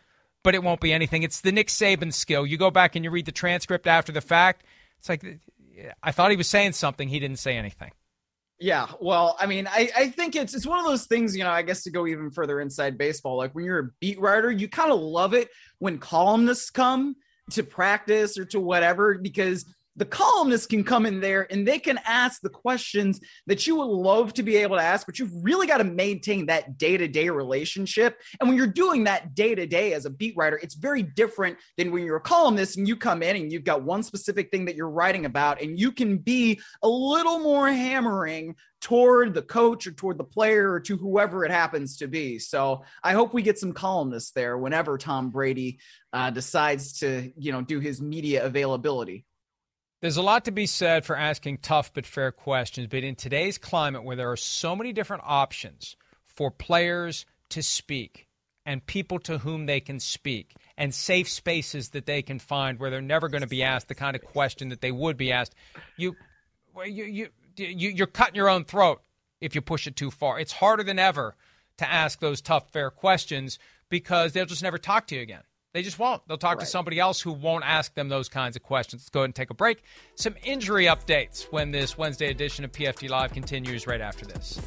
but 0.42 0.54
it 0.54 0.62
won't 0.62 0.80
be 0.80 0.92
anything. 0.92 1.22
It's 1.22 1.40
the 1.40 1.52
Nick 1.52 1.68
Saban 1.68 2.12
skill. 2.12 2.46
You 2.46 2.56
go 2.56 2.70
back 2.70 2.96
and 2.96 3.04
you 3.04 3.10
read 3.10 3.26
the 3.26 3.32
transcript 3.32 3.86
after 3.86 4.12
the 4.12 4.20
fact. 4.20 4.64
It's 4.98 5.08
like, 5.08 5.22
I 6.02 6.10
thought 6.10 6.30
he 6.30 6.36
was 6.36 6.48
saying 6.48 6.72
something. 6.72 7.08
He 7.08 7.20
didn't 7.20 7.38
say 7.38 7.56
anything. 7.56 7.92
Yeah, 8.58 8.86
well, 9.00 9.36
I 9.40 9.46
mean, 9.46 9.66
I, 9.66 9.90
I 9.96 10.08
think 10.10 10.36
it's 10.36 10.54
it's 10.54 10.66
one 10.66 10.78
of 10.78 10.84
those 10.84 11.06
things, 11.06 11.36
you 11.36 11.42
know, 11.42 11.50
I 11.50 11.62
guess 11.62 11.82
to 11.82 11.90
go 11.90 12.06
even 12.06 12.30
further 12.30 12.60
inside 12.60 12.96
baseball, 12.96 13.36
like 13.36 13.56
when 13.56 13.64
you're 13.64 13.78
a 13.80 13.90
beat 13.98 14.20
writer, 14.20 14.52
you 14.52 14.68
kind 14.68 14.92
of 14.92 15.00
love 15.00 15.34
it 15.34 15.48
when 15.80 15.98
columnists 15.98 16.70
come 16.70 17.16
to 17.50 17.64
practice 17.64 18.38
or 18.38 18.44
to 18.46 18.60
whatever 18.60 19.18
because 19.18 19.66
the 19.96 20.04
columnists 20.04 20.66
can 20.66 20.84
come 20.84 21.06
in 21.06 21.20
there 21.20 21.46
and 21.50 21.66
they 21.66 21.78
can 21.78 21.98
ask 22.04 22.40
the 22.40 22.48
questions 22.48 23.20
that 23.46 23.66
you 23.66 23.76
would 23.76 23.88
love 23.88 24.32
to 24.34 24.42
be 24.42 24.56
able 24.56 24.76
to 24.76 24.82
ask, 24.82 25.06
but 25.06 25.18
you've 25.18 25.32
really 25.42 25.66
got 25.66 25.78
to 25.78 25.84
maintain 25.84 26.46
that 26.46 26.78
day 26.78 26.96
to 26.96 27.08
day 27.08 27.28
relationship. 27.28 28.18
And 28.40 28.48
when 28.48 28.56
you're 28.56 28.66
doing 28.66 29.04
that 29.04 29.34
day 29.34 29.54
to 29.54 29.66
day 29.66 29.92
as 29.92 30.06
a 30.06 30.10
beat 30.10 30.34
writer, 30.36 30.58
it's 30.62 30.74
very 30.74 31.02
different 31.02 31.58
than 31.76 31.92
when 31.92 32.04
you're 32.04 32.16
a 32.16 32.20
columnist 32.20 32.76
and 32.76 32.88
you 32.88 32.96
come 32.96 33.22
in 33.22 33.36
and 33.36 33.52
you've 33.52 33.64
got 33.64 33.82
one 33.82 34.02
specific 34.02 34.50
thing 34.50 34.64
that 34.66 34.76
you're 34.76 34.90
writing 34.90 35.26
about 35.26 35.60
and 35.60 35.78
you 35.78 35.92
can 35.92 36.18
be 36.18 36.60
a 36.82 36.88
little 36.88 37.38
more 37.40 37.68
hammering 37.68 38.54
toward 38.80 39.32
the 39.32 39.42
coach 39.42 39.86
or 39.86 39.92
toward 39.92 40.18
the 40.18 40.24
player 40.24 40.72
or 40.72 40.80
to 40.80 40.96
whoever 40.96 41.44
it 41.44 41.50
happens 41.52 41.98
to 41.98 42.08
be. 42.08 42.38
So 42.38 42.82
I 43.02 43.12
hope 43.12 43.32
we 43.32 43.42
get 43.42 43.58
some 43.58 43.72
columnists 43.72 44.32
there 44.32 44.58
whenever 44.58 44.98
Tom 44.98 45.30
Brady 45.30 45.78
uh, 46.12 46.30
decides 46.30 46.98
to, 46.98 47.30
you 47.36 47.52
know, 47.52 47.62
do 47.62 47.78
his 47.78 48.00
media 48.00 48.44
availability. 48.44 49.24
There's 50.02 50.16
a 50.16 50.22
lot 50.22 50.46
to 50.46 50.50
be 50.50 50.66
said 50.66 51.04
for 51.04 51.16
asking 51.16 51.58
tough 51.58 51.94
but 51.94 52.06
fair 52.06 52.32
questions, 52.32 52.88
but 52.88 53.04
in 53.04 53.14
today's 53.14 53.56
climate 53.56 54.02
where 54.02 54.16
there 54.16 54.32
are 54.32 54.36
so 54.36 54.74
many 54.74 54.92
different 54.92 55.22
options 55.24 55.94
for 56.26 56.50
players 56.50 57.24
to 57.50 57.62
speak 57.62 58.26
and 58.66 58.84
people 58.84 59.20
to 59.20 59.38
whom 59.38 59.66
they 59.66 59.78
can 59.78 60.00
speak 60.00 60.56
and 60.76 60.92
safe 60.92 61.28
spaces 61.28 61.90
that 61.90 62.06
they 62.06 62.20
can 62.20 62.40
find 62.40 62.80
where 62.80 62.90
they're 62.90 63.00
never 63.00 63.28
going 63.28 63.42
to 63.42 63.48
be 63.48 63.62
asked 63.62 63.86
the 63.86 63.94
kind 63.94 64.16
of 64.16 64.24
question 64.24 64.70
that 64.70 64.80
they 64.80 64.90
would 64.90 65.16
be 65.16 65.30
asked, 65.30 65.54
you 65.96 66.16
you 66.84 67.28
you 67.56 67.90
you're 67.90 68.08
cutting 68.08 68.34
your 68.34 68.48
own 68.48 68.64
throat 68.64 69.02
if 69.40 69.54
you 69.54 69.60
push 69.60 69.86
it 69.86 69.94
too 69.94 70.10
far. 70.10 70.40
It's 70.40 70.54
harder 70.54 70.82
than 70.82 70.98
ever 70.98 71.36
to 71.76 71.88
ask 71.88 72.18
those 72.18 72.40
tough 72.40 72.72
fair 72.72 72.90
questions 72.90 73.56
because 73.88 74.32
they'll 74.32 74.46
just 74.46 74.64
never 74.64 74.78
talk 74.78 75.06
to 75.08 75.14
you 75.14 75.20
again. 75.20 75.42
They 75.72 75.82
just 75.82 75.98
won't. 75.98 76.26
They'll 76.28 76.36
talk 76.36 76.58
right. 76.58 76.64
to 76.64 76.66
somebody 76.66 77.00
else 77.00 77.20
who 77.20 77.32
won't 77.32 77.64
ask 77.64 77.94
them 77.94 78.10
those 78.10 78.28
kinds 78.28 78.56
of 78.56 78.62
questions. 78.62 79.02
Let's 79.02 79.08
go 79.08 79.20
ahead 79.20 79.28
and 79.28 79.34
take 79.34 79.48
a 79.48 79.54
break. 79.54 79.82
Some 80.16 80.34
injury 80.44 80.84
updates 80.84 81.44
when 81.50 81.70
this 81.70 81.96
Wednesday 81.96 82.28
edition 82.28 82.64
of 82.66 82.72
PFT 82.72 83.08
Live 83.08 83.32
continues 83.32 83.86
right 83.86 84.00
after 84.00 84.26
this. 84.26 84.60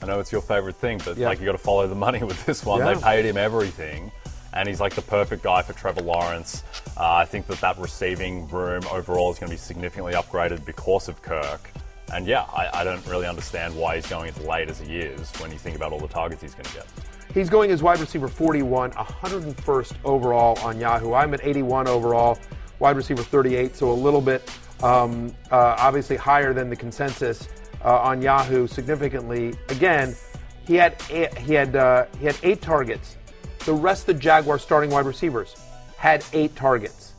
I 0.00 0.06
know 0.06 0.20
it's 0.20 0.30
your 0.30 0.42
favorite 0.42 0.76
thing, 0.76 1.00
but 1.04 1.16
yeah. 1.16 1.28
like 1.28 1.40
you 1.40 1.46
got 1.46 1.52
to 1.52 1.58
follow 1.58 1.88
the 1.88 1.94
money 1.96 2.22
with 2.22 2.44
this 2.46 2.64
one. 2.64 2.78
Yeah. 2.78 2.94
They 2.94 3.00
paid 3.00 3.24
him 3.24 3.36
everything, 3.36 4.12
and 4.52 4.68
he's 4.68 4.80
like 4.80 4.94
the 4.94 5.02
perfect 5.02 5.42
guy 5.42 5.62
for 5.62 5.72
Trevor 5.72 6.02
Lawrence. 6.02 6.62
Uh, 6.96 7.14
I 7.14 7.24
think 7.24 7.48
that 7.48 7.60
that 7.62 7.78
receiving 7.78 8.48
room 8.48 8.84
overall 8.92 9.32
is 9.32 9.40
going 9.40 9.50
to 9.50 9.54
be 9.54 9.58
significantly 9.58 10.12
upgraded 10.12 10.64
because 10.64 11.08
of 11.08 11.20
Kirk. 11.22 11.68
And 12.12 12.26
yeah, 12.28 12.42
I, 12.42 12.80
I 12.80 12.84
don't 12.84 13.04
really 13.06 13.26
understand 13.26 13.74
why 13.76 13.96
he's 13.96 14.06
going 14.06 14.28
as 14.28 14.38
late 14.42 14.68
as 14.68 14.78
he 14.78 14.98
is 14.98 15.32
when 15.40 15.50
you 15.50 15.58
think 15.58 15.74
about 15.74 15.92
all 15.92 15.98
the 15.98 16.06
targets 16.06 16.42
he's 16.42 16.54
going 16.54 16.66
to 16.66 16.74
get. 16.74 16.86
He's 17.34 17.50
going 17.50 17.72
as 17.72 17.82
wide 17.82 17.98
receiver 17.98 18.28
41, 18.28 18.92
101st 18.92 19.94
overall 20.04 20.56
on 20.60 20.78
Yahoo. 20.78 21.14
I'm 21.14 21.34
at 21.34 21.44
81 21.44 21.88
overall, 21.88 22.38
wide 22.78 22.96
receiver 22.96 23.24
38, 23.24 23.74
so 23.74 23.90
a 23.90 23.92
little 23.92 24.20
bit 24.20 24.48
um, 24.84 25.34
uh, 25.50 25.74
obviously 25.78 26.14
higher 26.14 26.54
than 26.54 26.70
the 26.70 26.76
consensus 26.76 27.48
uh, 27.84 27.98
on 27.98 28.22
Yahoo 28.22 28.68
significantly. 28.68 29.52
Again, 29.68 30.14
he 30.64 30.76
had 30.76 30.94
eight, 31.10 31.36
he 31.38 31.54
had 31.54 31.74
uh, 31.74 32.06
he 32.20 32.26
had 32.26 32.36
eight 32.44 32.62
targets. 32.62 33.16
The 33.64 33.74
rest 33.74 34.08
of 34.08 34.14
the 34.14 34.20
Jaguars 34.20 34.62
starting 34.62 34.90
wide 34.90 35.06
receivers 35.06 35.56
had 35.96 36.24
eight 36.32 36.54
targets. 36.54 37.14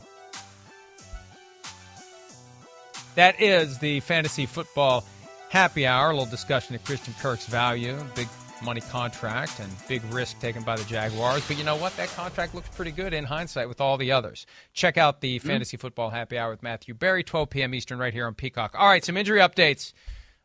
That 3.16 3.40
is 3.40 3.78
the 3.78 4.00
fantasy 4.00 4.46
football 4.46 5.04
happy 5.50 5.86
hour. 5.86 6.10
A 6.10 6.12
little 6.14 6.30
discussion 6.30 6.74
of 6.74 6.84
Christian 6.84 7.14
Kirk's 7.20 7.46
value, 7.46 7.98
big 8.14 8.28
money 8.62 8.80
contract 8.80 9.60
and 9.60 9.70
big 9.88 10.02
risk 10.12 10.38
taken 10.40 10.62
by 10.62 10.76
the 10.76 10.84
Jaguars. 10.84 11.46
But 11.46 11.58
you 11.58 11.64
know 11.64 11.76
what? 11.76 11.96
That 11.96 12.08
contract 12.08 12.54
looks 12.54 12.68
pretty 12.70 12.90
good 12.90 13.12
in 13.12 13.24
hindsight 13.24 13.68
with 13.68 13.80
all 13.80 13.96
the 13.96 14.12
others. 14.12 14.46
Check 14.72 14.96
out 14.96 15.20
the 15.20 15.38
mm-hmm. 15.38 15.48
Fantasy 15.48 15.76
Football 15.76 16.10
Happy 16.10 16.38
Hour 16.38 16.50
with 16.50 16.62
Matthew 16.62 16.94
Berry, 16.94 17.22
12 17.22 17.50
p.m. 17.50 17.74
Eastern, 17.74 17.98
right 17.98 18.12
here 18.12 18.26
on 18.26 18.34
Peacock. 18.34 18.74
All 18.76 18.88
right, 18.88 19.04
some 19.04 19.16
injury 19.16 19.40
updates, 19.40 19.92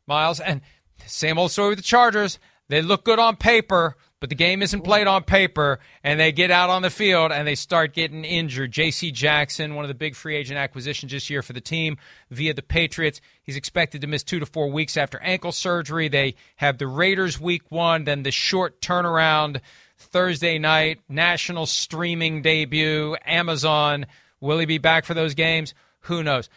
Myles. 0.07 0.39
And 0.39 0.61
same 1.05 1.37
old 1.37 1.51
story 1.51 1.69
with 1.69 1.79
the 1.79 1.83
Chargers. 1.83 2.39
They 2.69 2.81
look 2.81 3.03
good 3.03 3.19
on 3.19 3.35
paper, 3.35 3.95
but 4.21 4.29
the 4.29 4.35
game 4.35 4.61
isn't 4.61 4.83
played 4.83 5.07
on 5.07 5.23
paper, 5.23 5.79
and 6.03 6.19
they 6.19 6.31
get 6.31 6.51
out 6.51 6.69
on 6.69 6.83
the 6.83 6.91
field 6.91 7.31
and 7.31 7.47
they 7.47 7.55
start 7.55 7.91
getting 7.91 8.23
injured. 8.23 8.71
J.C. 8.71 9.11
Jackson, 9.11 9.73
one 9.73 9.83
of 9.83 9.89
the 9.89 9.95
big 9.95 10.15
free 10.15 10.35
agent 10.35 10.59
acquisitions 10.59 11.11
this 11.11 11.27
year 11.27 11.41
for 11.41 11.53
the 11.53 11.59
team 11.59 11.97
via 12.29 12.53
the 12.53 12.61
Patriots, 12.61 13.19
he's 13.41 13.57
expected 13.57 13.99
to 14.01 14.07
miss 14.07 14.23
two 14.23 14.39
to 14.39 14.45
four 14.45 14.71
weeks 14.71 14.95
after 14.95 15.19
ankle 15.23 15.51
surgery. 15.51 16.07
They 16.07 16.35
have 16.57 16.77
the 16.77 16.85
Raiders 16.85 17.41
week 17.41 17.63
one, 17.69 18.03
then 18.03 18.21
the 18.21 18.29
short 18.29 18.79
turnaround 18.79 19.59
Thursday 19.97 20.59
night, 20.59 20.99
national 21.09 21.65
streaming 21.65 22.43
debut, 22.43 23.17
Amazon. 23.25 24.05
Will 24.39 24.59
he 24.59 24.67
be 24.67 24.77
back 24.77 25.03
for 25.03 25.15
those 25.15 25.33
games? 25.33 25.73
Who 26.01 26.21
knows? 26.21 26.47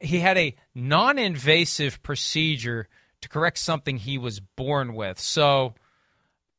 He 0.00 0.20
had 0.20 0.36
a 0.36 0.54
non 0.74 1.18
invasive 1.18 2.02
procedure 2.02 2.88
to 3.22 3.28
correct 3.30 3.56
something 3.56 3.96
he 3.96 4.18
was 4.18 4.38
born 4.40 4.92
with. 4.94 5.18
So 5.18 5.74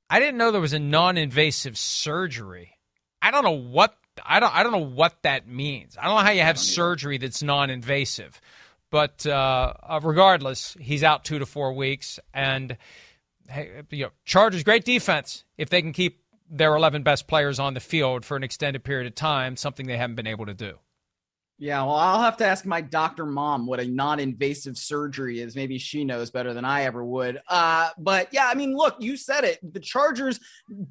I 0.09 0.19
didn't 0.19 0.37
know 0.37 0.51
there 0.51 0.61
was 0.61 0.73
a 0.73 0.79
non-invasive 0.79 1.77
surgery. 1.77 2.77
I 3.21 3.31
don't 3.31 3.43
know 3.43 3.51
what 3.51 3.95
I 4.25 4.39
don't 4.39 4.55
I 4.55 4.63
don't 4.63 4.71
know 4.71 4.77
what 4.79 5.21
that 5.23 5.47
means. 5.47 5.97
I 5.97 6.05
don't 6.05 6.15
know 6.15 6.23
how 6.23 6.31
you 6.31 6.41
have 6.41 6.57
surgery 6.57 7.17
that's 7.17 7.43
non-invasive. 7.43 8.39
But 8.89 9.25
uh, 9.25 9.73
uh, 9.83 9.99
regardless, 10.01 10.77
he's 10.79 11.03
out 11.03 11.25
two 11.25 11.39
to 11.39 11.45
four 11.45 11.73
weeks, 11.73 12.19
and 12.33 12.77
hey, 13.49 13.81
you 13.91 14.05
know, 14.05 14.11
Chargers 14.23 14.63
great 14.63 14.85
defense 14.85 15.43
if 15.57 15.69
they 15.69 15.81
can 15.81 15.91
keep 15.91 16.21
their 16.49 16.73
11 16.73 17.03
best 17.03 17.27
players 17.27 17.59
on 17.59 17.73
the 17.73 17.81
field 17.81 18.23
for 18.23 18.37
an 18.37 18.43
extended 18.43 18.83
period 18.85 19.07
of 19.07 19.15
time, 19.15 19.57
something 19.57 19.87
they 19.87 19.97
haven't 19.97 20.15
been 20.15 20.27
able 20.27 20.45
to 20.45 20.53
do. 20.53 20.79
Yeah, 21.59 21.81
well, 21.81 21.95
I'll 21.95 22.21
have 22.21 22.37
to 22.37 22.45
ask 22.45 22.65
my 22.65 22.81
doctor 22.81 23.25
mom 23.25 23.65
what 23.65 23.79
a 23.79 23.87
non-invasive 23.87 24.77
surgery 24.77 25.39
is. 25.39 25.55
Maybe 25.55 25.79
she 25.79 26.05
knows 26.05 26.29
better 26.29 26.53
than 26.53 26.65
I 26.65 26.83
ever 26.83 27.03
would. 27.03 27.41
Uh, 27.47 27.89
but 27.97 28.27
yeah, 28.31 28.47
I 28.47 28.53
mean, 28.53 28.75
look, 28.75 28.97
you 28.99 29.17
said 29.17 29.43
it. 29.43 29.57
The 29.73 29.79
Chargers 29.79 30.39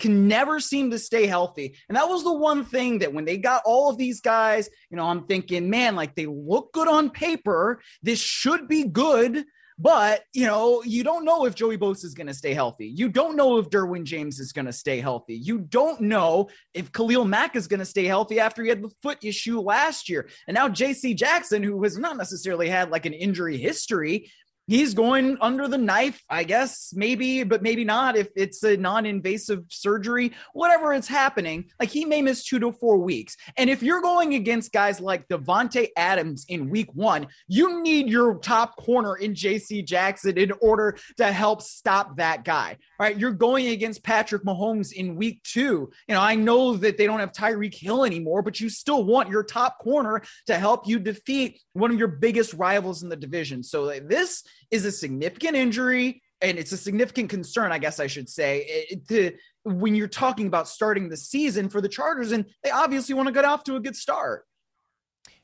can 0.00 0.26
never 0.26 0.58
seem 0.58 0.90
to 0.90 0.98
stay 0.98 1.26
healthy, 1.26 1.76
and 1.88 1.94
that 1.94 2.08
was 2.08 2.24
the 2.24 2.32
one 2.32 2.64
thing 2.64 2.98
that 2.98 3.14
when 3.14 3.24
they 3.24 3.36
got 3.36 3.62
all 3.64 3.88
of 3.90 3.96
these 3.96 4.20
guys, 4.20 4.68
you 4.90 4.96
know, 4.96 5.04
I'm 5.06 5.26
thinking, 5.26 5.70
man, 5.70 5.94
like 5.94 6.16
they 6.16 6.26
look 6.26 6.72
good 6.72 6.88
on 6.88 7.10
paper. 7.10 7.80
This 8.02 8.18
should 8.18 8.66
be 8.66 8.84
good. 8.84 9.44
But, 9.78 10.22
you 10.32 10.46
know, 10.46 10.82
you 10.84 11.04
don't 11.04 11.26
know 11.26 11.44
if 11.44 11.54
Joey 11.54 11.76
Bosa 11.76 12.04
is 12.04 12.14
going 12.14 12.28
to 12.28 12.34
stay 12.34 12.54
healthy. 12.54 12.86
You 12.86 13.10
don't 13.10 13.36
know 13.36 13.58
if 13.58 13.68
Derwin 13.68 14.04
James 14.04 14.40
is 14.40 14.52
going 14.52 14.64
to 14.64 14.72
stay 14.72 15.00
healthy. 15.00 15.34
You 15.34 15.58
don't 15.58 16.00
know 16.00 16.48
if 16.72 16.92
Khalil 16.92 17.26
Mack 17.26 17.56
is 17.56 17.68
going 17.68 17.80
to 17.80 17.86
stay 17.86 18.04
healthy 18.04 18.40
after 18.40 18.62
he 18.62 18.70
had 18.70 18.82
the 18.82 18.90
foot 19.02 19.18
issue 19.22 19.60
last 19.60 20.08
year. 20.08 20.30
And 20.48 20.54
now 20.54 20.68
JC 20.68 21.14
Jackson, 21.14 21.62
who 21.62 21.82
has 21.82 21.98
not 21.98 22.16
necessarily 22.16 22.70
had 22.70 22.90
like 22.90 23.04
an 23.04 23.12
injury 23.12 23.58
history, 23.58 24.30
he's 24.66 24.94
going 24.94 25.36
under 25.40 25.68
the 25.68 25.78
knife, 25.78 26.22
I 26.28 26.44
guess, 26.44 26.92
maybe, 26.94 27.44
but 27.44 27.62
maybe 27.62 27.84
not 27.84 28.16
if 28.16 28.28
it's 28.36 28.62
a 28.62 28.76
non 28.76 29.06
invasive 29.06 29.64
surgery, 29.68 30.32
whatever 30.52 30.92
it's 30.92 31.08
happening. 31.08 31.70
Like 31.80 31.90
he 31.90 32.04
may 32.04 32.22
miss 32.22 32.44
two 32.44 32.58
to 32.60 32.72
four 32.72 32.98
weeks. 32.98 33.36
And 33.56 33.70
if 33.70 33.82
you're 33.82 34.02
going 34.02 34.34
against 34.34 34.72
guys 34.72 35.00
like 35.00 35.28
Davante 35.28 35.88
Adams 35.96 36.44
in 36.48 36.70
week 36.70 36.92
one, 36.94 37.28
you 37.48 37.82
need 37.82 38.08
your 38.08 38.38
top 38.38 38.76
corner 38.76 39.16
in 39.16 39.34
JC 39.34 39.84
Jackson 39.84 40.38
in 40.38 40.52
order 40.60 40.98
to 41.16 41.32
help 41.32 41.62
stop 41.62 42.16
that 42.16 42.44
guy. 42.44 42.76
Right. 42.98 43.18
You're 43.18 43.32
going 43.32 43.68
against 43.68 44.02
Patrick 44.02 44.44
Mahomes 44.44 44.92
in 44.92 45.16
week 45.16 45.42
two. 45.42 45.90
You 46.08 46.14
know, 46.14 46.20
I 46.20 46.34
know 46.34 46.76
that 46.76 46.96
they 46.96 47.06
don't 47.06 47.20
have 47.20 47.32
Tyreek 47.32 47.74
Hill 47.74 48.04
anymore, 48.04 48.42
but 48.42 48.60
you 48.60 48.68
still 48.68 49.04
want 49.04 49.28
your 49.28 49.42
top 49.42 49.78
corner 49.78 50.22
to 50.46 50.58
help 50.58 50.88
you 50.88 50.98
defeat 50.98 51.60
one 51.72 51.90
of 51.90 51.98
your 51.98 52.08
biggest 52.08 52.54
rivals 52.54 53.02
in 53.02 53.08
the 53.08 53.16
division. 53.16 53.62
So 53.62 53.86
this 54.00 54.44
is 54.70 54.84
a 54.84 54.92
significant 54.92 55.56
injury 55.56 56.22
and 56.40 56.58
it's 56.58 56.72
a 56.72 56.76
significant 56.76 57.30
concern, 57.30 57.72
I 57.72 57.78
guess 57.78 57.98
I 57.98 58.06
should 58.06 58.28
say, 58.28 58.86
it, 58.90 59.08
to, 59.08 59.32
when 59.64 59.94
you're 59.94 60.08
talking 60.08 60.46
about 60.46 60.68
starting 60.68 61.08
the 61.08 61.16
season 61.16 61.68
for 61.68 61.80
the 61.80 61.88
Chargers, 61.88 62.32
and 62.32 62.44
they 62.62 62.70
obviously 62.70 63.14
want 63.14 63.26
to 63.26 63.32
get 63.32 63.44
off 63.44 63.64
to 63.64 63.76
a 63.76 63.80
good 63.80 63.96
start. 63.96 64.44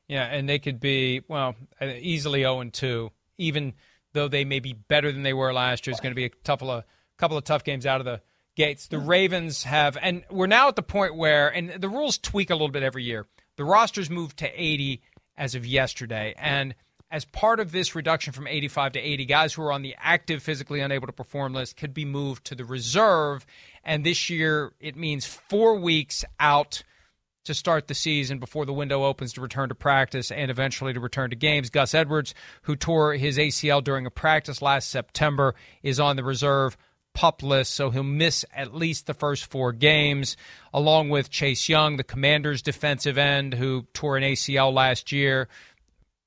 Yeah, 0.09 0.25
and 0.25 0.49
they 0.49 0.59
could 0.59 0.81
be 0.81 1.23
well 1.29 1.55
eh, 1.81 1.99
easily 2.01 2.41
0 2.41 2.65
2, 2.71 3.11
even 3.39 3.73
though 4.13 4.29
they 4.29 4.45
may 4.45 4.61
be 4.61 4.75
better 4.75 5.11
than 5.11 5.23
they 5.23 5.33
were 5.33 5.53
last 5.53 5.87
year. 5.87 5.93
It's 5.93 6.01
going 6.01 6.13
to 6.13 6.17
be 6.17 6.27
a 6.27 6.31
couple 6.31 6.71
of 6.71 6.81
uh, 6.81 6.87
couple 7.23 7.39
of 7.39 7.45
tough 7.45 7.63
games 7.63 7.87
out 7.87 8.01
of 8.01 8.05
the 8.05 8.21
gates. 8.57 8.89
The 8.89 8.99
hmm. 8.99 9.09
Ravens 9.09 9.63
have, 9.63 9.97
and 10.03 10.25
we're 10.29 10.49
now 10.49 10.67
at 10.67 10.75
the 10.75 10.83
point 10.83 11.17
where, 11.17 11.49
and 11.49 11.81
the 11.81 11.89
rules 11.89 12.19
tweak 12.19 12.51
a 12.51 12.55
little 12.55 12.69
bit 12.69 12.83
every 12.83 13.05
year. 13.05 13.27
The 13.57 13.65
rosters 13.65 14.11
moved 14.11 14.39
to 14.39 14.51
80 14.61 15.01
as 15.37 15.55
of 15.55 15.65
yesterday, 15.65 16.35
and 16.37 16.75
as 17.13 17.25
part 17.25 17.61
of 17.61 17.71
this 17.71 17.95
reduction 17.95 18.33
from 18.33 18.49
85 18.49 18.93
to 18.93 18.99
80, 18.99 19.25
guys 19.27 19.55
who 19.55 19.63
are 19.63 19.71
on 19.71 19.83
the 19.83 19.95
active, 19.99 20.43
physically 20.43 20.81
unable 20.81 21.07
to 21.07 21.13
perform 21.13 21.53
list 21.53 21.77
could 21.77 21.95
be 21.95 22.05
moved 22.05 22.45
to 22.47 22.57
the 22.57 22.65
reserve. 22.65 23.47
And 23.85 24.05
this 24.05 24.29
year, 24.29 24.73
it 24.81 24.97
means 24.97 25.25
four 25.25 25.77
weeks 25.77 26.25
out 26.41 26.83
to 27.45 27.55
start 27.55 27.87
the 27.87 27.95
season 27.95 28.39
before 28.39 28.65
the 28.65 28.73
window 28.73 29.05
opens 29.05 29.33
to 29.35 29.41
return 29.41 29.69
to 29.69 29.75
practice 29.75 30.31
and 30.31 30.51
eventually 30.51 30.93
to 30.93 31.01
return 31.01 31.31
to 31.31 31.37
games. 31.37 31.71
Gus 31.71 31.95
Edwards, 31.95 32.35
who 32.63 32.77
tore 32.77 33.15
his 33.15 33.37
ACL 33.39 33.85
during 33.85 34.07
a 34.07 34.11
practice 34.11 34.63
last 34.63 34.91
September, 34.91 35.55
is 35.83 36.01
on 36.01 36.17
the 36.17 36.25
reserve 36.25 36.77
pup 37.15 37.43
list, 37.43 37.75
so 37.75 37.91
he'll 37.91 38.03
miss 38.03 38.45
at 38.55 38.75
least 38.75 39.07
the 39.07 39.15
first 39.15 39.47
four 39.47 39.73
games, 39.73 40.37
along 40.73 41.11
with 41.11 41.31
Chase 41.31 41.69
Young, 41.69 41.97
the 41.97 42.05
Commanders' 42.05 42.63
defensive 42.63 43.19
end, 43.19 43.55
who 43.55 43.87
tore 43.93 44.17
an 44.17 44.23
ACL 44.23 44.73
last 44.73 45.13
year. 45.13 45.49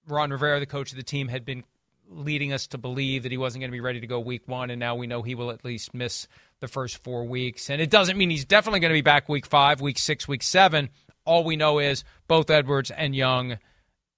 Ron 0.08 0.32
Rivera, 0.32 0.60
the 0.60 0.66
coach 0.66 0.92
of 0.92 0.98
the 0.98 1.04
team, 1.04 1.28
had 1.28 1.46
been 1.46 1.64
leading 2.08 2.54
us 2.54 2.68
to 2.68 2.78
believe 2.78 3.24
that 3.24 3.32
he 3.32 3.38
wasn't 3.38 3.62
going 3.62 3.72
to 3.72 3.76
be 3.76 3.82
ready 3.82 4.00
to 4.00 4.08
go 4.08 4.20
week 4.20 4.48
one, 4.48 4.70
and 4.70 4.80
now 4.80 4.96
we 4.96 5.08
know 5.08 5.22
he 5.22 5.36
will 5.36 5.52
at 5.52 5.66
least 5.66 5.94
miss 5.94 6.28
the 6.60 6.68
first 6.68 7.04
four 7.04 7.26
weeks. 7.26 7.70
And 7.70 7.82
it 7.82 7.90
doesn't 7.90 8.18
mean 8.18 8.30
he's 8.30 8.46
definitely 8.46 8.80
going 8.80 8.92
to 8.92 8.98
be 8.98 9.02
back 9.02 9.28
week 9.28 9.46
five, 9.46 9.82
week 9.82 9.98
six, 9.98 10.28
week 10.28 10.44
seven. 10.44 10.90
All 11.26 11.44
we 11.44 11.56
know 11.56 11.80
is 11.80 12.04
both 12.28 12.50
Edwards 12.50 12.92
and 12.92 13.16
Young 13.16 13.58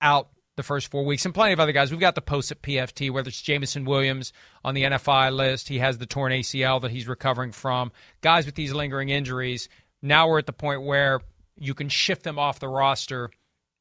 out 0.01 0.29
the 0.57 0.63
first 0.63 0.91
four 0.91 1.05
weeks, 1.05 1.23
and 1.23 1.33
plenty 1.33 1.53
of 1.53 1.59
other 1.59 1.71
guys. 1.71 1.91
We've 1.91 1.99
got 1.99 2.15
the 2.15 2.21
posts 2.21 2.51
at 2.51 2.61
PFT, 2.61 3.09
whether 3.11 3.29
it's 3.29 3.41
Jameson 3.41 3.85
Williams 3.85 4.33
on 4.65 4.73
the 4.73 4.83
NFI 4.83 5.33
list. 5.33 5.69
He 5.69 5.79
has 5.79 5.97
the 5.97 6.05
torn 6.05 6.33
ACL 6.33 6.81
that 6.81 6.91
he's 6.91 7.07
recovering 7.07 7.53
from. 7.53 7.91
Guys 8.21 8.45
with 8.45 8.55
these 8.55 8.73
lingering 8.73 9.09
injuries. 9.09 9.69
Now 10.01 10.27
we're 10.27 10.39
at 10.39 10.47
the 10.47 10.53
point 10.53 10.81
where 10.81 11.21
you 11.55 11.73
can 11.73 11.89
shift 11.89 12.23
them 12.23 12.37
off 12.37 12.59
the 12.59 12.67
roster 12.67 13.29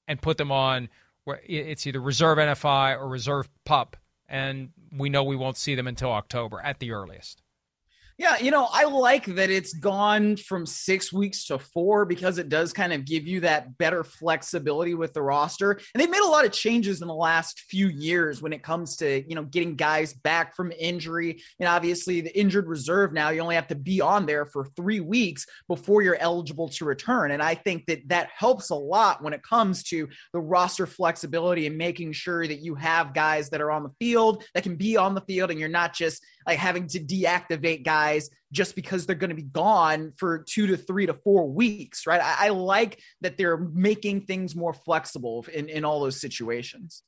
and 0.07 0.23
put 0.23 0.39
them 0.39 0.53
on 0.53 0.89
where 1.25 1.41
it's 1.45 1.87
either 1.87 2.01
reserve 2.01 2.39
NFI 2.39 3.01
or 3.01 3.09
reserve 3.09 3.49
pup, 3.65 3.97
and 4.29 4.71
we 4.97 5.09
know 5.09 5.25
we 5.25 5.35
won't 5.35 5.57
see 5.57 5.75
them 5.75 5.89
until 5.89 6.13
October 6.13 6.61
at 6.61 6.79
the 6.79 6.93
earliest. 6.93 7.43
Yeah, 8.19 8.39
you 8.39 8.51
know, 8.51 8.67
I 8.73 8.85
like 8.85 9.27
that 9.27 9.51
it's 9.51 9.75
gone 9.75 10.39
from 10.39 10.65
six 10.65 11.13
weeks 11.13 11.45
to 11.47 11.59
four 11.59 12.07
because 12.07 12.39
it 12.39 12.49
does 12.49 12.73
kind 12.73 12.95
of 12.95 13.05
give 13.05 13.27
you 13.27 13.41
that 13.41 13.77
better 13.77 14.05
flexibility 14.05 14.95
with 14.95 15.13
the 15.13 15.21
roster. 15.21 15.73
And 15.73 16.01
they've 16.01 16.09
made 16.09 16.23
a 16.23 16.29
lot 16.29 16.47
of 16.47 16.53
changes 16.53 17.03
in 17.03 17.09
the 17.09 17.15
last 17.15 17.61
few 17.69 17.89
years 17.89 18.41
when 18.41 18.55
it 18.55 18.63
comes 18.63 18.97
to, 18.97 19.23
you 19.29 19.35
know, 19.35 19.43
getting 19.43 19.77
guys 19.77 20.15
back 20.15 20.57
from 20.57 20.73
injury. 20.79 21.43
And 21.61 21.69
obviously, 21.69 22.23
the 22.23 22.39
injured 22.39 22.69
reserve 22.69 23.13
now, 23.13 23.29
you 23.29 23.43
only 23.43 23.55
have 23.55 23.69
to 23.69 23.75
be 23.75 24.01
on 24.01 24.25
there 24.25 24.47
for 24.47 24.65
three 24.65 25.01
weeks 25.01 25.45
before 25.69 26.01
you're 26.01 26.17
eligible 26.17 26.71
to 26.71 26.87
return. 26.87 27.33
And 27.33 27.43
I 27.43 27.55
think 27.55 27.85
that 27.85 28.09
that 28.09 28.31
helps 28.35 28.71
a 28.71 28.75
lot 28.75 29.23
when 29.23 29.35
it 29.35 29.43
comes 29.43 29.83
to 29.85 30.09
the 30.33 30.41
roster 30.41 30.87
flexibility 30.87 31.67
and 31.67 31.77
making 31.77 32.13
sure 32.13 32.47
that 32.47 32.61
you 32.61 32.77
have 32.77 33.13
guys 33.13 33.51
that 33.51 33.61
are 33.61 33.71
on 33.71 33.83
the 33.83 33.93
field 33.99 34.43
that 34.55 34.63
can 34.63 34.77
be 34.77 34.97
on 34.97 35.15
the 35.15 35.21
field 35.21 35.51
and 35.51 35.61
you're 35.61 35.69
not 35.69 35.93
just 35.93 36.25
like 36.47 36.59
having 36.59 36.87
to 36.89 37.01
deactivate 37.01 37.85
guys 37.85 38.31
just 38.53 38.77
because 38.77 39.07
they're 39.07 39.17
going 39.17 39.31
to 39.31 39.37
be 39.37 39.43
gone 39.43 40.13
for 40.17 40.45
two 40.49 40.69
to 40.69 40.77
three 40.77 41.07
to 41.07 41.15
four 41.15 41.49
weeks, 41.49 42.07
right? 42.07 42.21
I, 42.21 42.47
I 42.47 42.49
like 42.51 43.01
that 43.21 43.37
they're 43.37 43.57
making 43.57 44.23
things 44.23 44.55
more 44.55 44.73
flexible 44.73 45.45
in, 45.53 45.69
in 45.69 45.85
all 45.85 46.01
those 46.01 46.21
situations 46.21 47.03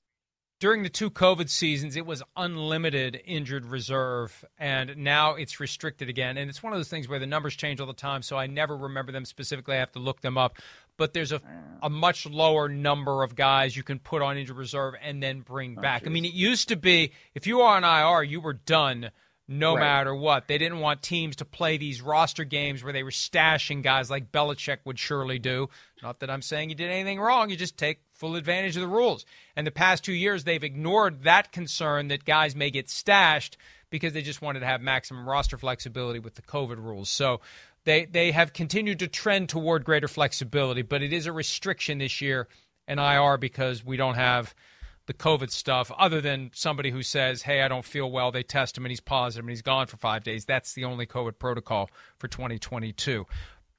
during 0.61 0.83
the 0.83 0.89
two 0.89 1.11
COVID 1.11 1.49
seasons, 1.49 1.95
it 1.97 2.05
was 2.05 2.23
unlimited 2.37 3.21
injured 3.25 3.65
reserve, 3.65 4.45
and 4.59 4.97
now 4.97 5.35
it's 5.35 5.61
restricted 5.61 6.09
again. 6.09 6.37
And 6.37 6.51
it's 6.51 6.63
one 6.63 6.73
of 6.73 6.79
those 6.79 6.89
things 6.89 7.09
where 7.09 7.21
the 7.21 7.27
numbers 7.27 7.55
change 7.55 7.81
all 7.81 7.87
the 7.87 7.93
time, 7.93 8.23
so 8.23 8.37
I 8.37 8.49
never 8.49 8.77
remember 8.77 9.13
them 9.13 9.25
specifically. 9.25 9.77
I 9.77 9.79
have 9.79 9.93
to 9.93 10.01
look 10.01 10.21
them 10.21 10.37
up. 10.37 10.59
But 10.97 11.13
there's 11.13 11.31
a, 11.31 11.41
a 11.81 11.89
much 11.89 12.27
lower 12.27 12.69
number 12.69 13.23
of 13.23 13.37
guys 13.37 13.77
you 13.77 13.85
can 13.85 14.01
put 14.01 14.21
on 14.21 14.37
injured 14.37 14.57
reserve 14.57 14.95
and 15.01 15.23
then 15.23 15.41
bring 15.43 15.77
oh, 15.79 15.81
back. 15.81 16.07
I 16.07 16.11
mean, 16.11 16.25
it 16.25 16.35
used 16.35 16.69
to 16.69 16.77
be 16.77 17.13
if 17.35 17.47
you 17.47 17.59
were 17.59 17.67
on 17.67 17.85
IR, 17.85 18.25
you 18.25 18.41
were 18.41 18.55
done 18.55 19.13
no 19.49 19.75
right. 19.75 19.81
matter 19.81 20.15
what. 20.15 20.47
They 20.47 20.59
didn't 20.59 20.81
want 20.81 21.03
teams 21.03 21.37
to 21.37 21.47
play 21.47 21.79
these 21.79 22.03
roster 22.03 22.45
games 22.45 22.85
where 22.85 22.93
they 22.93 23.03
were 23.03 23.11
stashing 23.11 23.83
guys 23.83 24.11
like 24.11 24.31
Belichick 24.31 24.79
would 24.85 24.99
surely 24.99 25.39
do. 25.39 25.71
Not 26.03 26.21
that 26.21 26.29
I'm 26.29 26.43
saying 26.43 26.69
you 26.69 26.75
did 26.75 26.91
anything 26.91 27.19
wrong, 27.19 27.49
you 27.49 27.57
just 27.57 27.79
take 27.79 28.01
full 28.13 28.37
advantage 28.37 28.77
of 28.77 28.83
the 28.83 28.89
rules. 28.89 29.25
And 29.57 29.67
the 29.67 29.71
past 29.71 30.05
two 30.05 30.13
years, 30.13 30.45
they've 30.45 30.63
ignored 30.63 31.23
that 31.23 31.51
concern 31.51 32.09
that 32.09 32.27
guys 32.27 32.55
may 32.55 32.71
get 32.71 32.91
stashed 32.91 33.57
because 33.89 34.13
they 34.13 34.21
just 34.21 34.43
wanted 34.43 34.61
to 34.61 34.67
have 34.67 34.83
maximum 34.83 35.27
roster 35.27 35.57
flexibility 35.57 36.19
with 36.19 36.35
the 36.35 36.43
COVID 36.43 36.77
rules. 36.77 37.09
So 37.09 37.41
they, 37.85 38.05
they 38.05 38.33
have 38.33 38.53
continued 38.53 38.99
to 38.99 39.09
trend 39.09 39.49
toward 39.49 39.85
greater 39.85 40.09
flexibility, 40.09 40.83
but 40.83 41.03
it 41.03 41.15
is 41.15 41.25
a 41.25 41.33
restriction 41.33 41.97
this 41.97 42.21
year 42.21 42.49
in 42.87 42.99
IR 42.99 43.39
because 43.39 43.83
we 43.83 43.97
don't 43.97 44.17
have– 44.17 44.55
the 45.09 45.15
COVID 45.15 45.51
stuff, 45.51 45.91
other 45.99 46.21
than 46.21 46.53
somebody 46.55 46.93
who 46.93 47.03
says, 47.03 47.43
"Hey, 47.43 47.63
I 47.63 47.69
don't 47.69 47.85
feel 47.85 48.09
well." 48.09 48.31
They 48.31 48.45
test 48.45 48.79
him 48.79 48.85
and 48.85 48.93
he's 48.93 49.01
positive 49.01 49.45
and 49.45 49.51
he's 49.51 49.63
gone 49.63 49.89
for 49.89 49.97
five 49.97 50.23
days. 50.23 50.45
That's 50.45 50.75
the 50.75 50.85
only 50.85 51.07
COVID 51.07 51.41
protocol 51.41 51.91
for 52.19 52.29
2022. 52.29 53.27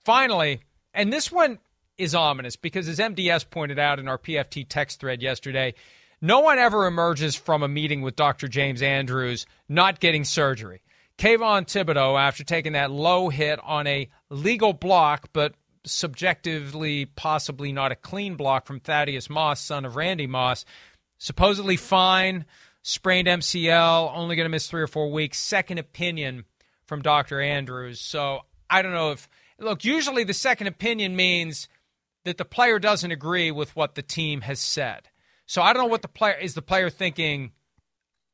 Finally, 0.04 0.62
and 0.94 1.14
this 1.14 1.32
one 1.32 1.60
is 1.98 2.14
ominous 2.14 2.56
because, 2.58 2.90
as 2.90 3.00
MDS 3.00 3.50
pointed 3.50 3.80
out 3.80 4.00
in 4.00 4.08
our 4.08 4.18
PFT 4.18 4.68
text 4.68 5.00
thread 5.00 5.22
yesterday, 5.22 5.74
no 6.22 6.40
one 6.42 6.60
ever 6.60 6.86
emerges 6.86 7.36
from 7.36 7.64
a 7.64 7.68
meeting 7.68 8.02
with 8.02 8.16
Dr. 8.16 8.48
James 8.48 8.82
Andrews 8.82 9.46
not 9.70 10.00
getting 10.00 10.26
surgery. 10.26 10.82
Kayvon 11.18 11.66
Thibodeaux, 11.66 12.20
after 12.20 12.44
taking 12.44 12.74
that 12.74 12.92
low 12.92 13.30
hit 13.30 13.60
on 13.64 13.88
a 13.88 14.10
legal 14.30 14.74
block, 14.74 15.30
but 15.34 15.54
subjectively 15.86 17.06
possibly 17.06 17.72
not 17.72 17.92
a 17.92 17.96
clean 17.96 18.36
block 18.36 18.66
from 18.66 18.80
Thaddeus 18.80 19.30
Moss, 19.30 19.62
son 19.62 19.86
of 19.86 19.96
Randy 19.96 20.28
Moss, 20.28 20.66
supposedly 21.20 21.76
fine, 21.78 22.46
sprained 22.82 23.28
MCL, 23.28 24.12
only 24.16 24.36
going 24.36 24.46
to 24.46 24.50
miss 24.50 24.68
three 24.68 24.82
or 24.82 24.88
four 24.88 25.12
weeks. 25.12 25.38
Second 25.38 25.78
opinion 25.78 26.46
from 26.86 27.04
Dr. 27.04 27.40
Andrews. 27.40 28.02
So 28.02 28.42
I 28.70 28.82
don't 28.82 28.94
know 28.94 29.12
if, 29.12 29.30
look, 29.60 29.86
usually 29.86 30.24
the 30.24 30.34
second 30.34 30.68
opinion 30.68 31.16
means 31.16 31.68
that 32.26 32.38
the 32.38 32.46
player 32.46 32.80
doesn't 32.80 33.12
agree 33.12 33.52
with 33.52 33.76
what 33.76 33.94
the 33.94 34.02
team 34.02 34.42
has 34.42 34.60
said. 34.60 35.10
So 35.46 35.62
I 35.62 35.74
don't 35.74 35.84
know 35.84 35.90
what 35.90 36.02
the 36.02 36.08
player 36.08 36.38
is 36.38 36.54
the 36.54 36.62
player 36.62 36.90
thinking, 36.90 37.52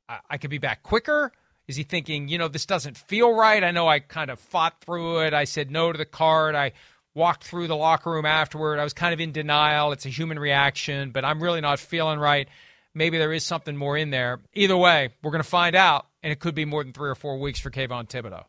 I, 0.08 0.20
I 0.30 0.38
could 0.38 0.50
be 0.50 0.58
back 0.58 0.84
quicker? 0.84 1.32
Is 1.68 1.76
he 1.76 1.84
thinking, 1.84 2.28
you 2.28 2.38
know, 2.38 2.48
this 2.48 2.66
doesn't 2.66 2.96
feel 2.96 3.34
right? 3.34 3.64
I 3.64 3.72
know 3.72 3.88
I 3.88 4.00
kind 4.00 4.30
of 4.30 4.40
fought 4.40 4.82
through 4.82 5.22
it. 5.22 5.34
I 5.34 5.46
said 5.46 5.72
no 5.72 5.92
to 5.92 5.98
the 5.98 6.06
card. 6.06 6.54
I 6.54 6.74
walked 7.16 7.44
through 7.44 7.68
the 7.68 7.76
locker 7.76 8.12
room 8.12 8.26
afterward. 8.26 8.78
I 8.78 8.84
was 8.84 8.94
kind 8.94 9.14
of 9.14 9.20
in 9.20 9.32
denial. 9.32 9.92
It's 9.92 10.06
a 10.06 10.10
human 10.10 10.38
reaction, 10.38 11.12
but 11.12 11.26
I'm 11.26 11.42
really 11.42 11.62
not 11.62 11.80
feeling 11.80 12.20
right 12.20 12.48
maybe 12.96 13.18
there 13.20 13.34
is 13.34 13.44
something 13.44 13.78
more 13.78 13.96
in 13.98 14.10
there. 14.10 14.40
Either 14.54 14.76
way, 14.76 15.10
we're 15.22 15.32
going 15.32 15.44
to 15.44 15.50
find 15.50 15.76
out, 15.76 16.08
and 16.24 16.32
it 16.32 16.40
could 16.40 16.56
be 16.56 16.66
more 16.66 16.84
than 16.84 16.94
three 16.94 17.10
or 17.10 17.16
four 17.16 17.38
weeks 17.38 17.60
for 17.60 17.70
Kayvon 17.70 18.10
Thibodeaux. 18.10 18.46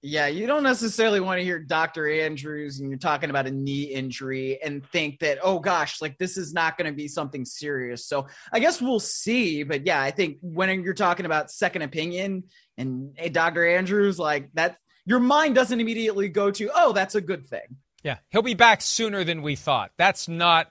Yeah, 0.00 0.28
you 0.28 0.46
don't 0.46 0.62
necessarily 0.62 1.18
want 1.18 1.38
to 1.40 1.44
hear 1.44 1.58
Dr. 1.58 2.08
Andrews 2.08 2.78
and 2.78 2.88
you're 2.88 3.00
talking 3.00 3.30
about 3.30 3.48
a 3.48 3.50
knee 3.50 3.82
injury 3.82 4.60
and 4.62 4.86
think 4.86 5.18
that, 5.20 5.38
oh 5.42 5.58
gosh, 5.58 6.00
like 6.00 6.18
this 6.18 6.36
is 6.36 6.52
not 6.52 6.78
going 6.78 6.88
to 6.88 6.96
be 6.96 7.08
something 7.08 7.44
serious. 7.44 8.06
So 8.06 8.28
I 8.52 8.60
guess 8.60 8.80
we'll 8.80 9.00
see. 9.00 9.64
But 9.64 9.86
yeah, 9.86 10.00
I 10.00 10.12
think 10.12 10.38
when 10.40 10.84
you're 10.84 10.94
talking 10.94 11.26
about 11.26 11.50
second 11.50 11.82
opinion 11.82 12.44
and 12.76 13.12
hey, 13.16 13.28
Dr. 13.28 13.66
Andrews, 13.66 14.20
like 14.20 14.50
that, 14.54 14.76
your 15.04 15.18
mind 15.18 15.56
doesn't 15.56 15.80
immediately 15.80 16.28
go 16.28 16.52
to, 16.52 16.70
oh, 16.72 16.92
that's 16.92 17.16
a 17.16 17.20
good 17.20 17.48
thing. 17.48 17.78
Yeah, 18.04 18.18
he'll 18.28 18.42
be 18.42 18.54
back 18.54 18.82
sooner 18.82 19.24
than 19.24 19.42
we 19.42 19.56
thought. 19.56 19.90
That's 19.96 20.28
not 20.28 20.70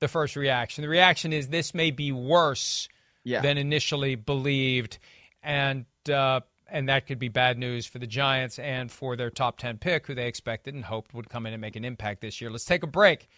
the 0.00 0.08
first 0.08 0.36
reaction. 0.36 0.82
The 0.82 0.88
reaction 0.88 1.32
is 1.32 1.48
this 1.48 1.74
may 1.74 1.90
be 1.90 2.12
worse 2.12 2.88
yeah. 3.24 3.40
than 3.40 3.58
initially 3.58 4.14
believed, 4.14 4.98
and 5.42 5.86
uh, 6.10 6.40
and 6.68 6.88
that 6.88 7.06
could 7.06 7.18
be 7.18 7.28
bad 7.28 7.58
news 7.58 7.86
for 7.86 7.98
the 7.98 8.06
Giants 8.06 8.58
and 8.58 8.90
for 8.90 9.16
their 9.16 9.30
top 9.30 9.58
ten 9.58 9.78
pick, 9.78 10.06
who 10.06 10.14
they 10.14 10.26
expected 10.26 10.74
and 10.74 10.84
hoped 10.84 11.14
would 11.14 11.28
come 11.28 11.46
in 11.46 11.52
and 11.52 11.60
make 11.60 11.76
an 11.76 11.84
impact 11.84 12.20
this 12.20 12.40
year. 12.40 12.50
Let's 12.50 12.64
take 12.64 12.82
a 12.82 12.88
break. 12.88 13.28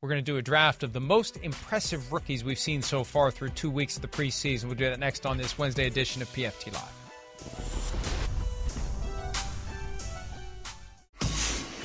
We're 0.00 0.08
going 0.08 0.24
to 0.24 0.32
do 0.32 0.36
a 0.36 0.42
draft 0.42 0.82
of 0.82 0.92
the 0.92 1.00
most 1.00 1.36
impressive 1.44 2.12
rookies 2.12 2.42
we've 2.42 2.58
seen 2.58 2.82
so 2.82 3.04
far 3.04 3.30
through 3.30 3.50
two 3.50 3.70
weeks 3.70 3.94
of 3.94 4.02
the 4.02 4.08
preseason. 4.08 4.64
We'll 4.64 4.74
do 4.74 4.90
that 4.90 4.98
next 4.98 5.26
on 5.26 5.36
this 5.36 5.56
Wednesday 5.56 5.86
edition 5.86 6.20
of 6.22 6.28
PFT 6.32 6.72
Live. 6.72 6.82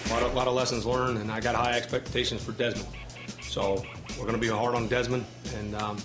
A 0.08 0.10
lot, 0.10 0.24
of, 0.24 0.32
a 0.32 0.36
lot 0.36 0.48
of 0.48 0.56
lessons 0.56 0.84
learned, 0.84 1.20
and 1.20 1.32
I 1.32 1.40
got 1.42 1.54
high 1.54 1.74
expectations 1.74 2.44
for 2.44 2.54
Desmond. 2.54 2.88
So 3.48 3.84
we're 4.18 4.26
going 4.26 4.34
to 4.34 4.42
be 4.42 4.48
hard 4.48 4.76
on 4.76 4.88
Desmond, 4.88 5.26
and 5.56 5.76
um, 5.76 5.98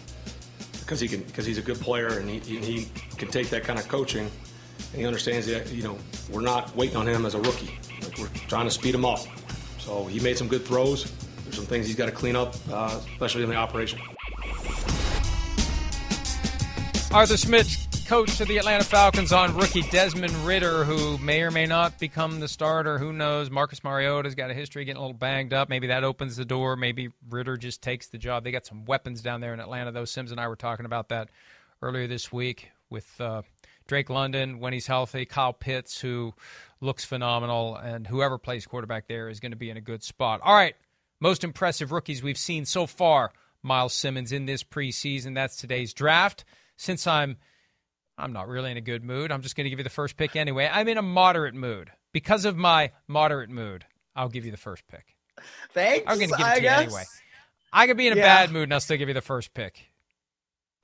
because 0.81 1.01
he 1.01 1.09
can, 1.09 1.23
because 1.23 1.45
he's 1.45 1.59
a 1.59 1.63
good 1.63 1.79
player 1.81 2.19
and 2.19 2.29
he, 2.29 2.39
he 2.39 2.89
can 3.17 3.29
take 3.29 3.51
that 3.51 3.65
kind 3.65 3.79
of 3.79 3.89
coaching. 3.89 4.31
And 4.93 5.01
he 5.01 5.07
understands 5.07 5.47
that 5.47 5.71
you 5.73 5.83
know 5.83 5.99
we're 6.31 6.41
not 6.41 6.75
waiting 6.77 6.97
on 6.97 7.07
him 7.07 7.27
as 7.27 7.35
a 7.35 7.41
rookie. 7.41 7.79
Like 8.03 8.19
we're 8.19 8.29
trying 8.49 8.67
to 8.67 8.71
speed 8.71 8.95
him 8.95 9.05
up. 9.05 9.21
So 9.79 10.05
he 10.05 10.21
made 10.21 10.39
some 10.39 10.49
good 10.49 10.65
throws. 10.65 11.13
There's 11.45 11.57
some 11.57 11.67
things 11.67 11.87
he's 11.87 11.97
got 11.97 12.07
to 12.07 12.13
clean 12.13 12.37
up, 12.37 12.55
uh, 12.71 13.01
especially 13.13 13.43
in 13.43 13.51
the 13.51 13.57
operation. 13.57 13.99
Arthur 17.13 17.37
Smith 17.37 17.92
coach 18.13 18.43
of 18.43 18.49
the 18.49 18.59
Atlanta 18.59 18.85
Falcons 18.85 19.33
on 19.33 19.57
rookie 19.57 19.81
Desmond 19.81 20.35
Ridder, 20.45 20.85
who 20.85 21.17
may 21.17 21.41
or 21.41 21.51
may 21.51 21.65
not 21.65 21.99
become 21.99 22.41
the 22.41 22.47
starter. 22.47 22.99
Who 22.99 23.11
knows? 23.11 23.51
Marcus 23.51 23.83
Mariota's 23.83 24.35
got 24.35 24.51
a 24.51 24.55
history 24.55 24.85
getting 24.85 24.99
a 24.99 25.01
little 25.01 25.17
banged 25.17 25.55
up. 25.55 25.71
Maybe 25.71 25.87
that 25.87 26.05
opens 26.05 26.37
the 26.37 26.45
door. 26.45 26.77
Maybe 26.77 27.09
Ridder 27.31 27.57
just 27.57 27.81
takes 27.81 28.09
the 28.09 28.19
job. 28.19 28.45
They 28.45 28.53
got 28.53 28.67
some 28.67 28.85
weapons 28.85 29.23
down 29.23 29.41
there 29.41 29.55
in 29.55 29.61
Atlanta, 29.61 29.93
though. 29.93 30.05
Simms 30.05 30.31
and 30.31 30.39
I 30.39 30.49
were 30.49 30.57
talking 30.57 30.85
about 30.85 31.09
that 31.09 31.31
earlier 31.81 32.07
this 32.07 32.31
week 32.31 32.69
with 32.91 33.19
uh, 33.19 33.41
Drake 33.87 34.11
London 34.11 34.61
when 34.61 34.75
he's 34.75 34.87
healthy, 34.87 35.25
Kyle 35.25 35.55
Pitts, 35.55 35.99
who 35.99 36.35
looks 36.83 37.07
phenomenal, 37.07 37.77
and 37.77 38.07
whoever 38.07 38.37
plays 38.37 38.67
quarterback 38.67 39.09
there 39.09 39.31
is 39.31 39.41
going 39.41 39.53
to 39.53 39.57
be 39.57 39.71
in 39.71 39.79
a 39.79 39.81
good 39.81 40.03
spot. 40.03 40.43
All 40.45 40.55
right, 40.55 40.75
most 41.19 41.45
impressive 41.45 41.93
rookies 41.93 42.23
we've 42.23 42.37
seen 42.37 42.67
so 42.67 42.87
far. 42.87 43.33
Myles 43.63 43.95
Simmons 43.95 44.33
in 44.33 44.45
this 44.45 44.63
preseason. 44.63 45.35
That's 45.35 45.57
today's 45.57 45.95
draft. 45.95 46.45
Since 46.77 47.07
I'm 47.07 47.39
I'm 48.23 48.33
not 48.33 48.49
really 48.49 48.71
in 48.71 48.77
a 48.77 48.81
good 48.83 49.03
mood. 49.03 49.33
I'm 49.33 49.43
just 49.43 49.57
going 49.57 49.65
to 49.65 49.71
give 49.71 49.81
you 49.81 49.85
the 49.85 49.91
first 49.91 50.17
pick 50.17 50.37
anyway. 50.37 50.71
I'm 50.73 50.87
in 50.89 50.97
a 50.97 51.03
moderate 51.03 51.55
mood. 51.55 51.91
Because 52.13 52.45
of 52.45 52.57
my 52.57 52.93
moderate 53.09 53.51
mood, 53.51 53.85
I'll 54.15 54.29
give 54.29 54.45
you 54.45 54.51
the 54.53 54.57
first 54.57 54.87
pick. 54.87 55.17
Thanks. 55.73 56.05
I'm 56.07 56.19
going 56.19 56.31
to 56.31 56.37
give 56.37 56.47
it 56.47 56.51
I 56.51 56.55
to 56.57 56.61
guess. 56.61 56.79
you 56.81 56.85
anyway. 56.87 57.05
I 57.73 57.87
could 57.87 57.97
be 57.97 58.07
in 58.07 58.13
a 58.13 58.17
Yeah. 58.17 58.23
bad 58.23 58.53
mood 58.53 58.65
and 58.65 58.75
I'll 58.75 58.81
still 58.81 58.97
give 58.99 59.09
you 59.09 59.15
the 59.15 59.21
first 59.21 59.55
pick. 59.55 59.92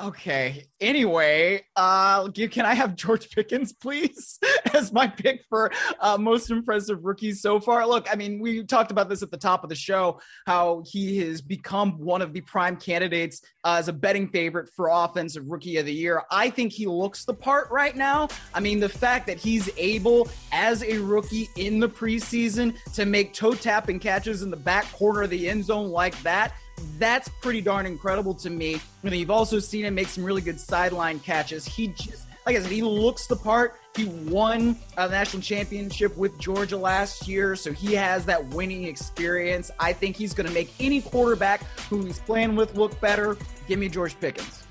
Okay. 0.00 0.68
Anyway, 0.80 1.64
uh, 1.74 2.28
can 2.30 2.64
I 2.64 2.74
have 2.74 2.94
George 2.94 3.30
Pickens, 3.30 3.72
please, 3.72 4.38
as 4.72 4.92
my 4.92 5.08
pick 5.08 5.44
for 5.48 5.72
uh, 5.98 6.16
most 6.16 6.52
impressive 6.52 7.04
rookies 7.04 7.42
so 7.42 7.58
far? 7.58 7.84
Look, 7.84 8.06
I 8.08 8.14
mean, 8.14 8.38
we 8.38 8.62
talked 8.62 8.92
about 8.92 9.08
this 9.08 9.24
at 9.24 9.32
the 9.32 9.36
top 9.36 9.64
of 9.64 9.70
the 9.70 9.74
show, 9.74 10.20
how 10.46 10.84
he 10.86 11.18
has 11.18 11.40
become 11.40 11.98
one 11.98 12.22
of 12.22 12.32
the 12.32 12.42
prime 12.42 12.76
candidates 12.76 13.42
uh, 13.64 13.76
as 13.80 13.88
a 13.88 13.92
betting 13.92 14.28
favorite 14.28 14.70
for 14.76 14.88
offensive 14.88 15.42
rookie 15.48 15.78
of 15.78 15.86
the 15.86 15.94
year. 15.94 16.22
I 16.30 16.48
think 16.48 16.72
he 16.72 16.86
looks 16.86 17.24
the 17.24 17.34
part 17.34 17.68
right 17.72 17.96
now. 17.96 18.28
I 18.54 18.60
mean, 18.60 18.78
the 18.78 18.88
fact 18.88 19.26
that 19.26 19.38
he's 19.38 19.68
able, 19.76 20.28
as 20.52 20.84
a 20.84 20.98
rookie 20.98 21.48
in 21.56 21.80
the 21.80 21.88
preseason, 21.88 22.76
to 22.94 23.04
make 23.04 23.32
toe 23.32 23.54
tapping 23.54 23.98
catches 23.98 24.42
in 24.42 24.50
the 24.50 24.56
back 24.56 24.90
corner 24.92 25.22
of 25.22 25.30
the 25.30 25.48
end 25.48 25.64
zone 25.64 25.88
like 25.88 26.16
that 26.22 26.52
that's 26.98 27.28
pretty 27.40 27.60
darn 27.60 27.86
incredible 27.86 28.34
to 28.34 28.50
me. 28.50 28.80
And 29.02 29.14
you've 29.14 29.30
also 29.30 29.58
seen 29.58 29.84
him 29.84 29.94
make 29.94 30.08
some 30.08 30.24
really 30.24 30.42
good 30.42 30.60
sideline 30.60 31.20
catches. 31.20 31.64
He 31.66 31.88
just, 31.88 32.26
like 32.46 32.56
I 32.56 32.60
said, 32.60 32.70
he 32.70 32.82
looks 32.82 33.26
the 33.26 33.36
part. 33.36 33.76
He 33.96 34.04
won 34.04 34.76
a 34.96 35.08
national 35.08 35.42
championship 35.42 36.16
with 36.16 36.38
Georgia 36.38 36.76
last 36.76 37.26
year, 37.26 37.56
so 37.56 37.72
he 37.72 37.94
has 37.94 38.24
that 38.26 38.44
winning 38.46 38.84
experience. 38.84 39.70
I 39.80 39.92
think 39.92 40.16
he's 40.16 40.34
going 40.34 40.46
to 40.46 40.54
make 40.54 40.72
any 40.78 41.00
quarterback 41.00 41.62
who 41.90 42.04
he's 42.04 42.20
playing 42.20 42.54
with 42.54 42.76
look 42.76 43.00
better. 43.00 43.36
Give 43.66 43.78
me 43.78 43.88
George 43.88 44.18
Pickens. 44.20 44.64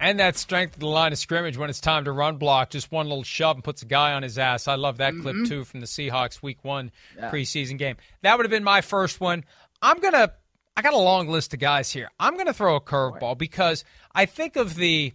And 0.00 0.20
that 0.20 0.36
strength 0.36 0.74
of 0.74 0.80
the 0.80 0.86
line 0.86 1.12
of 1.12 1.18
scrimmage 1.18 1.56
when 1.56 1.70
it's 1.70 1.80
time 1.80 2.04
to 2.04 2.12
run 2.12 2.36
block, 2.36 2.70
just 2.70 2.92
one 2.92 3.08
little 3.08 3.22
shove 3.22 3.56
and 3.56 3.64
puts 3.64 3.82
a 3.82 3.86
guy 3.86 4.12
on 4.12 4.22
his 4.22 4.38
ass. 4.38 4.68
I 4.68 4.74
love 4.74 4.98
that 4.98 5.14
mm-hmm. 5.14 5.22
clip 5.22 5.46
too 5.46 5.64
from 5.64 5.80
the 5.80 5.86
Seahawks 5.86 6.42
week 6.42 6.58
one 6.62 6.90
yeah. 7.16 7.30
preseason 7.30 7.78
game. 7.78 7.96
That 8.22 8.36
would 8.36 8.44
have 8.44 8.50
been 8.50 8.64
my 8.64 8.80
first 8.80 9.20
one. 9.20 9.44
I'm 9.80 10.00
going 10.00 10.12
to 10.12 10.32
I 10.76 10.82
got 10.82 10.92
a 10.92 10.98
long 10.98 11.28
list 11.28 11.54
of 11.54 11.60
guys 11.60 11.92
here. 11.92 12.10
I'm 12.18 12.34
going 12.34 12.46
to 12.46 12.52
throw 12.52 12.76
a 12.76 12.80
curveball 12.80 13.38
because 13.38 13.84
I 14.14 14.26
think 14.26 14.56
of 14.56 14.74
the 14.74 15.12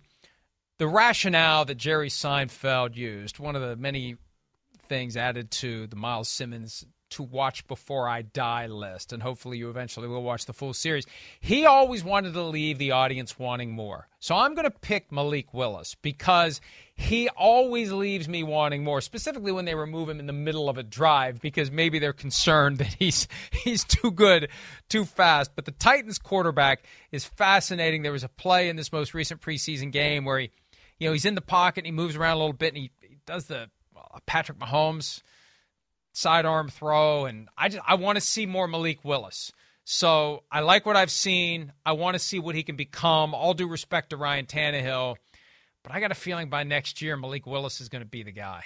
the 0.78 0.88
rationale 0.88 1.66
that 1.66 1.76
Jerry 1.76 2.10
Seinfeld 2.10 2.96
used. 2.96 3.40
One 3.40 3.56
of 3.56 3.62
the 3.62 3.76
many 3.76 4.16
things 4.88 5.18
added 5.18 5.52
to 5.52 5.88
the 5.88 5.98
Myles 5.98 6.30
Simmons 6.30 6.86
to 7.12 7.24
watch 7.24 7.68
before 7.68 8.08
I 8.08 8.22
die 8.22 8.68
list, 8.68 9.14
and 9.14 9.22
hopefully 9.22 9.58
you 9.58 9.70
eventually 9.70 10.08
will 10.08 10.24
watch 10.24 10.46
the 10.46 10.54
full 10.54 10.74
series. 10.74 11.06
He 11.40 11.66
always 11.66 12.04
wanted 12.04 12.34
to 12.34 12.44
leave 12.44 12.78
the 12.78 12.92
audience 12.92 13.38
wanting 13.38 13.72
more. 13.72 14.08
So 14.20 14.36
I'm 14.36 14.54
going 14.54 14.66
to 14.66 14.72
pick 14.72 15.12
Malik 15.12 15.54
Willis 15.54 15.96
because 15.96 16.62
he 16.94 17.30
always 17.30 17.92
leaves 17.92 18.28
me 18.28 18.44
wanting 18.44 18.84
more, 18.84 19.00
specifically 19.00 19.54
when 19.54 19.66
they 19.66 19.76
remove 19.76 20.10
him 20.10 20.20
in 20.20 20.28
the 20.28 20.34
middle 20.34 20.68
of 20.68 20.78
a 20.78 20.84
drive 20.84 21.40
because 21.40 21.72
maybe 21.72 21.98
they're 21.98 22.12
concerned 22.12 22.80
that 22.80 22.96
he's 23.00 23.28
he's 23.52 23.86
too 23.86 24.12
good, 24.12 24.50
too 24.90 25.06
fast. 25.06 25.52
But 25.56 25.66
the 25.66 25.72
Titans 25.72 26.18
quarterback 26.18 26.84
is 27.12 27.26
fascinating. 27.26 28.02
There 28.02 28.12
was 28.12 28.26
a 28.26 28.30
play 28.30 28.68
in 28.68 28.76
this 28.76 28.92
most 28.92 29.14
recent 29.14 29.42
preseason 29.42 29.92
game 29.92 30.26
where 30.26 30.40
he, 30.40 30.52
you 31.00 31.08
know, 31.08 31.14
he's 31.14 31.26
in 31.26 31.36
the 31.36 31.42
pocket 31.42 31.80
and 31.80 31.88
he 31.88 31.92
moves 31.92 32.16
around 32.18 32.36
a 32.36 32.40
little 32.40 32.54
bit 32.54 32.74
and 32.74 32.78
he, 32.78 32.92
he 33.02 33.18
does 33.26 33.46
the 33.46 33.70
uh, 33.96 34.20
Patrick 34.26 34.60
Mahomes 34.60 35.22
sidearm 36.14 36.70
throw, 36.70 37.26
and 37.26 37.48
I 37.58 37.70
just 37.70 37.84
I 37.88 37.96
want 37.96 38.18
to 38.18 38.22
see 38.22 38.46
more 38.46 38.68
Malik 38.68 39.04
Willis. 39.04 39.52
So 39.86 40.44
I 40.52 40.60
like 40.60 40.86
what 40.86 40.96
I've 40.96 41.10
seen. 41.10 41.74
I 41.86 41.94
want 41.94 42.14
to 42.14 42.20
see 42.20 42.40
what 42.40 42.56
he 42.56 42.64
can 42.64 42.76
become. 42.76 43.34
All 43.34 43.54
due 43.54 43.68
respect 43.68 44.12
to 44.12 44.18
Ryan 44.18 44.46
Tannehill 44.46 45.16
but 45.84 45.94
I 45.94 46.00
got 46.00 46.12
a 46.12 46.16
feeling 46.16 46.50
by 46.50 46.64
next 46.64 47.02
year, 47.02 47.16
Malik 47.16 47.46
Willis 47.46 47.82
is 47.82 47.90
going 47.90 48.04
to 48.04 48.10
be 48.10 48.24
the 48.24 48.32
guy. 48.32 48.64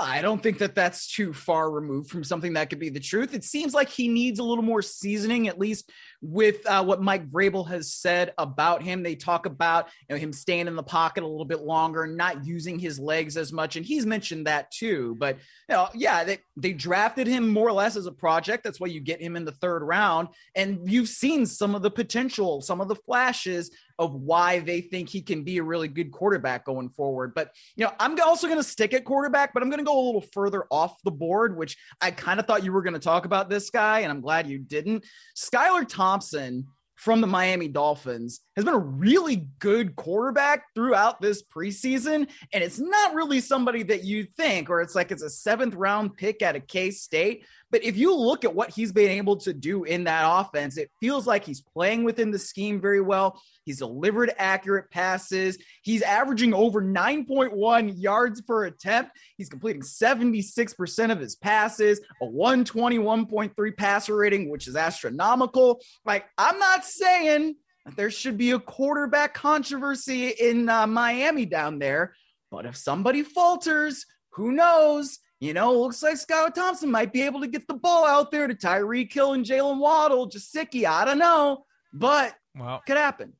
I 0.00 0.22
don't 0.22 0.42
think 0.42 0.58
that 0.58 0.74
that's 0.74 1.12
too 1.12 1.32
far 1.32 1.70
removed 1.70 2.10
from 2.10 2.22
something 2.22 2.52
that 2.52 2.70
could 2.70 2.78
be 2.78 2.88
the 2.88 3.00
truth. 3.00 3.34
It 3.34 3.44
seems 3.44 3.74
like 3.74 3.88
he 3.88 4.08
needs 4.08 4.38
a 4.38 4.44
little 4.44 4.62
more 4.62 4.82
seasoning, 4.82 5.48
at 5.48 5.58
least 5.58 5.90
with 6.20 6.64
uh, 6.66 6.84
what 6.84 7.02
Mike 7.02 7.28
Vrabel 7.30 7.68
has 7.68 7.92
said 7.92 8.32
about 8.38 8.82
him. 8.82 9.02
They 9.02 9.16
talk 9.16 9.46
about 9.46 9.88
you 10.08 10.14
know, 10.14 10.20
him 10.20 10.32
staying 10.32 10.68
in 10.68 10.76
the 10.76 10.82
pocket 10.82 11.24
a 11.24 11.26
little 11.26 11.44
bit 11.44 11.60
longer, 11.60 12.06
not 12.06 12.44
using 12.44 12.78
his 12.78 12.98
legs 13.00 13.36
as 13.36 13.52
much, 13.52 13.76
and 13.76 13.84
he's 13.84 14.06
mentioned 14.06 14.46
that 14.46 14.70
too. 14.70 15.16
But 15.18 15.36
you 15.68 15.74
know, 15.74 15.88
yeah, 15.94 16.22
they 16.24 16.38
they 16.56 16.72
drafted 16.72 17.26
him 17.26 17.48
more 17.48 17.68
or 17.68 17.72
less 17.72 17.96
as 17.96 18.06
a 18.06 18.12
project. 18.12 18.64
That's 18.64 18.80
why 18.80 18.88
you 18.88 19.00
get 19.00 19.20
him 19.20 19.36
in 19.36 19.44
the 19.44 19.52
third 19.52 19.82
round, 19.82 20.28
and 20.54 20.90
you've 20.90 21.08
seen 21.08 21.44
some 21.44 21.74
of 21.74 21.82
the 21.82 21.90
potential, 21.90 22.60
some 22.60 22.80
of 22.80 22.88
the 22.88 22.94
flashes 22.94 23.70
of 23.98 24.14
why 24.14 24.60
they 24.60 24.80
think 24.80 25.08
he 25.08 25.20
can 25.20 25.42
be 25.42 25.58
a 25.58 25.62
really 25.62 25.88
good 25.88 26.12
quarterback 26.12 26.64
going 26.64 26.88
forward. 26.88 27.34
But, 27.34 27.50
you 27.76 27.84
know, 27.84 27.92
I'm 27.98 28.16
also 28.20 28.46
going 28.46 28.58
to 28.58 28.64
stick 28.64 28.94
at 28.94 29.04
quarterback, 29.04 29.52
but 29.52 29.62
I'm 29.62 29.70
going 29.70 29.78
to 29.78 29.84
go 29.84 29.98
a 29.98 30.06
little 30.06 30.24
further 30.32 30.64
off 30.70 30.96
the 31.04 31.10
board, 31.10 31.56
which 31.56 31.76
I 32.00 32.10
kind 32.10 32.38
of 32.38 32.46
thought 32.46 32.64
you 32.64 32.72
were 32.72 32.82
going 32.82 32.94
to 32.94 33.00
talk 33.00 33.24
about 33.24 33.50
this 33.50 33.70
guy, 33.70 34.00
and 34.00 34.12
I'm 34.12 34.20
glad 34.20 34.46
you 34.46 34.58
didn't. 34.58 35.04
Skylar 35.36 35.86
Thompson 35.88 36.66
from 36.98 37.20
the 37.20 37.26
Miami 37.28 37.68
Dolphins 37.68 38.40
has 38.56 38.64
been 38.64 38.74
a 38.74 38.78
really 38.78 39.46
good 39.60 39.94
quarterback 39.94 40.64
throughout 40.74 41.20
this 41.20 41.44
preseason. 41.44 42.28
And 42.52 42.64
it's 42.64 42.80
not 42.80 43.14
really 43.14 43.40
somebody 43.40 43.84
that 43.84 44.02
you 44.02 44.26
think, 44.36 44.68
or 44.68 44.80
it's 44.80 44.96
like 44.96 45.12
it's 45.12 45.22
a 45.22 45.30
seventh 45.30 45.74
round 45.76 46.16
pick 46.16 46.42
at 46.42 46.56
a 46.56 46.60
K 46.60 46.90
State. 46.90 47.44
But 47.70 47.84
if 47.84 47.96
you 47.96 48.14
look 48.14 48.44
at 48.44 48.54
what 48.54 48.70
he's 48.70 48.92
been 48.92 49.10
able 49.10 49.36
to 49.38 49.52
do 49.52 49.84
in 49.84 50.04
that 50.04 50.24
offense, 50.26 50.76
it 50.78 50.90
feels 51.00 51.26
like 51.26 51.44
he's 51.44 51.60
playing 51.60 52.04
within 52.04 52.30
the 52.30 52.38
scheme 52.38 52.80
very 52.80 53.00
well. 53.00 53.40
He's 53.64 53.78
delivered 53.78 54.32
accurate 54.38 54.90
passes. 54.90 55.58
He's 55.82 56.02
averaging 56.02 56.54
over 56.54 56.80
9.1 56.80 57.92
yards 57.96 58.40
per 58.40 58.64
attempt. 58.64 59.12
He's 59.36 59.50
completing 59.50 59.82
76% 59.82 61.12
of 61.12 61.20
his 61.20 61.36
passes, 61.36 62.00
a 62.22 62.26
121.3 62.26 63.76
passer 63.76 64.16
rating, 64.16 64.48
which 64.48 64.66
is 64.66 64.76
astronomical. 64.76 65.80
Like, 66.06 66.24
I'm 66.38 66.58
not 66.58 66.84
saying 66.84 67.56
there 67.96 68.10
should 68.10 68.38
be 68.38 68.52
a 68.52 68.58
quarterback 68.58 69.34
controversy 69.34 70.28
in 70.28 70.68
uh, 70.68 70.86
Miami 70.86 71.46
down 71.46 71.78
there, 71.78 72.14
but 72.50 72.66
if 72.66 72.76
somebody 72.76 73.22
falters, 73.22 74.06
who 74.32 74.52
knows? 74.52 75.18
You 75.40 75.54
know, 75.54 75.72
looks 75.72 76.02
like 76.02 76.14
Skylar 76.14 76.52
Thompson 76.52 76.90
might 76.90 77.12
be 77.12 77.22
able 77.22 77.40
to 77.40 77.46
get 77.46 77.68
the 77.68 77.74
ball 77.74 78.04
out 78.04 78.30
there 78.30 78.48
to 78.48 78.54
Tyreek 78.54 79.12
Hill 79.12 79.34
and 79.34 79.44
Jaylen 79.44 79.78
Waddle, 79.78 80.28
Gesicki. 80.28 80.84
I 80.84 81.04
don't 81.04 81.18
know, 81.18 81.64
but 81.92 82.34
well, 82.56 82.82
could 82.86 82.96
happen. 82.96 83.34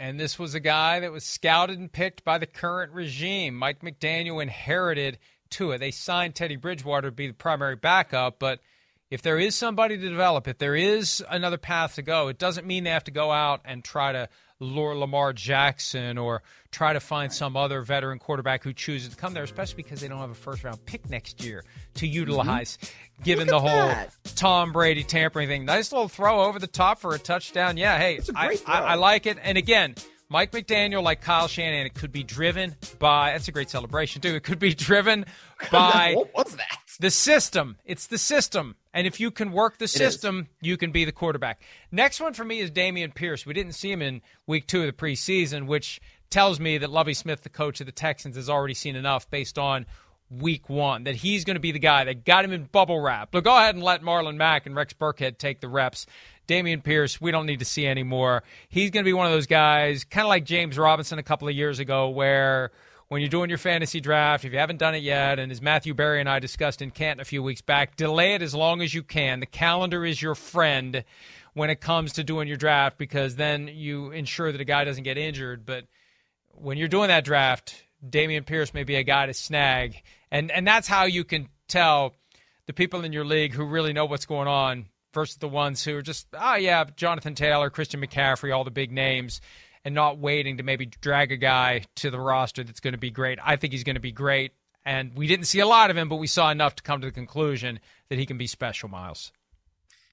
And 0.00 0.18
this 0.18 0.36
was 0.36 0.56
a 0.56 0.60
guy 0.60 0.98
that 0.98 1.12
was 1.12 1.22
scouted 1.22 1.78
and 1.78 1.92
picked 1.92 2.24
by 2.24 2.38
the 2.38 2.46
current 2.46 2.92
regime. 2.92 3.54
Mike 3.54 3.82
McDaniel 3.82 4.42
inherited 4.42 5.18
Tua. 5.48 5.78
They 5.78 5.92
signed 5.92 6.34
Teddy 6.34 6.56
Bridgewater 6.56 7.08
to 7.08 7.14
be 7.14 7.28
the 7.28 7.34
primary 7.34 7.76
backup, 7.76 8.40
but 8.40 8.58
if 9.12 9.22
there 9.22 9.38
is 9.38 9.54
somebody 9.54 9.96
to 9.96 10.08
develop, 10.08 10.48
if 10.48 10.58
there 10.58 10.74
is 10.74 11.22
another 11.28 11.58
path 11.58 11.96
to 11.96 12.02
go, 12.02 12.28
it 12.28 12.38
doesn't 12.38 12.66
mean 12.66 12.82
they 12.82 12.90
have 12.90 13.04
to 13.04 13.10
go 13.12 13.30
out 13.30 13.60
and 13.64 13.84
try 13.84 14.10
to 14.10 14.28
lure 14.62 14.96
Lamar 14.96 15.32
Jackson 15.32 16.16
or 16.18 16.42
try 16.70 16.92
to 16.92 17.00
find 17.00 17.32
some 17.32 17.56
other 17.56 17.82
veteran 17.82 18.18
quarterback 18.18 18.62
who 18.62 18.72
chooses 18.72 19.10
to 19.10 19.16
come 19.16 19.34
there, 19.34 19.42
especially 19.42 19.82
because 19.82 20.00
they 20.00 20.08
don't 20.08 20.18
have 20.18 20.30
a 20.30 20.34
first 20.34 20.64
round 20.64 20.84
pick 20.86 21.08
next 21.10 21.44
year 21.44 21.64
to 21.94 22.06
mm-hmm. 22.06 22.14
utilize, 22.14 22.78
mm-hmm. 22.78 23.22
given 23.24 23.46
the 23.46 23.60
whole 23.60 23.68
that. 23.68 24.16
Tom 24.36 24.72
Brady 24.72 25.04
tampering 25.04 25.48
thing. 25.48 25.64
Nice 25.64 25.92
little 25.92 26.08
throw 26.08 26.44
over 26.44 26.58
the 26.58 26.66
top 26.66 26.98
for 27.00 27.14
a 27.14 27.18
touchdown. 27.18 27.76
Yeah, 27.76 27.98
hey, 27.98 28.20
I, 28.34 28.58
I, 28.66 28.80
I 28.80 28.94
like 28.94 29.26
it. 29.26 29.38
And 29.42 29.58
again, 29.58 29.94
Mike 30.32 30.50
McDaniel, 30.52 31.02
like 31.02 31.20
Kyle 31.20 31.46
Shanahan, 31.46 31.84
it 31.84 31.92
could 31.92 32.10
be 32.10 32.22
driven 32.22 32.74
by. 32.98 33.32
That's 33.32 33.48
a 33.48 33.52
great 33.52 33.68
celebration 33.68 34.22
too. 34.22 34.34
It 34.34 34.42
could 34.42 34.58
be 34.58 34.72
driven 34.72 35.26
by. 35.70 36.16
What's 36.32 36.54
that? 36.54 36.78
The 37.00 37.10
system. 37.10 37.76
It's 37.84 38.06
the 38.06 38.18
system. 38.18 38.76
And 38.94 39.06
if 39.06 39.20
you 39.20 39.30
can 39.30 39.52
work 39.52 39.78
the 39.78 39.88
system, 39.88 40.48
you 40.60 40.76
can 40.76 40.92
be 40.92 41.04
the 41.04 41.12
quarterback. 41.12 41.62
Next 41.90 42.20
one 42.20 42.34
for 42.34 42.44
me 42.44 42.60
is 42.60 42.70
Dameon 42.70 43.14
Pierce. 43.14 43.46
We 43.46 43.54
didn't 43.54 43.72
see 43.72 43.90
him 43.90 44.02
in 44.02 44.20
week 44.46 44.66
two 44.66 44.80
of 44.80 44.86
the 44.86 44.92
preseason, 44.92 45.66
which 45.66 46.00
tells 46.28 46.60
me 46.60 46.78
that 46.78 46.90
Lovie 46.90 47.14
Smith, 47.14 47.42
the 47.42 47.48
coach 47.48 47.80
of 47.80 47.86
the 47.86 47.92
Texans, 47.92 48.36
has 48.36 48.50
already 48.50 48.74
seen 48.74 48.94
enough 48.94 49.30
based 49.30 49.58
on 49.58 49.86
week 50.30 50.68
one 50.68 51.04
that 51.04 51.14
he's 51.16 51.44
going 51.44 51.56
to 51.56 51.60
be 51.60 51.72
the 51.72 51.78
guy 51.78 52.04
that 52.04 52.24
got 52.24 52.44
him 52.44 52.52
in 52.52 52.64
bubble 52.64 53.00
wrap. 53.00 53.30
But 53.30 53.44
go 53.44 53.56
ahead 53.56 53.74
and 53.74 53.84
let 53.84 54.02
Marlon 54.02 54.36
Mack 54.36 54.66
and 54.66 54.76
Rex 54.76 54.92
Burkhead 54.92 55.38
take 55.38 55.60
the 55.60 55.68
reps. 55.68 56.06
Dameon 56.46 56.82
Pierce, 56.82 57.20
we 57.20 57.30
don't 57.30 57.46
need 57.46 57.60
to 57.60 57.64
see 57.64 57.86
anymore. 57.86 58.42
He's 58.68 58.90
going 58.90 59.04
to 59.04 59.08
be 59.08 59.14
one 59.14 59.26
of 59.26 59.32
those 59.32 59.46
guys, 59.46 60.04
kind 60.04 60.26
of 60.26 60.28
like 60.28 60.44
James 60.44 60.76
Robinson 60.78 61.18
a 61.18 61.22
couple 61.22 61.48
of 61.48 61.54
years 61.54 61.78
ago, 61.78 62.10
where– 62.10 62.72
when 63.12 63.20
you're 63.20 63.28
doing 63.28 63.50
your 63.50 63.58
fantasy 63.58 64.00
draft, 64.00 64.42
if 64.46 64.54
you 64.54 64.58
haven't 64.58 64.78
done 64.78 64.94
it 64.94 65.02
yet, 65.02 65.38
and 65.38 65.52
as 65.52 65.60
Matthew 65.60 65.92
Berry 65.92 66.18
and 66.18 66.30
I 66.30 66.38
discussed 66.38 66.80
in 66.80 66.90
Canton 66.90 67.20
a 67.20 67.26
few 67.26 67.42
weeks 67.42 67.60
back, 67.60 67.94
delay 67.94 68.32
it 68.32 68.40
as 68.40 68.54
long 68.54 68.80
as 68.80 68.94
you 68.94 69.02
can. 69.02 69.40
The 69.40 69.44
calendar 69.44 70.02
is 70.02 70.22
your 70.22 70.34
friend 70.34 71.04
when 71.52 71.68
it 71.68 71.82
comes 71.82 72.14
to 72.14 72.24
doing 72.24 72.48
your 72.48 72.56
draft 72.56 72.96
because 72.96 73.36
then 73.36 73.68
you 73.68 74.12
ensure 74.12 74.50
that 74.50 74.62
a 74.62 74.64
guy 74.64 74.84
doesn't 74.84 75.02
get 75.02 75.18
injured. 75.18 75.66
But 75.66 75.84
when 76.52 76.78
you're 76.78 76.88
doing 76.88 77.08
that 77.08 77.26
draft, 77.26 77.84
Dameon 78.02 78.46
Pierce 78.46 78.72
may 78.72 78.82
be 78.82 78.96
a 78.96 79.02
guy 79.02 79.26
to 79.26 79.34
snag. 79.34 80.02
And 80.30 80.50
and 80.50 80.66
that's 80.66 80.88
how 80.88 81.04
you 81.04 81.22
can 81.22 81.50
tell 81.68 82.14
the 82.64 82.72
people 82.72 83.04
in 83.04 83.12
your 83.12 83.26
league 83.26 83.52
who 83.52 83.66
really 83.66 83.92
know 83.92 84.06
what's 84.06 84.24
going 84.24 84.48
on 84.48 84.86
versus 85.12 85.36
the 85.36 85.48
ones 85.48 85.84
who 85.84 85.98
are 85.98 86.02
just, 86.02 86.28
oh 86.32 86.54
yeah, 86.54 86.84
Jonathan 86.96 87.34
Taylor, 87.34 87.68
Christian 87.68 88.00
McCaffrey, 88.00 88.56
all 88.56 88.64
the 88.64 88.70
big 88.70 88.90
names 88.90 89.42
and 89.84 89.94
not 89.94 90.18
waiting 90.18 90.58
to 90.58 90.62
maybe 90.62 90.86
drag 90.86 91.32
a 91.32 91.36
guy 91.36 91.84
to 91.96 92.10
the 92.10 92.20
roster 92.20 92.64
that's 92.64 92.80
going 92.80 92.92
to 92.92 92.98
be 92.98 93.10
great. 93.10 93.38
I 93.42 93.56
think 93.56 93.72
he's 93.72 93.84
going 93.84 93.96
to 93.96 94.00
be 94.00 94.12
great. 94.12 94.52
And 94.84 95.14
we 95.16 95.26
didn't 95.26 95.46
see 95.46 95.60
a 95.60 95.66
lot 95.66 95.90
of 95.90 95.96
him, 95.96 96.08
but 96.08 96.16
we 96.16 96.26
saw 96.26 96.50
enough 96.50 96.74
to 96.76 96.82
come 96.82 97.00
to 97.00 97.06
the 97.06 97.12
conclusion 97.12 97.80
that 98.08 98.18
he 98.18 98.26
can 98.26 98.38
be 98.38 98.46
special, 98.46 98.88
Myles. 98.88 99.32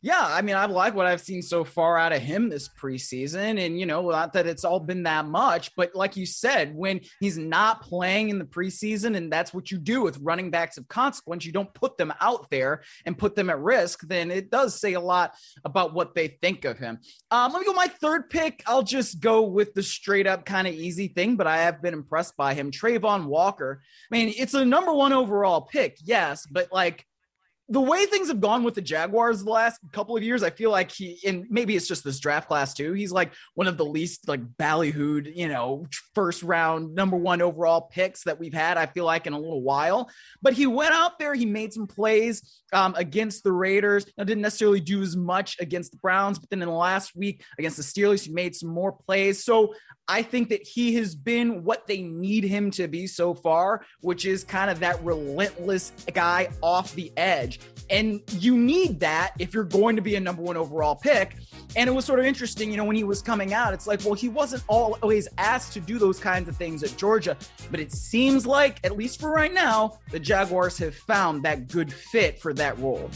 Yeah, 0.01 0.21
I 0.21 0.41
mean, 0.43 0.55
I 0.55 0.65
like 0.65 0.95
what 0.95 1.07
I've 1.07 1.19
seen 1.19 1.41
so 1.41 1.65
far 1.65 1.97
out 1.97 2.13
of 2.13 2.21
him 2.21 2.47
this 2.47 2.69
preseason. 2.69 3.59
And, 3.59 3.77
you 3.77 3.85
know, 3.85 4.09
not 4.09 4.31
that 4.31 4.47
it's 4.47 4.63
all 4.63 4.79
been 4.79 5.03
that 5.03 5.25
much, 5.25 5.75
but 5.75 5.93
like 5.93 6.15
you 6.15 6.25
said, 6.25 6.73
when 6.73 7.01
he's 7.19 7.37
not 7.37 7.81
playing 7.81 8.29
in 8.29 8.39
the 8.39 8.45
preseason, 8.45 9.17
and 9.17 9.29
that's 9.29 9.53
what 9.53 9.71
you 9.71 9.77
do 9.77 10.01
with 10.01 10.17
running 10.21 10.51
backs 10.51 10.77
of 10.77 10.87
consequence, 10.87 11.45
you 11.45 11.51
don't 11.51 11.73
put 11.73 11.97
them 11.97 12.13
out 12.21 12.49
there 12.49 12.81
and 13.05 13.17
put 13.17 13.35
them 13.35 13.49
at 13.49 13.59
risk, 13.59 14.07
then 14.07 14.31
it 14.31 14.49
does 14.49 14.79
say 14.79 14.93
a 14.93 15.01
lot 15.01 15.33
about 15.65 15.93
what 15.93 16.15
they 16.15 16.29
think 16.29 16.63
of 16.63 16.79
him. 16.79 16.99
Um, 17.29 17.51
let 17.51 17.59
me 17.59 17.65
go 17.65 17.73
my 17.73 17.87
third 17.87 18.29
pick. 18.29 18.63
I'll 18.67 18.83
just 18.83 19.19
go 19.19 19.41
with 19.41 19.73
the 19.73 19.83
straight 19.83 20.27
up 20.27 20.45
kind 20.45 20.65
of 20.65 20.73
easy 20.73 21.09
thing, 21.09 21.35
but 21.35 21.45
I 21.45 21.57
have 21.57 21.81
been 21.81 21.93
impressed 21.93 22.37
by 22.37 22.53
him. 22.53 22.71
Travon 22.71 23.25
Walker. 23.25 23.81
I 24.09 24.15
mean, 24.15 24.33
it's 24.37 24.53
a 24.53 24.63
number 24.63 24.93
one 24.93 25.11
overall 25.11 25.63
pick, 25.63 25.97
yes, 26.05 26.45
but 26.49 26.69
like, 26.71 27.05
the 27.72 27.80
way 27.80 28.05
things 28.07 28.30
have 28.30 28.41
gone 28.41 28.63
with 28.63 28.74
the 28.74 28.82
Jaguars 28.82 29.43
the 29.43 29.49
last 29.51 29.80
couple 29.91 30.17
of 30.17 30.24
years, 30.24 30.41
I 30.41 30.49
feel 30.49 30.72
like 30.72 30.91
he, 30.91 31.20
and 31.26 31.45
maybe 31.49 31.76
it's 31.76 31.88
just 31.88 32.03
this 32.03 32.20
draft 32.20 32.47
class 32.47 32.74
too. 32.74 32.93
He's 32.93 33.11
like 33.11 33.32
one 33.53 33.67
of 33.67 33.78
the 33.78 33.86
least 33.86 34.28
like 34.28 34.41
ballyhooed, 34.43 35.36
you 35.36 35.47
know, 35.47 35.86
first 36.15 36.41
round 36.41 36.95
number 36.95 37.15
one 37.15 37.43
overall 37.43 37.82
picks 37.82 38.24
that 38.24 38.39
we've 38.39 38.53
had. 38.53 38.78
I 38.78 38.88
feel 38.88 39.05
like 39.05 39.28
in 39.28 39.34
a 39.34 39.39
little 39.39 39.61
while, 39.61 40.09
but 40.41 40.53
he 40.53 40.65
went 40.65 40.93
out 40.95 41.20
there, 41.20 41.36
he 41.36 41.45
made 41.45 41.72
some 41.72 41.86
plays 41.86 42.63
um, 42.74 42.95
against 42.97 43.43
the 43.43 43.51
Raiders. 43.51 44.05
Now 44.17 44.24
didn't 44.24 44.41
necessarily 44.41 44.80
do 44.80 45.03
as 45.03 45.15
much 45.15 45.57
against 45.59 45.91
the 45.91 45.97
Browns, 45.97 46.39
but 46.39 46.49
then 46.49 46.63
in 46.63 46.67
the 46.67 46.74
last 46.74 47.15
week 47.15 47.43
against 47.59 47.78
the 47.78 47.84
Steelers, 47.84 48.26
he 48.26 48.34
made 48.34 48.55
some 48.55 48.70
more 48.70 48.93
plays. 48.93 49.43
So 49.43 49.76
I 50.10 50.24
think 50.24 50.49
that 50.49 50.68
he 50.68 50.95
has 50.95 51.14
been 51.14 51.64
what 51.64 51.86
they 51.86 52.01
need 52.01 52.43
him 52.43 52.72
to 52.72 52.88
be 52.88 53.05
so 53.05 53.36
far, 53.36 53.86
which 54.01 54.26
is 54.26 54.43
kind 54.43 54.72
of 54.72 54.80
that 54.80 55.01
relentless 55.03 55.91
guy 56.16 56.49
off 56.64 56.95
the 56.95 57.14
edge. 57.16 57.60
And 57.91 58.22
you 58.39 58.57
need 58.57 58.99
that 59.01 59.34
if 59.38 59.53
you're 59.53 59.64
going 59.64 59.95
to 59.95 60.01
be 60.01 60.16
a 60.16 60.20
number 60.20 60.41
one 60.41 60.57
overall 60.57 60.95
pick. 60.95 61.36
And 61.76 61.88
it 61.88 61.93
was 61.93 62.05
sort 62.05 62.20
of 62.20 62.26
interesting, 62.26 62.72
you 62.72 62.78
know, 62.78 62.86
when 62.86 62.95
he 62.95 63.03
was 63.03 63.22
coming 63.22 63.53
out, 63.53 63.76
it's 63.76 63.86
like, 63.86 64.03
well, 64.03 64.16
he 64.16 64.30
wasn't 64.30 64.64
always 64.68 65.28
asked 65.38 65.74
to 65.74 65.80
do 65.80 65.99
those 65.99 66.20
kinds 66.20 66.49
of 66.49 66.57
things 66.57 66.82
at 66.82 66.97
Georgia. 66.97 67.38
But 67.70 67.80
it 67.80 67.91
seems 67.91 68.47
like, 68.47 68.80
at 68.84 68.97
least 68.97 69.20
for 69.20 69.30
right 69.32 69.53
now, 69.53 69.99
the 70.10 70.20
Jaguars 70.20 70.80
have 70.80 70.95
found 70.95 71.43
that 71.43 71.68
good 71.68 71.93
fit 71.93 72.39
for 72.39 72.51
that 72.55 72.80
role. 72.80 73.12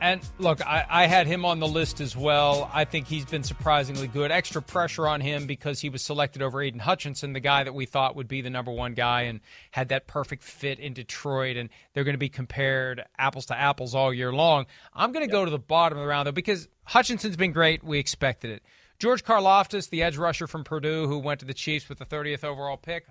And 0.00 0.20
look, 0.38 0.64
I, 0.64 0.84
I, 0.88 1.06
had 1.06 1.26
him 1.26 1.44
on 1.44 1.58
the 1.58 1.66
list 1.66 2.00
as 2.00 2.14
well. 2.14 2.70
I 2.72 2.84
think 2.84 3.06
he's 3.06 3.24
been 3.24 3.42
surprisingly 3.42 4.08
good. 4.08 4.30
Extra 4.30 4.60
pressure 4.60 5.08
on 5.08 5.20
him 5.20 5.46
because 5.46 5.80
he 5.80 5.88
was 5.88 6.02
selected 6.02 6.42
over 6.42 6.60
Aidan 6.60 6.80
Hutchinson, 6.80 7.32
the 7.32 7.40
guy 7.40 7.64
that 7.64 7.74
we 7.74 7.86
thought 7.86 8.14
would 8.14 8.28
be 8.28 8.42
the 8.42 8.50
number 8.50 8.70
one 8.70 8.92
guy 8.92 9.22
and 9.22 9.40
had 9.70 9.88
that 9.88 10.06
perfect 10.06 10.42
fit 10.42 10.78
in 10.78 10.92
Detroit. 10.92 11.56
And 11.56 11.70
they're 11.94 12.04
going 12.04 12.14
to 12.14 12.18
be 12.18 12.28
compared 12.28 13.04
apples 13.18 13.46
to 13.46 13.58
apples 13.58 13.94
all 13.94 14.12
year 14.12 14.32
long. 14.32 14.66
I'm 14.92 15.12
going 15.12 15.26
to 15.26 15.32
go 15.32 15.44
to 15.44 15.50
the 15.50 15.58
bottom 15.58 15.96
of 15.96 16.02
the 16.02 16.08
round, 16.08 16.26
though, 16.26 16.32
because 16.32 16.68
Hutchinson's 16.84 17.36
been 17.36 17.52
great. 17.52 17.82
We 17.82 17.98
expected 17.98 18.50
it. 18.50 18.62
George 18.98 19.24
Karlaftis, 19.24 19.90
the 19.90 20.02
edge 20.02 20.16
rusher 20.16 20.46
from 20.46 20.64
Purdue, 20.64 21.06
who 21.06 21.18
went 21.18 21.40
to 21.40 21.46
the 21.46 21.54
Chiefs 21.54 21.88
with 21.88 21.98
the 21.98 22.06
30th 22.06 22.44
overall 22.44 22.76
pick. 22.76 23.06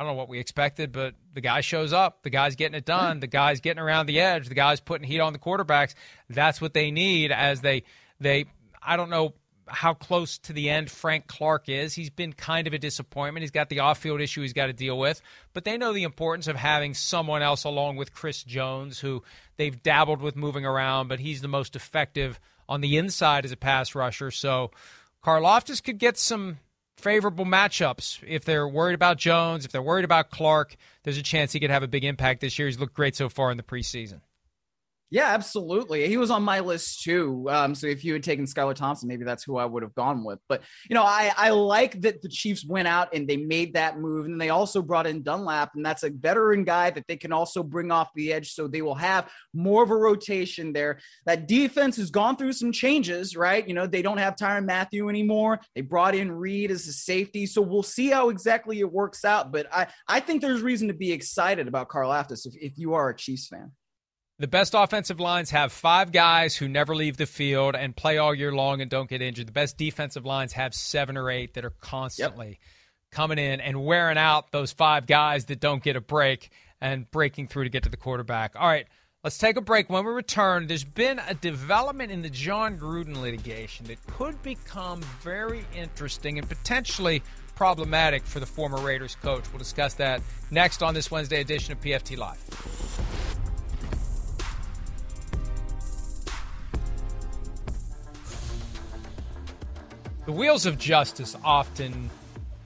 I 0.00 0.02
don't 0.02 0.12
know 0.12 0.18
what 0.18 0.30
we 0.30 0.38
expected, 0.38 0.92
but 0.92 1.14
the 1.34 1.42
guy 1.42 1.60
shows 1.60 1.92
up. 1.92 2.22
The 2.22 2.30
guy's 2.30 2.56
getting 2.56 2.74
it 2.74 2.86
done. 2.86 3.20
The 3.20 3.26
guy's 3.26 3.60
getting 3.60 3.82
around 3.82 4.06
the 4.06 4.18
edge. 4.18 4.48
The 4.48 4.54
guy's 4.54 4.80
putting 4.80 5.06
heat 5.06 5.20
on 5.20 5.34
the 5.34 5.38
quarterbacks. 5.38 5.92
That's 6.30 6.58
what 6.58 6.72
they 6.72 6.90
need 6.90 7.32
as 7.32 7.60
they 7.60 7.82
they 8.18 8.46
I 8.82 8.96
don't 8.96 9.10
know 9.10 9.34
how 9.66 9.92
close 9.92 10.38
to 10.38 10.54
the 10.54 10.70
end 10.70 10.90
Frank 10.90 11.26
Clark 11.26 11.68
is. 11.68 11.92
He's 11.92 12.08
been 12.08 12.32
kind 12.32 12.66
of 12.66 12.72
a 12.72 12.78
disappointment. 12.78 13.42
He's 13.42 13.50
got 13.50 13.68
the 13.68 13.80
off-field 13.80 14.22
issue 14.22 14.40
he's 14.40 14.54
got 14.54 14.68
to 14.68 14.72
deal 14.72 14.98
with, 14.98 15.20
but 15.52 15.64
they 15.64 15.76
know 15.76 15.92
the 15.92 16.04
importance 16.04 16.48
of 16.48 16.56
having 16.56 16.94
someone 16.94 17.42
else 17.42 17.64
along 17.64 17.96
with 17.96 18.14
Chris 18.14 18.42
Jones 18.42 19.00
who 19.00 19.22
they've 19.58 19.82
dabbled 19.82 20.22
with 20.22 20.34
moving 20.34 20.64
around, 20.64 21.08
but 21.08 21.20
he's 21.20 21.42
the 21.42 21.46
most 21.46 21.76
effective 21.76 22.40
on 22.70 22.80
the 22.80 22.96
inside 22.96 23.44
as 23.44 23.52
a 23.52 23.56
pass 23.56 23.94
rusher. 23.94 24.30
So 24.30 24.70
Karlaftis 25.22 25.84
could 25.84 25.98
get 25.98 26.16
some 26.16 26.56
favorable 27.00 27.44
matchups. 27.44 28.22
If 28.26 28.44
they're 28.44 28.68
worried 28.68 28.94
about 28.94 29.18
Jones, 29.18 29.64
if 29.64 29.72
they're 29.72 29.82
worried 29.82 30.04
about 30.04 30.30
Clark, 30.30 30.76
there's 31.02 31.18
a 31.18 31.22
chance 31.22 31.52
he 31.52 31.60
could 31.60 31.70
have 31.70 31.82
a 31.82 31.88
big 31.88 32.04
impact 32.04 32.40
this 32.40 32.58
year. 32.58 32.68
He's 32.68 32.78
looked 32.78 32.94
great 32.94 33.16
so 33.16 33.28
far 33.28 33.50
in 33.50 33.56
the 33.56 33.62
preseason. 33.62 34.20
Yeah, 35.12 35.26
absolutely. 35.26 36.06
He 36.06 36.16
was 36.16 36.30
on 36.30 36.44
my 36.44 36.60
list 36.60 37.02
too. 37.02 37.44
Um, 37.50 37.74
so 37.74 37.88
if 37.88 38.04
you 38.04 38.12
had 38.12 38.22
taken 38.22 38.44
Skylar 38.44 38.76
Thompson, 38.76 39.08
maybe 39.08 39.24
that's 39.24 39.42
who 39.42 39.56
I 39.56 39.64
would 39.64 39.82
have 39.82 39.94
gone 39.96 40.22
with. 40.22 40.38
But 40.48 40.62
you 40.88 40.94
know, 40.94 41.02
I 41.02 41.32
I 41.36 41.50
like 41.50 42.00
that 42.02 42.22
the 42.22 42.28
Chiefs 42.28 42.64
went 42.64 42.86
out 42.86 43.12
and 43.12 43.26
they 43.26 43.36
made 43.36 43.74
that 43.74 43.98
move, 43.98 44.26
and 44.26 44.40
they 44.40 44.50
also 44.50 44.80
brought 44.82 45.08
in 45.08 45.22
Dunlap, 45.22 45.72
and 45.74 45.84
that's 45.84 46.04
a 46.04 46.10
veteran 46.10 46.62
guy 46.62 46.90
that 46.90 47.08
they 47.08 47.16
can 47.16 47.32
also 47.32 47.64
bring 47.64 47.90
off 47.90 48.10
the 48.14 48.32
edge, 48.32 48.52
so 48.52 48.68
they 48.68 48.82
will 48.82 48.94
have 48.94 49.28
more 49.52 49.82
of 49.82 49.90
a 49.90 49.96
rotation 49.96 50.72
there. 50.72 51.00
That 51.26 51.48
defense 51.48 51.96
has 51.96 52.10
gone 52.10 52.36
through 52.36 52.52
some 52.52 52.70
changes, 52.70 53.36
right? 53.36 53.66
You 53.66 53.74
know, 53.74 53.88
they 53.88 54.02
don't 54.02 54.18
have 54.18 54.36
Tyrann 54.36 54.64
Mathieu 54.64 55.08
anymore. 55.08 55.60
They 55.74 55.80
brought 55.80 56.14
in 56.14 56.30
Reid 56.30 56.70
as 56.70 56.86
a 56.86 56.92
safety, 56.92 57.46
so 57.46 57.62
we'll 57.62 57.82
see 57.82 58.10
how 58.10 58.28
exactly 58.28 58.78
it 58.78 58.92
works 58.92 59.24
out. 59.24 59.50
But 59.50 59.66
I 59.74 59.88
I 60.06 60.20
think 60.20 60.40
there's 60.40 60.62
reason 60.62 60.86
to 60.86 60.94
be 60.94 61.10
excited 61.10 61.66
about 61.66 61.88
Karlaftis 61.88 62.46
if 62.46 62.54
if 62.54 62.78
you 62.78 62.94
are 62.94 63.08
a 63.08 63.16
Chiefs 63.16 63.48
fan. 63.48 63.72
The 64.40 64.48
best 64.48 64.72
offensive 64.74 65.20
lines 65.20 65.50
have 65.50 65.70
five 65.70 66.12
guys 66.12 66.56
who 66.56 66.66
never 66.66 66.96
leave 66.96 67.18
the 67.18 67.26
field 67.26 67.76
and 67.76 67.94
play 67.94 68.16
all 68.16 68.34
year 68.34 68.52
long 68.52 68.80
and 68.80 68.90
don't 68.90 69.06
get 69.06 69.20
injured. 69.20 69.46
The 69.46 69.52
best 69.52 69.76
defensive 69.76 70.24
lines 70.24 70.54
have 70.54 70.72
seven 70.72 71.18
or 71.18 71.30
eight 71.30 71.52
that 71.54 71.64
are 71.66 71.74
constantly 71.82 72.48
yep. 72.48 72.58
coming 73.10 73.38
in 73.38 73.60
and 73.60 73.84
wearing 73.84 74.16
out 74.16 74.50
those 74.50 74.72
five 74.72 75.06
guys 75.06 75.44
that 75.44 75.60
don't 75.60 75.82
get 75.82 75.94
a 75.94 76.00
break 76.00 76.48
and 76.80 77.10
breaking 77.10 77.48
through 77.48 77.64
to 77.64 77.70
get 77.70 77.82
to 77.82 77.90
the 77.90 77.98
quarterback. 77.98 78.56
All 78.58 78.66
right, 78.66 78.86
let's 79.22 79.36
take 79.36 79.58
a 79.58 79.60
break. 79.60 79.90
When 79.90 80.06
we 80.06 80.10
return, 80.10 80.68
there's 80.68 80.84
been 80.84 81.20
a 81.28 81.34
development 81.34 82.10
in 82.10 82.22
the 82.22 82.30
Jon 82.30 82.78
Gruden 82.78 83.20
litigation 83.20 83.84
that 83.88 83.98
could 84.06 84.42
become 84.42 85.02
very 85.20 85.66
interesting 85.76 86.38
and 86.38 86.48
potentially 86.48 87.22
problematic 87.56 88.24
for 88.24 88.40
the 88.40 88.46
former 88.46 88.78
Raiders 88.78 89.16
coach. 89.16 89.44
We'll 89.52 89.58
discuss 89.58 89.92
that 89.96 90.22
next 90.50 90.82
on 90.82 90.94
this 90.94 91.10
Wednesday 91.10 91.42
edition 91.42 91.72
of 91.72 91.80
PFT 91.82 92.16
Live. 92.16 93.09
The 100.26 100.32
wheels 100.32 100.66
of 100.66 100.78
justice 100.78 101.34
often 101.42 102.10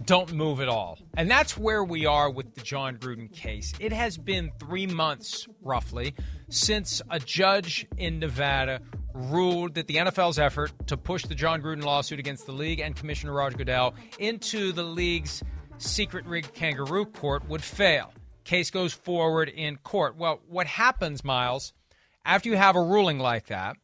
don't 0.05 0.33
move 0.33 0.61
at 0.61 0.69
all. 0.69 0.99
And 1.17 1.31
that's 1.31 1.57
where 1.57 1.85
we 1.85 2.05
are 2.05 2.29
with 2.29 2.55
the 2.55 2.61
Jon 2.61 2.97
Gruden 2.97 3.33
case. 3.33 3.73
It 3.79 3.93
has 3.93 4.19
been 4.19 4.51
three 4.59 4.87
months, 4.87 5.47
roughly, 5.63 6.15
since 6.49 7.01
a 7.11 7.21
judge 7.21 7.87
in 7.97 8.19
Nevada 8.19 8.81
ruled 9.15 9.75
that 9.75 9.87
the 9.87 9.97
NFL's 9.97 10.39
effort 10.39 10.73
to 10.89 10.97
push 10.97 11.25
the 11.25 11.35
Jon 11.35 11.63
Gruden 11.63 11.85
lawsuit 11.85 12.19
against 12.19 12.45
the 12.47 12.53
league 12.53 12.81
and 12.81 12.97
Commissioner 12.97 13.33
Roger 13.33 13.57
Goodell 13.57 13.95
into 14.19 14.73
the 14.73 14.83
league's 14.83 15.43
secret 15.79 16.27
rigged 16.27 16.55
kangaroo 16.55 17.07
court 17.07 17.49
would 17.49 17.63
fail. 17.63 18.13
Case 18.43 18.71
goes 18.71 18.93
forward 18.93 19.49
in 19.49 19.77
court. 19.79 20.17
Well, 20.17 20.41
what 20.49 20.67
happens, 20.67 21.25
Myles, 21.25 21.73
after 22.25 22.49
you 22.49 22.57
have 22.57 22.75
a 22.75 22.83
ruling 22.83 23.21
like 23.21 23.47
that, 23.47 23.77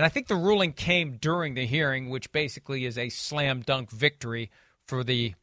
and 0.00 0.06
I 0.06 0.08
think 0.08 0.28
the 0.28 0.34
ruling 0.34 0.72
came 0.72 1.18
during 1.18 1.52
the 1.52 1.66
hearing, 1.66 2.08
which 2.08 2.32
basically 2.32 2.86
is 2.86 2.96
a 2.96 3.10
slam 3.10 3.60
dunk 3.60 3.90
victory 3.90 4.50
for 4.86 5.04
the 5.04 5.34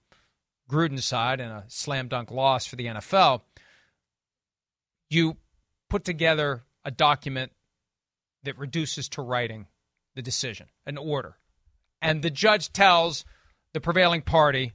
Gruden 0.68 1.00
side 1.00 1.40
and 1.40 1.52
a 1.52 1.66
slam 1.68 2.08
dunk 2.08 2.32
loss 2.32 2.66
for 2.66 2.76
the 2.76 2.88
NFL. 2.88 3.42
You 5.12 5.38
put 5.92 6.04
together 6.04 6.64
a 6.84 6.90
document 6.90 7.52
that 8.46 8.58
reduces 8.58 9.08
to 9.10 9.22
writing 9.22 9.68
the 10.16 10.24
decision, 10.24 10.70
an 10.88 10.98
order. 10.98 11.38
And 12.02 12.24
the 12.24 12.32
judge 12.32 12.74
tells 12.74 13.26
the 13.74 13.80
prevailing 13.80 14.24
party 14.24 14.74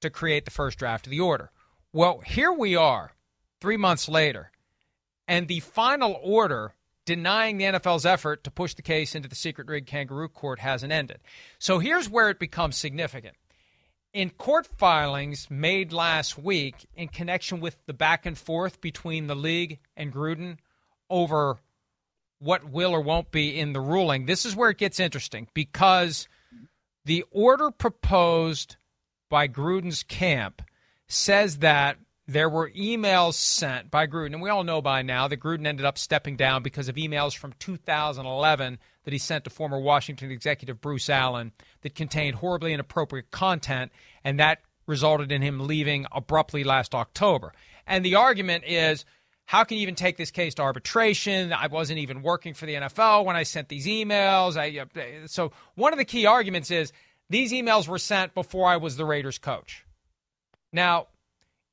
to 0.00 0.10
create 0.10 0.44
the 0.44 0.52
first 0.52 0.78
draft 0.78 1.08
of 1.08 1.10
the 1.10 1.18
order. 1.18 1.50
Well, 1.92 2.20
here 2.24 2.52
we 2.52 2.76
are, 2.76 3.16
three 3.60 3.76
months 3.76 4.08
later, 4.08 4.52
and 5.26 5.48
the 5.48 5.58
final 5.58 6.20
order 6.22 6.74
denying 7.08 7.56
the 7.56 7.64
NFL's 7.64 8.04
effort 8.04 8.44
to 8.44 8.50
push 8.50 8.74
the 8.74 8.82
case 8.82 9.14
into 9.14 9.30
the 9.30 9.34
secret 9.34 9.66
rig 9.66 9.86
kangaroo 9.86 10.28
court 10.28 10.58
hasn't 10.58 10.92
ended. 10.92 11.20
So 11.58 11.78
here's 11.78 12.06
where 12.06 12.28
it 12.28 12.38
becomes 12.38 12.76
significant. 12.76 13.34
In 14.12 14.28
court 14.28 14.66
filings 14.66 15.50
made 15.50 15.90
last 15.90 16.36
week 16.36 16.86
in 16.94 17.08
connection 17.08 17.60
with 17.60 17.78
the 17.86 17.94
back 17.94 18.26
and 18.26 18.36
forth 18.36 18.82
between 18.82 19.26
the 19.26 19.34
league 19.34 19.78
and 19.96 20.12
Gruden 20.12 20.58
over 21.08 21.56
what 22.40 22.68
will 22.68 22.92
or 22.92 23.00
won't 23.00 23.30
be 23.30 23.58
in 23.58 23.72
the 23.72 23.80
ruling, 23.80 24.26
this 24.26 24.44
is 24.44 24.54
where 24.54 24.68
it 24.68 24.76
gets 24.76 25.00
interesting 25.00 25.48
because 25.54 26.28
the 27.06 27.24
order 27.30 27.70
proposed 27.70 28.76
by 29.30 29.48
Gruden's 29.48 30.02
camp 30.02 30.60
says 31.06 31.60
that 31.60 31.96
there 32.28 32.50
were 32.50 32.70
emails 32.70 33.34
sent 33.34 33.90
by 33.90 34.06
Gruden, 34.06 34.34
and 34.34 34.42
we 34.42 34.50
all 34.50 34.62
know 34.62 34.82
by 34.82 35.00
now 35.00 35.26
that 35.28 35.40
Gruden 35.40 35.66
ended 35.66 35.86
up 35.86 35.96
stepping 35.96 36.36
down 36.36 36.62
because 36.62 36.90
of 36.90 36.96
emails 36.96 37.34
from 37.34 37.54
2011 37.58 38.78
that 39.04 39.12
he 39.12 39.18
sent 39.18 39.44
to 39.44 39.50
former 39.50 39.80
Washington 39.80 40.30
executive 40.30 40.78
Bruce 40.78 41.08
Allen 41.08 41.52
that 41.80 41.94
contained 41.94 42.36
horribly 42.36 42.74
inappropriate 42.74 43.30
content, 43.30 43.90
and 44.22 44.38
that 44.38 44.58
resulted 44.86 45.32
in 45.32 45.40
him 45.40 45.66
leaving 45.66 46.04
abruptly 46.12 46.64
last 46.64 46.94
October. 46.94 47.52
And 47.86 48.04
the 48.04 48.16
argument 48.16 48.64
is 48.66 49.06
how 49.46 49.64
can 49.64 49.78
you 49.78 49.82
even 49.82 49.94
take 49.94 50.18
this 50.18 50.30
case 50.30 50.54
to 50.56 50.62
arbitration? 50.62 51.54
I 51.54 51.68
wasn't 51.68 51.98
even 52.00 52.20
working 52.20 52.52
for 52.52 52.66
the 52.66 52.74
NFL 52.74 53.24
when 53.24 53.36
I 53.36 53.44
sent 53.44 53.70
these 53.70 53.86
emails. 53.86 54.58
I, 54.58 54.80
uh, 54.80 55.26
so 55.26 55.52
one 55.76 55.94
of 55.94 55.98
the 55.98 56.04
key 56.04 56.26
arguments 56.26 56.70
is 56.70 56.92
these 57.30 57.52
emails 57.52 57.88
were 57.88 57.98
sent 57.98 58.34
before 58.34 58.68
I 58.68 58.76
was 58.76 58.98
the 58.98 59.06
Raiders 59.06 59.38
coach. 59.38 59.86
Now, 60.70 61.06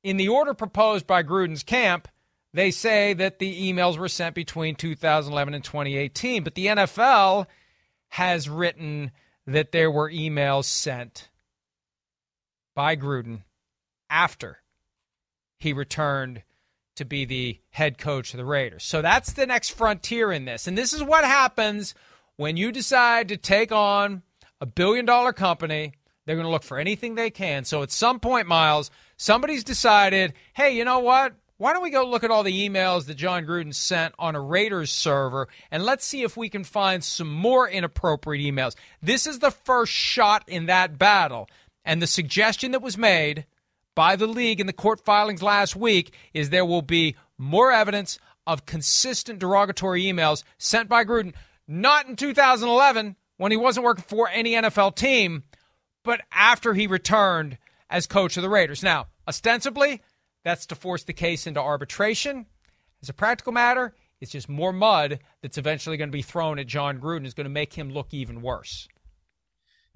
in 0.06 0.18
the 0.18 0.28
order 0.28 0.54
proposed 0.54 1.04
by 1.04 1.24
Gruden's 1.24 1.64
camp, 1.64 2.06
they 2.54 2.70
say 2.70 3.12
that 3.14 3.40
the 3.40 3.72
emails 3.72 3.98
were 3.98 4.08
sent 4.08 4.36
between 4.36 4.76
2011 4.76 5.52
and 5.52 5.64
2018, 5.64 6.44
but 6.44 6.54
the 6.54 6.66
NFL 6.66 7.46
has 8.10 8.48
written 8.48 9.10
that 9.48 9.72
there 9.72 9.90
were 9.90 10.08
emails 10.08 10.66
sent 10.66 11.28
by 12.76 12.94
Gruden 12.94 13.42
after 14.08 14.58
he 15.58 15.72
returned 15.72 16.44
to 16.94 17.04
be 17.04 17.24
the 17.24 17.58
head 17.70 17.98
coach 17.98 18.32
of 18.32 18.38
the 18.38 18.44
Raiders. 18.44 18.84
So 18.84 19.02
that's 19.02 19.32
the 19.32 19.44
next 19.44 19.70
frontier 19.70 20.30
in 20.30 20.44
this. 20.44 20.68
And 20.68 20.78
this 20.78 20.92
is 20.92 21.02
what 21.02 21.24
happens 21.24 21.96
when 22.36 22.56
you 22.56 22.70
decide 22.70 23.26
to 23.30 23.36
take 23.36 23.72
on 23.72 24.22
a 24.60 24.66
billion 24.66 25.04
dollar 25.04 25.32
company. 25.32 25.94
They're 26.24 26.36
going 26.36 26.46
to 26.46 26.52
look 26.52 26.62
for 26.62 26.78
anything 26.78 27.16
they 27.16 27.30
can. 27.30 27.64
So 27.64 27.82
at 27.82 27.90
some 27.90 28.20
point, 28.20 28.46
Myles, 28.46 28.92
somebody's 29.16 29.64
decided, 29.64 30.34
hey, 30.54 30.76
you 30.76 30.84
know 30.84 31.00
what? 31.00 31.34
Why 31.58 31.72
don't 31.72 31.82
we 31.82 31.90
go 31.90 32.06
look 32.06 32.22
at 32.22 32.30
all 32.30 32.42
the 32.42 32.68
emails 32.68 33.06
that 33.06 33.14
Jon 33.14 33.46
Gruden 33.46 33.74
sent 33.74 34.14
on 34.18 34.36
a 34.36 34.40
Raiders 34.40 34.92
server 34.92 35.48
and 35.70 35.84
let's 35.84 36.04
see 36.04 36.22
if 36.22 36.36
we 36.36 36.50
can 36.50 36.64
find 36.64 37.02
some 37.02 37.32
more 37.32 37.66
inappropriate 37.66 38.44
emails? 38.44 38.74
This 39.00 39.26
is 39.26 39.38
the 39.38 39.50
first 39.50 39.90
shot 39.90 40.44
in 40.48 40.66
that 40.66 40.98
battle. 40.98 41.48
And 41.82 42.02
the 42.02 42.06
suggestion 42.06 42.72
that 42.72 42.82
was 42.82 42.98
made 42.98 43.46
by 43.94 44.16
the 44.16 44.26
league 44.26 44.60
in 44.60 44.66
the 44.66 44.72
court 44.74 45.00
filings 45.00 45.42
last 45.42 45.74
week 45.74 46.12
is 46.34 46.50
there 46.50 46.66
will 46.66 46.82
be 46.82 47.16
more 47.38 47.72
evidence 47.72 48.18
of 48.46 48.66
consistent 48.66 49.38
derogatory 49.38 50.02
emails 50.02 50.44
sent 50.58 50.88
by 50.88 51.04
Gruden, 51.04 51.32
not 51.66 52.06
in 52.06 52.16
2011 52.16 53.16
when 53.38 53.50
he 53.50 53.56
wasn't 53.56 53.84
working 53.84 54.04
for 54.06 54.28
any 54.28 54.52
NFL 54.52 54.94
team, 54.94 55.44
but 56.04 56.20
after 56.30 56.74
he 56.74 56.86
returned 56.86 57.56
as 57.90 58.06
coach 58.06 58.36
of 58.36 58.42
the 58.42 58.48
Raiders. 58.48 58.82
Now, 58.82 59.06
ostensibly, 59.28 60.02
that's 60.44 60.66
to 60.66 60.74
force 60.74 61.04
the 61.04 61.12
case 61.12 61.46
into 61.46 61.60
arbitration. 61.60 62.46
As 63.02 63.08
a 63.08 63.14
practical 63.14 63.52
matter, 63.52 63.94
it's 64.20 64.32
just 64.32 64.48
more 64.48 64.72
mud 64.72 65.20
that's 65.42 65.58
eventually 65.58 65.96
going 65.96 66.08
to 66.08 66.16
be 66.16 66.22
thrown 66.22 66.58
at 66.58 66.66
Jon 66.66 66.98
Gruden 66.98 67.26
is 67.26 67.34
going 67.34 67.44
to 67.44 67.50
make 67.50 67.74
him 67.74 67.90
look 67.90 68.14
even 68.14 68.42
worse. 68.42 68.88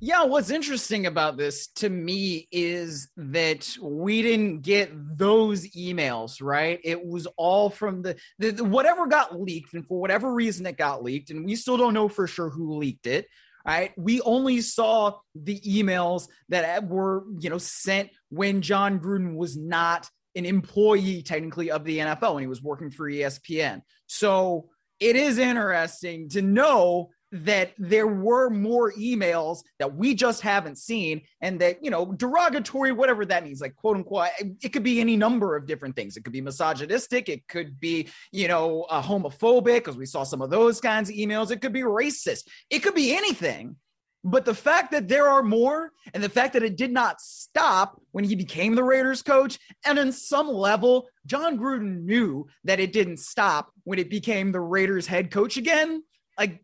Yeah, 0.03 0.24
what's 0.24 0.49
interesting 0.49 1.05
about 1.05 1.36
this 1.36 1.66
to 1.76 1.91
me 1.91 2.49
is 2.51 3.11
that 3.18 3.68
we 3.82 4.22
didn't 4.22 4.62
get 4.62 4.91
those 5.18 5.68
emails, 5.76 6.43
right? 6.43 6.80
It 6.82 7.05
was 7.05 7.26
all 7.36 7.68
from 7.68 8.01
the, 8.01 8.16
the, 8.38 8.53
the, 8.53 8.64
whatever 8.64 9.07
got 9.07 9.38
leaked, 9.38 9.74
and 9.74 9.86
for 9.86 10.01
whatever 10.01 10.32
reason 10.32 10.64
it 10.64 10.78
got 10.78 11.03
leaked, 11.03 11.28
and 11.28 11.45
we 11.45 11.55
still 11.55 11.76
don't 11.76 11.93
know 11.93 12.09
for 12.09 12.26
sure 12.26 12.49
who 12.49 12.78
leaked 12.78 13.07
it. 13.07 13.26
Right? 13.66 13.92
We 13.96 14.20
only 14.22 14.61
saw 14.61 15.18
the 15.34 15.61
emails 15.61 16.28
that 16.48 16.86
were, 16.86 17.24
you 17.38 17.50
know, 17.50 17.58
sent 17.58 18.11
when 18.30 18.62
Jon 18.62 18.98
Gruden 18.98 19.36
was 19.36 19.56
not 19.56 20.08
an 20.34 20.46
employee 20.46 21.22
technically 21.22 21.70
of 21.70 21.84
the 21.84 21.98
NFL 21.98 22.34
when 22.34 22.42
he 22.42 22.48
was 22.48 22.62
working 22.62 22.90
for 22.90 23.11
ESPN. 23.11 23.82
So 24.06 24.68
it 24.98 25.16
is 25.16 25.38
interesting 25.38 26.28
to 26.30 26.42
know 26.42 27.11
that 27.32 27.72
there 27.78 28.06
were 28.06 28.50
more 28.50 28.92
emails 28.92 29.62
that 29.78 29.94
we 29.94 30.14
just 30.14 30.40
haven't 30.40 30.78
seen 30.78 31.22
and 31.40 31.60
that 31.60 31.82
you 31.82 31.90
know 31.90 32.12
derogatory 32.12 32.92
whatever 32.92 33.24
that 33.24 33.44
means 33.44 33.60
like 33.60 33.76
quote 33.76 33.96
unquote 33.96 34.28
it 34.62 34.70
could 34.70 34.82
be 34.82 35.00
any 35.00 35.16
number 35.16 35.56
of 35.56 35.66
different 35.66 35.94
things. 35.94 36.16
It 36.16 36.24
could 36.24 36.32
be 36.32 36.40
misogynistic. 36.40 37.28
It 37.28 37.46
could 37.46 37.78
be 37.78 38.08
you 38.32 38.48
know 38.48 38.82
uh, 38.90 39.02
homophobic 39.02 39.76
because 39.76 39.96
we 39.96 40.06
saw 40.06 40.24
some 40.24 40.42
of 40.42 40.50
those 40.50 40.80
kinds 40.80 41.08
of 41.08 41.16
emails. 41.16 41.50
It 41.50 41.60
could 41.60 41.72
be 41.72 41.82
racist. 41.82 42.48
It 42.68 42.80
could 42.80 42.94
be 42.94 43.16
anything. 43.16 43.76
But 44.22 44.44
the 44.44 44.54
fact 44.54 44.90
that 44.90 45.08
there 45.08 45.28
are 45.28 45.42
more 45.42 45.92
and 46.12 46.22
the 46.22 46.28
fact 46.28 46.52
that 46.52 46.62
it 46.62 46.76
did 46.76 46.92
not 46.92 47.20
stop 47.20 48.00
when 48.12 48.24
he 48.24 48.34
became 48.34 48.74
the 48.74 48.84
Raiders 48.84 49.22
coach, 49.22 49.58
and 49.86 49.98
in 49.98 50.12
some 50.12 50.48
level, 50.48 51.08
Jon 51.24 51.58
Gruden 51.58 52.02
knew 52.02 52.46
that 52.64 52.80
it 52.80 52.92
didn't 52.92 53.18
stop 53.18 53.72
when 53.84 53.98
it 53.98 54.10
became 54.10 54.52
the 54.52 54.60
Raiders 54.60 55.06
head 55.06 55.30
coach 55.30 55.56
again. 55.56 56.02
Like 56.38 56.62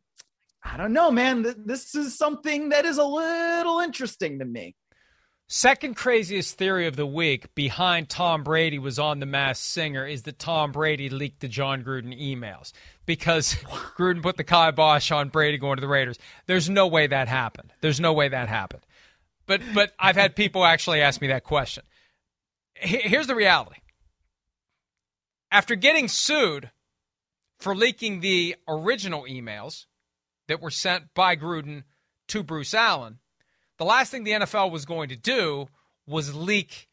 I 0.72 0.76
don't 0.76 0.92
know, 0.92 1.10
man. 1.10 1.46
This 1.64 1.94
is 1.94 2.18
something 2.18 2.70
that 2.70 2.84
is 2.84 2.98
a 2.98 3.04
little 3.04 3.80
interesting 3.80 4.40
to 4.40 4.44
me. 4.44 4.74
Second 5.48 5.94
craziest 5.94 6.58
theory 6.58 6.88
of 6.88 6.96
the 6.96 7.06
week 7.06 7.54
behind 7.54 8.08
Tom 8.08 8.42
Brady 8.42 8.80
was 8.80 8.98
on 8.98 9.20
The 9.20 9.26
Mass 9.26 9.60
Singer 9.60 10.04
is 10.04 10.24
that 10.24 10.40
Tom 10.40 10.72
Brady 10.72 11.08
leaked 11.08 11.38
the 11.38 11.46
Jon 11.46 11.84
Gruden 11.84 12.20
emails 12.20 12.72
because 13.06 13.54
Gruden 13.96 14.22
put 14.22 14.36
the 14.36 14.44
kibosh 14.44 15.12
on 15.12 15.28
Brady 15.28 15.56
going 15.56 15.76
to 15.76 15.80
the 15.80 15.86
Raiders. 15.86 16.18
There's 16.46 16.68
no 16.68 16.88
way 16.88 17.06
that 17.06 17.28
happened. 17.28 17.72
There's 17.80 18.00
no 18.00 18.12
way 18.12 18.28
that 18.28 18.48
happened. 18.48 18.82
But 19.46 19.60
but 19.72 19.92
I've 20.00 20.16
had 20.16 20.34
people 20.34 20.64
actually 20.64 21.00
ask 21.00 21.20
me 21.20 21.28
that 21.28 21.44
question. 21.44 21.84
Here's 22.74 23.28
the 23.28 23.36
reality. 23.36 23.80
After 25.52 25.76
getting 25.76 26.08
sued 26.08 26.72
for 27.60 27.74
leaking 27.74 28.18
the 28.18 28.56
original 28.66 29.22
emails, 29.22 29.86
that 30.49 30.61
were 30.61 30.70
sent 30.70 31.14
by 31.14 31.36
Gruden 31.36 31.84
to 32.28 32.42
Bruce 32.42 32.74
Allen. 32.74 33.18
The 33.78 33.84
last 33.84 34.11
thing 34.11 34.24
the 34.24 34.32
NFL 34.32 34.70
was 34.70 34.84
going 34.84 35.09
to 35.11 35.16
do 35.16 35.68
was 36.07 36.34
leak 36.34 36.88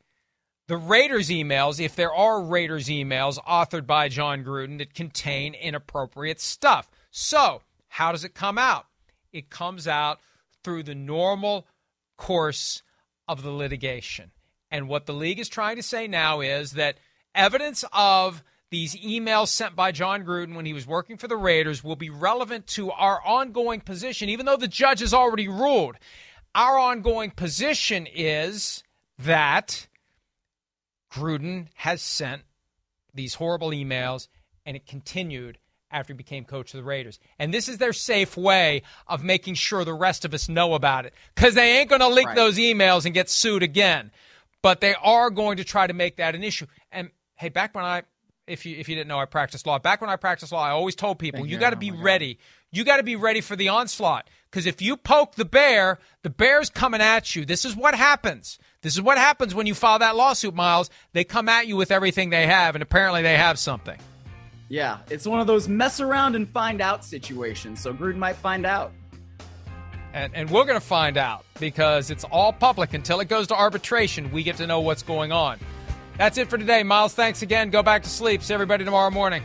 the 0.68 0.78
Raiders 0.78 1.30
emails, 1.30 1.80
if 1.80 1.96
there 1.96 2.14
are 2.14 2.42
Raiders 2.42 2.88
emails 2.88 3.38
authored 3.46 3.86
by 3.86 4.08
Jon 4.08 4.44
Gruden 4.44 4.78
that 4.78 4.94
contain 4.94 5.54
inappropriate 5.54 6.40
stuff. 6.40 6.90
So, 7.12 7.62
how 7.90 8.12
does 8.12 8.24
it 8.24 8.34
come 8.34 8.58
out? 8.58 8.86
It 9.34 9.50
comes 9.50 9.88
out 9.88 10.20
through 10.64 10.84
the 10.84 10.96
normal 10.96 11.68
course 12.18 12.82
of 13.28 13.44
the 13.44 13.52
litigation. 13.52 14.32
And 14.72 14.88
what 14.88 15.06
the 15.06 15.14
league 15.14 15.40
is 15.40 15.50
trying 15.50 15.76
to 15.76 15.84
say 15.84 16.08
now 16.08 16.40
is 16.40 16.72
that 16.72 16.98
evidence 17.36 17.84
of 17.92 18.42
these 18.74 18.96
emails 18.96 19.50
sent 19.50 19.76
by 19.76 19.92
Jon 19.92 20.26
Gruden 20.26 20.56
when 20.56 20.66
he 20.66 20.74
was 20.74 20.88
working 20.88 21.16
for 21.16 21.28
the 21.28 21.38
Raiders 21.38 21.84
will 21.84 21.96
be 21.96 22.10
relevant 22.10 22.66
to 22.68 22.92
our 22.92 23.22
ongoing 23.24 23.80
position, 23.80 24.30
even 24.30 24.48
though 24.48 24.58
the 24.58 24.68
judge 24.68 25.00
has 25.02 25.14
already 25.14 25.48
ruled. 25.48 25.96
Our 26.56 26.80
ongoing 26.80 27.30
position 27.30 28.08
is 28.12 28.84
that 29.20 29.88
Gruden 31.12 31.68
has 31.76 32.02
sent 32.02 32.42
these 33.14 33.36
horrible 33.36 33.70
emails, 33.70 34.28
and 34.66 34.76
it 34.76 34.88
continued 34.88 35.60
after 35.92 36.14
he 36.14 36.18
became 36.18 36.44
coach 36.44 36.74
of 36.74 36.80
the 36.80 36.84
Raiders. 36.84 37.20
And 37.38 37.54
this 37.54 37.70
is 37.70 37.78
their 37.78 37.94
safe 37.94 38.36
way 38.36 38.82
of 39.06 39.24
making 39.24 39.54
sure 39.54 39.86
the 39.86 39.94
rest 39.94 40.26
of 40.26 40.34
us 40.34 40.50
know 40.50 40.74
about 40.74 41.06
it 41.06 41.14
because 41.36 41.54
they 41.54 41.78
ain't 41.78 41.90
going 41.90 42.02
to 42.02 42.08
leak 42.08 42.26
right. 42.26 42.36
those 42.36 42.58
emails 42.58 43.06
and 43.06 43.14
get 43.14 43.30
sued 43.30 43.62
again. 43.62 44.10
But 44.64 44.82
they 44.82 44.96
are 44.96 45.30
going 45.30 45.58
to 45.58 45.64
try 45.64 45.86
to 45.86 45.94
make 45.94 46.18
that 46.18 46.34
an 46.34 46.44
issue. 46.44 46.66
And 46.92 47.12
hey, 47.36 47.50
back 47.50 47.76
when 47.76 47.86
I 47.86 48.04
if 48.48 48.66
you 48.66 48.76
if 48.78 48.90
you 48.90 48.96
didn't 48.96 49.08
know, 49.08 49.20
I 49.20 49.26
practiced 49.26 49.66
law. 49.66 49.80
Back 49.80 50.02
when 50.02 50.10
I 50.10 50.16
practiced 50.16 50.52
law, 50.52 50.64
I 50.64 50.72
always 50.72 50.96
told 50.96 51.20
people 51.20 51.42
Thank 51.42 51.52
you, 51.52 51.58
got 51.58 51.72
to 51.72 51.78
oh 51.78 51.80
be 51.80 51.92
ready. 51.92 52.40
You 52.72 52.84
got 52.84 52.98
to 52.98 53.04
be 53.04 53.16
ready 53.16 53.42
for 53.42 53.56
the 53.56 53.70
onslaught 53.70 54.30
because 54.50 54.66
if 54.66 54.82
you 54.82 54.98
poke 54.98 55.36
the 55.36 55.46
bear, 55.46 56.00
the 56.24 56.30
bear's 56.30 56.70
coming 56.70 57.02
at 57.02 57.36
you. 57.36 57.46
This 57.46 57.66
is 57.66 57.76
what 57.76 57.96
happens. 57.96 58.60
This 58.82 58.94
is 58.94 59.02
what 59.02 59.18
happens 59.18 59.56
when 59.56 59.68
you 59.68 59.74
file 59.74 60.00
that 60.00 60.16
lawsuit, 60.16 60.54
Myles. 60.54 60.90
They 61.14 61.24
come 61.24 61.48
at 61.48 61.68
you 61.68 61.78
with 61.78 61.92
everything 61.92 62.32
they 62.32 62.48
have, 62.48 62.76
and 62.76 62.82
apparently 62.82 63.22
they 63.22 63.38
have 63.38 63.58
something. 63.58 63.98
Yeah, 64.70 64.98
it's 65.10 65.28
one 65.28 65.40
of 65.40 65.48
those 65.48 65.68
mess 65.68 66.00
around 66.00 66.36
and 66.36 66.50
find 66.50 66.82
out 66.82 67.06
situations. 67.06 67.80
So 67.80 67.94
Gruden 67.94 68.18
might 68.18 68.36
find 68.36 68.66
out. 68.66 68.92
And, 70.14 70.36
and 70.36 70.50
we're 70.50 70.66
going 70.66 70.80
to 70.80 70.86
find 70.86 71.18
out 71.18 71.46
because 71.60 72.12
it's 72.12 72.24
all 72.26 72.54
public 72.54 72.94
until 72.94 73.20
it 73.20 73.28
goes 73.28 73.48
to 73.48 73.56
arbitration. 73.56 74.32
We 74.32 74.44
get 74.44 74.58
to 74.58 74.68
know 74.68 74.82
what's 74.82 75.04
going 75.04 75.32
on. 75.32 75.60
That's 76.18 76.38
it 76.38 76.50
for 76.50 76.58
today. 76.58 76.84
Myles, 76.84 77.14
thanks 77.14 77.42
again. 77.42 77.70
Go 77.70 77.84
back 77.84 78.04
to 78.04 78.10
sleep. 78.10 78.44
See 78.44 78.54
everybody 78.54 78.86
tomorrow 78.86 79.10
morning. 79.10 79.44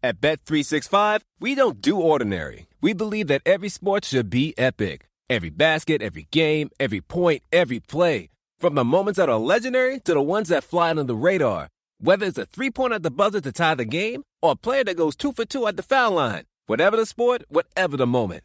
At 0.00 0.20
Bet365, 0.20 1.22
we 1.40 1.56
don't 1.56 1.80
do 1.80 1.98
ordinary. 1.98 2.68
We 2.80 2.92
believe 2.92 3.26
that 3.26 3.42
every 3.44 3.68
sport 3.68 4.04
should 4.04 4.30
be 4.30 4.54
epic. 4.56 5.08
Every 5.28 5.50
basket, 5.50 6.00
every 6.02 6.28
game, 6.30 6.70
every 6.78 7.00
point, 7.00 7.42
every 7.52 7.80
play. 7.80 8.30
From 8.58 8.76
the 8.76 8.84
moments 8.84 9.18
that 9.18 9.28
are 9.28 9.38
legendary 9.38 9.98
to 10.00 10.14
the 10.14 10.22
ones 10.22 10.48
that 10.48 10.62
fly 10.62 10.90
under 10.90 11.02
the 11.02 11.16
radar. 11.16 11.68
Whether 12.00 12.26
it's 12.26 12.38
a 12.38 12.46
three 12.46 12.70
pointer 12.70 12.94
at 12.94 13.02
the 13.02 13.10
buzzer 13.10 13.40
to 13.40 13.50
tie 13.50 13.74
the 13.74 13.84
game 13.84 14.22
or 14.40 14.52
a 14.52 14.56
player 14.56 14.84
that 14.84 14.96
goes 14.96 15.16
two 15.16 15.32
for 15.32 15.44
two 15.44 15.66
at 15.66 15.76
the 15.76 15.82
foul 15.82 16.12
line. 16.12 16.44
Whatever 16.66 16.96
the 16.96 17.04
sport, 17.04 17.42
whatever 17.48 17.96
the 17.96 18.06
moment. 18.06 18.44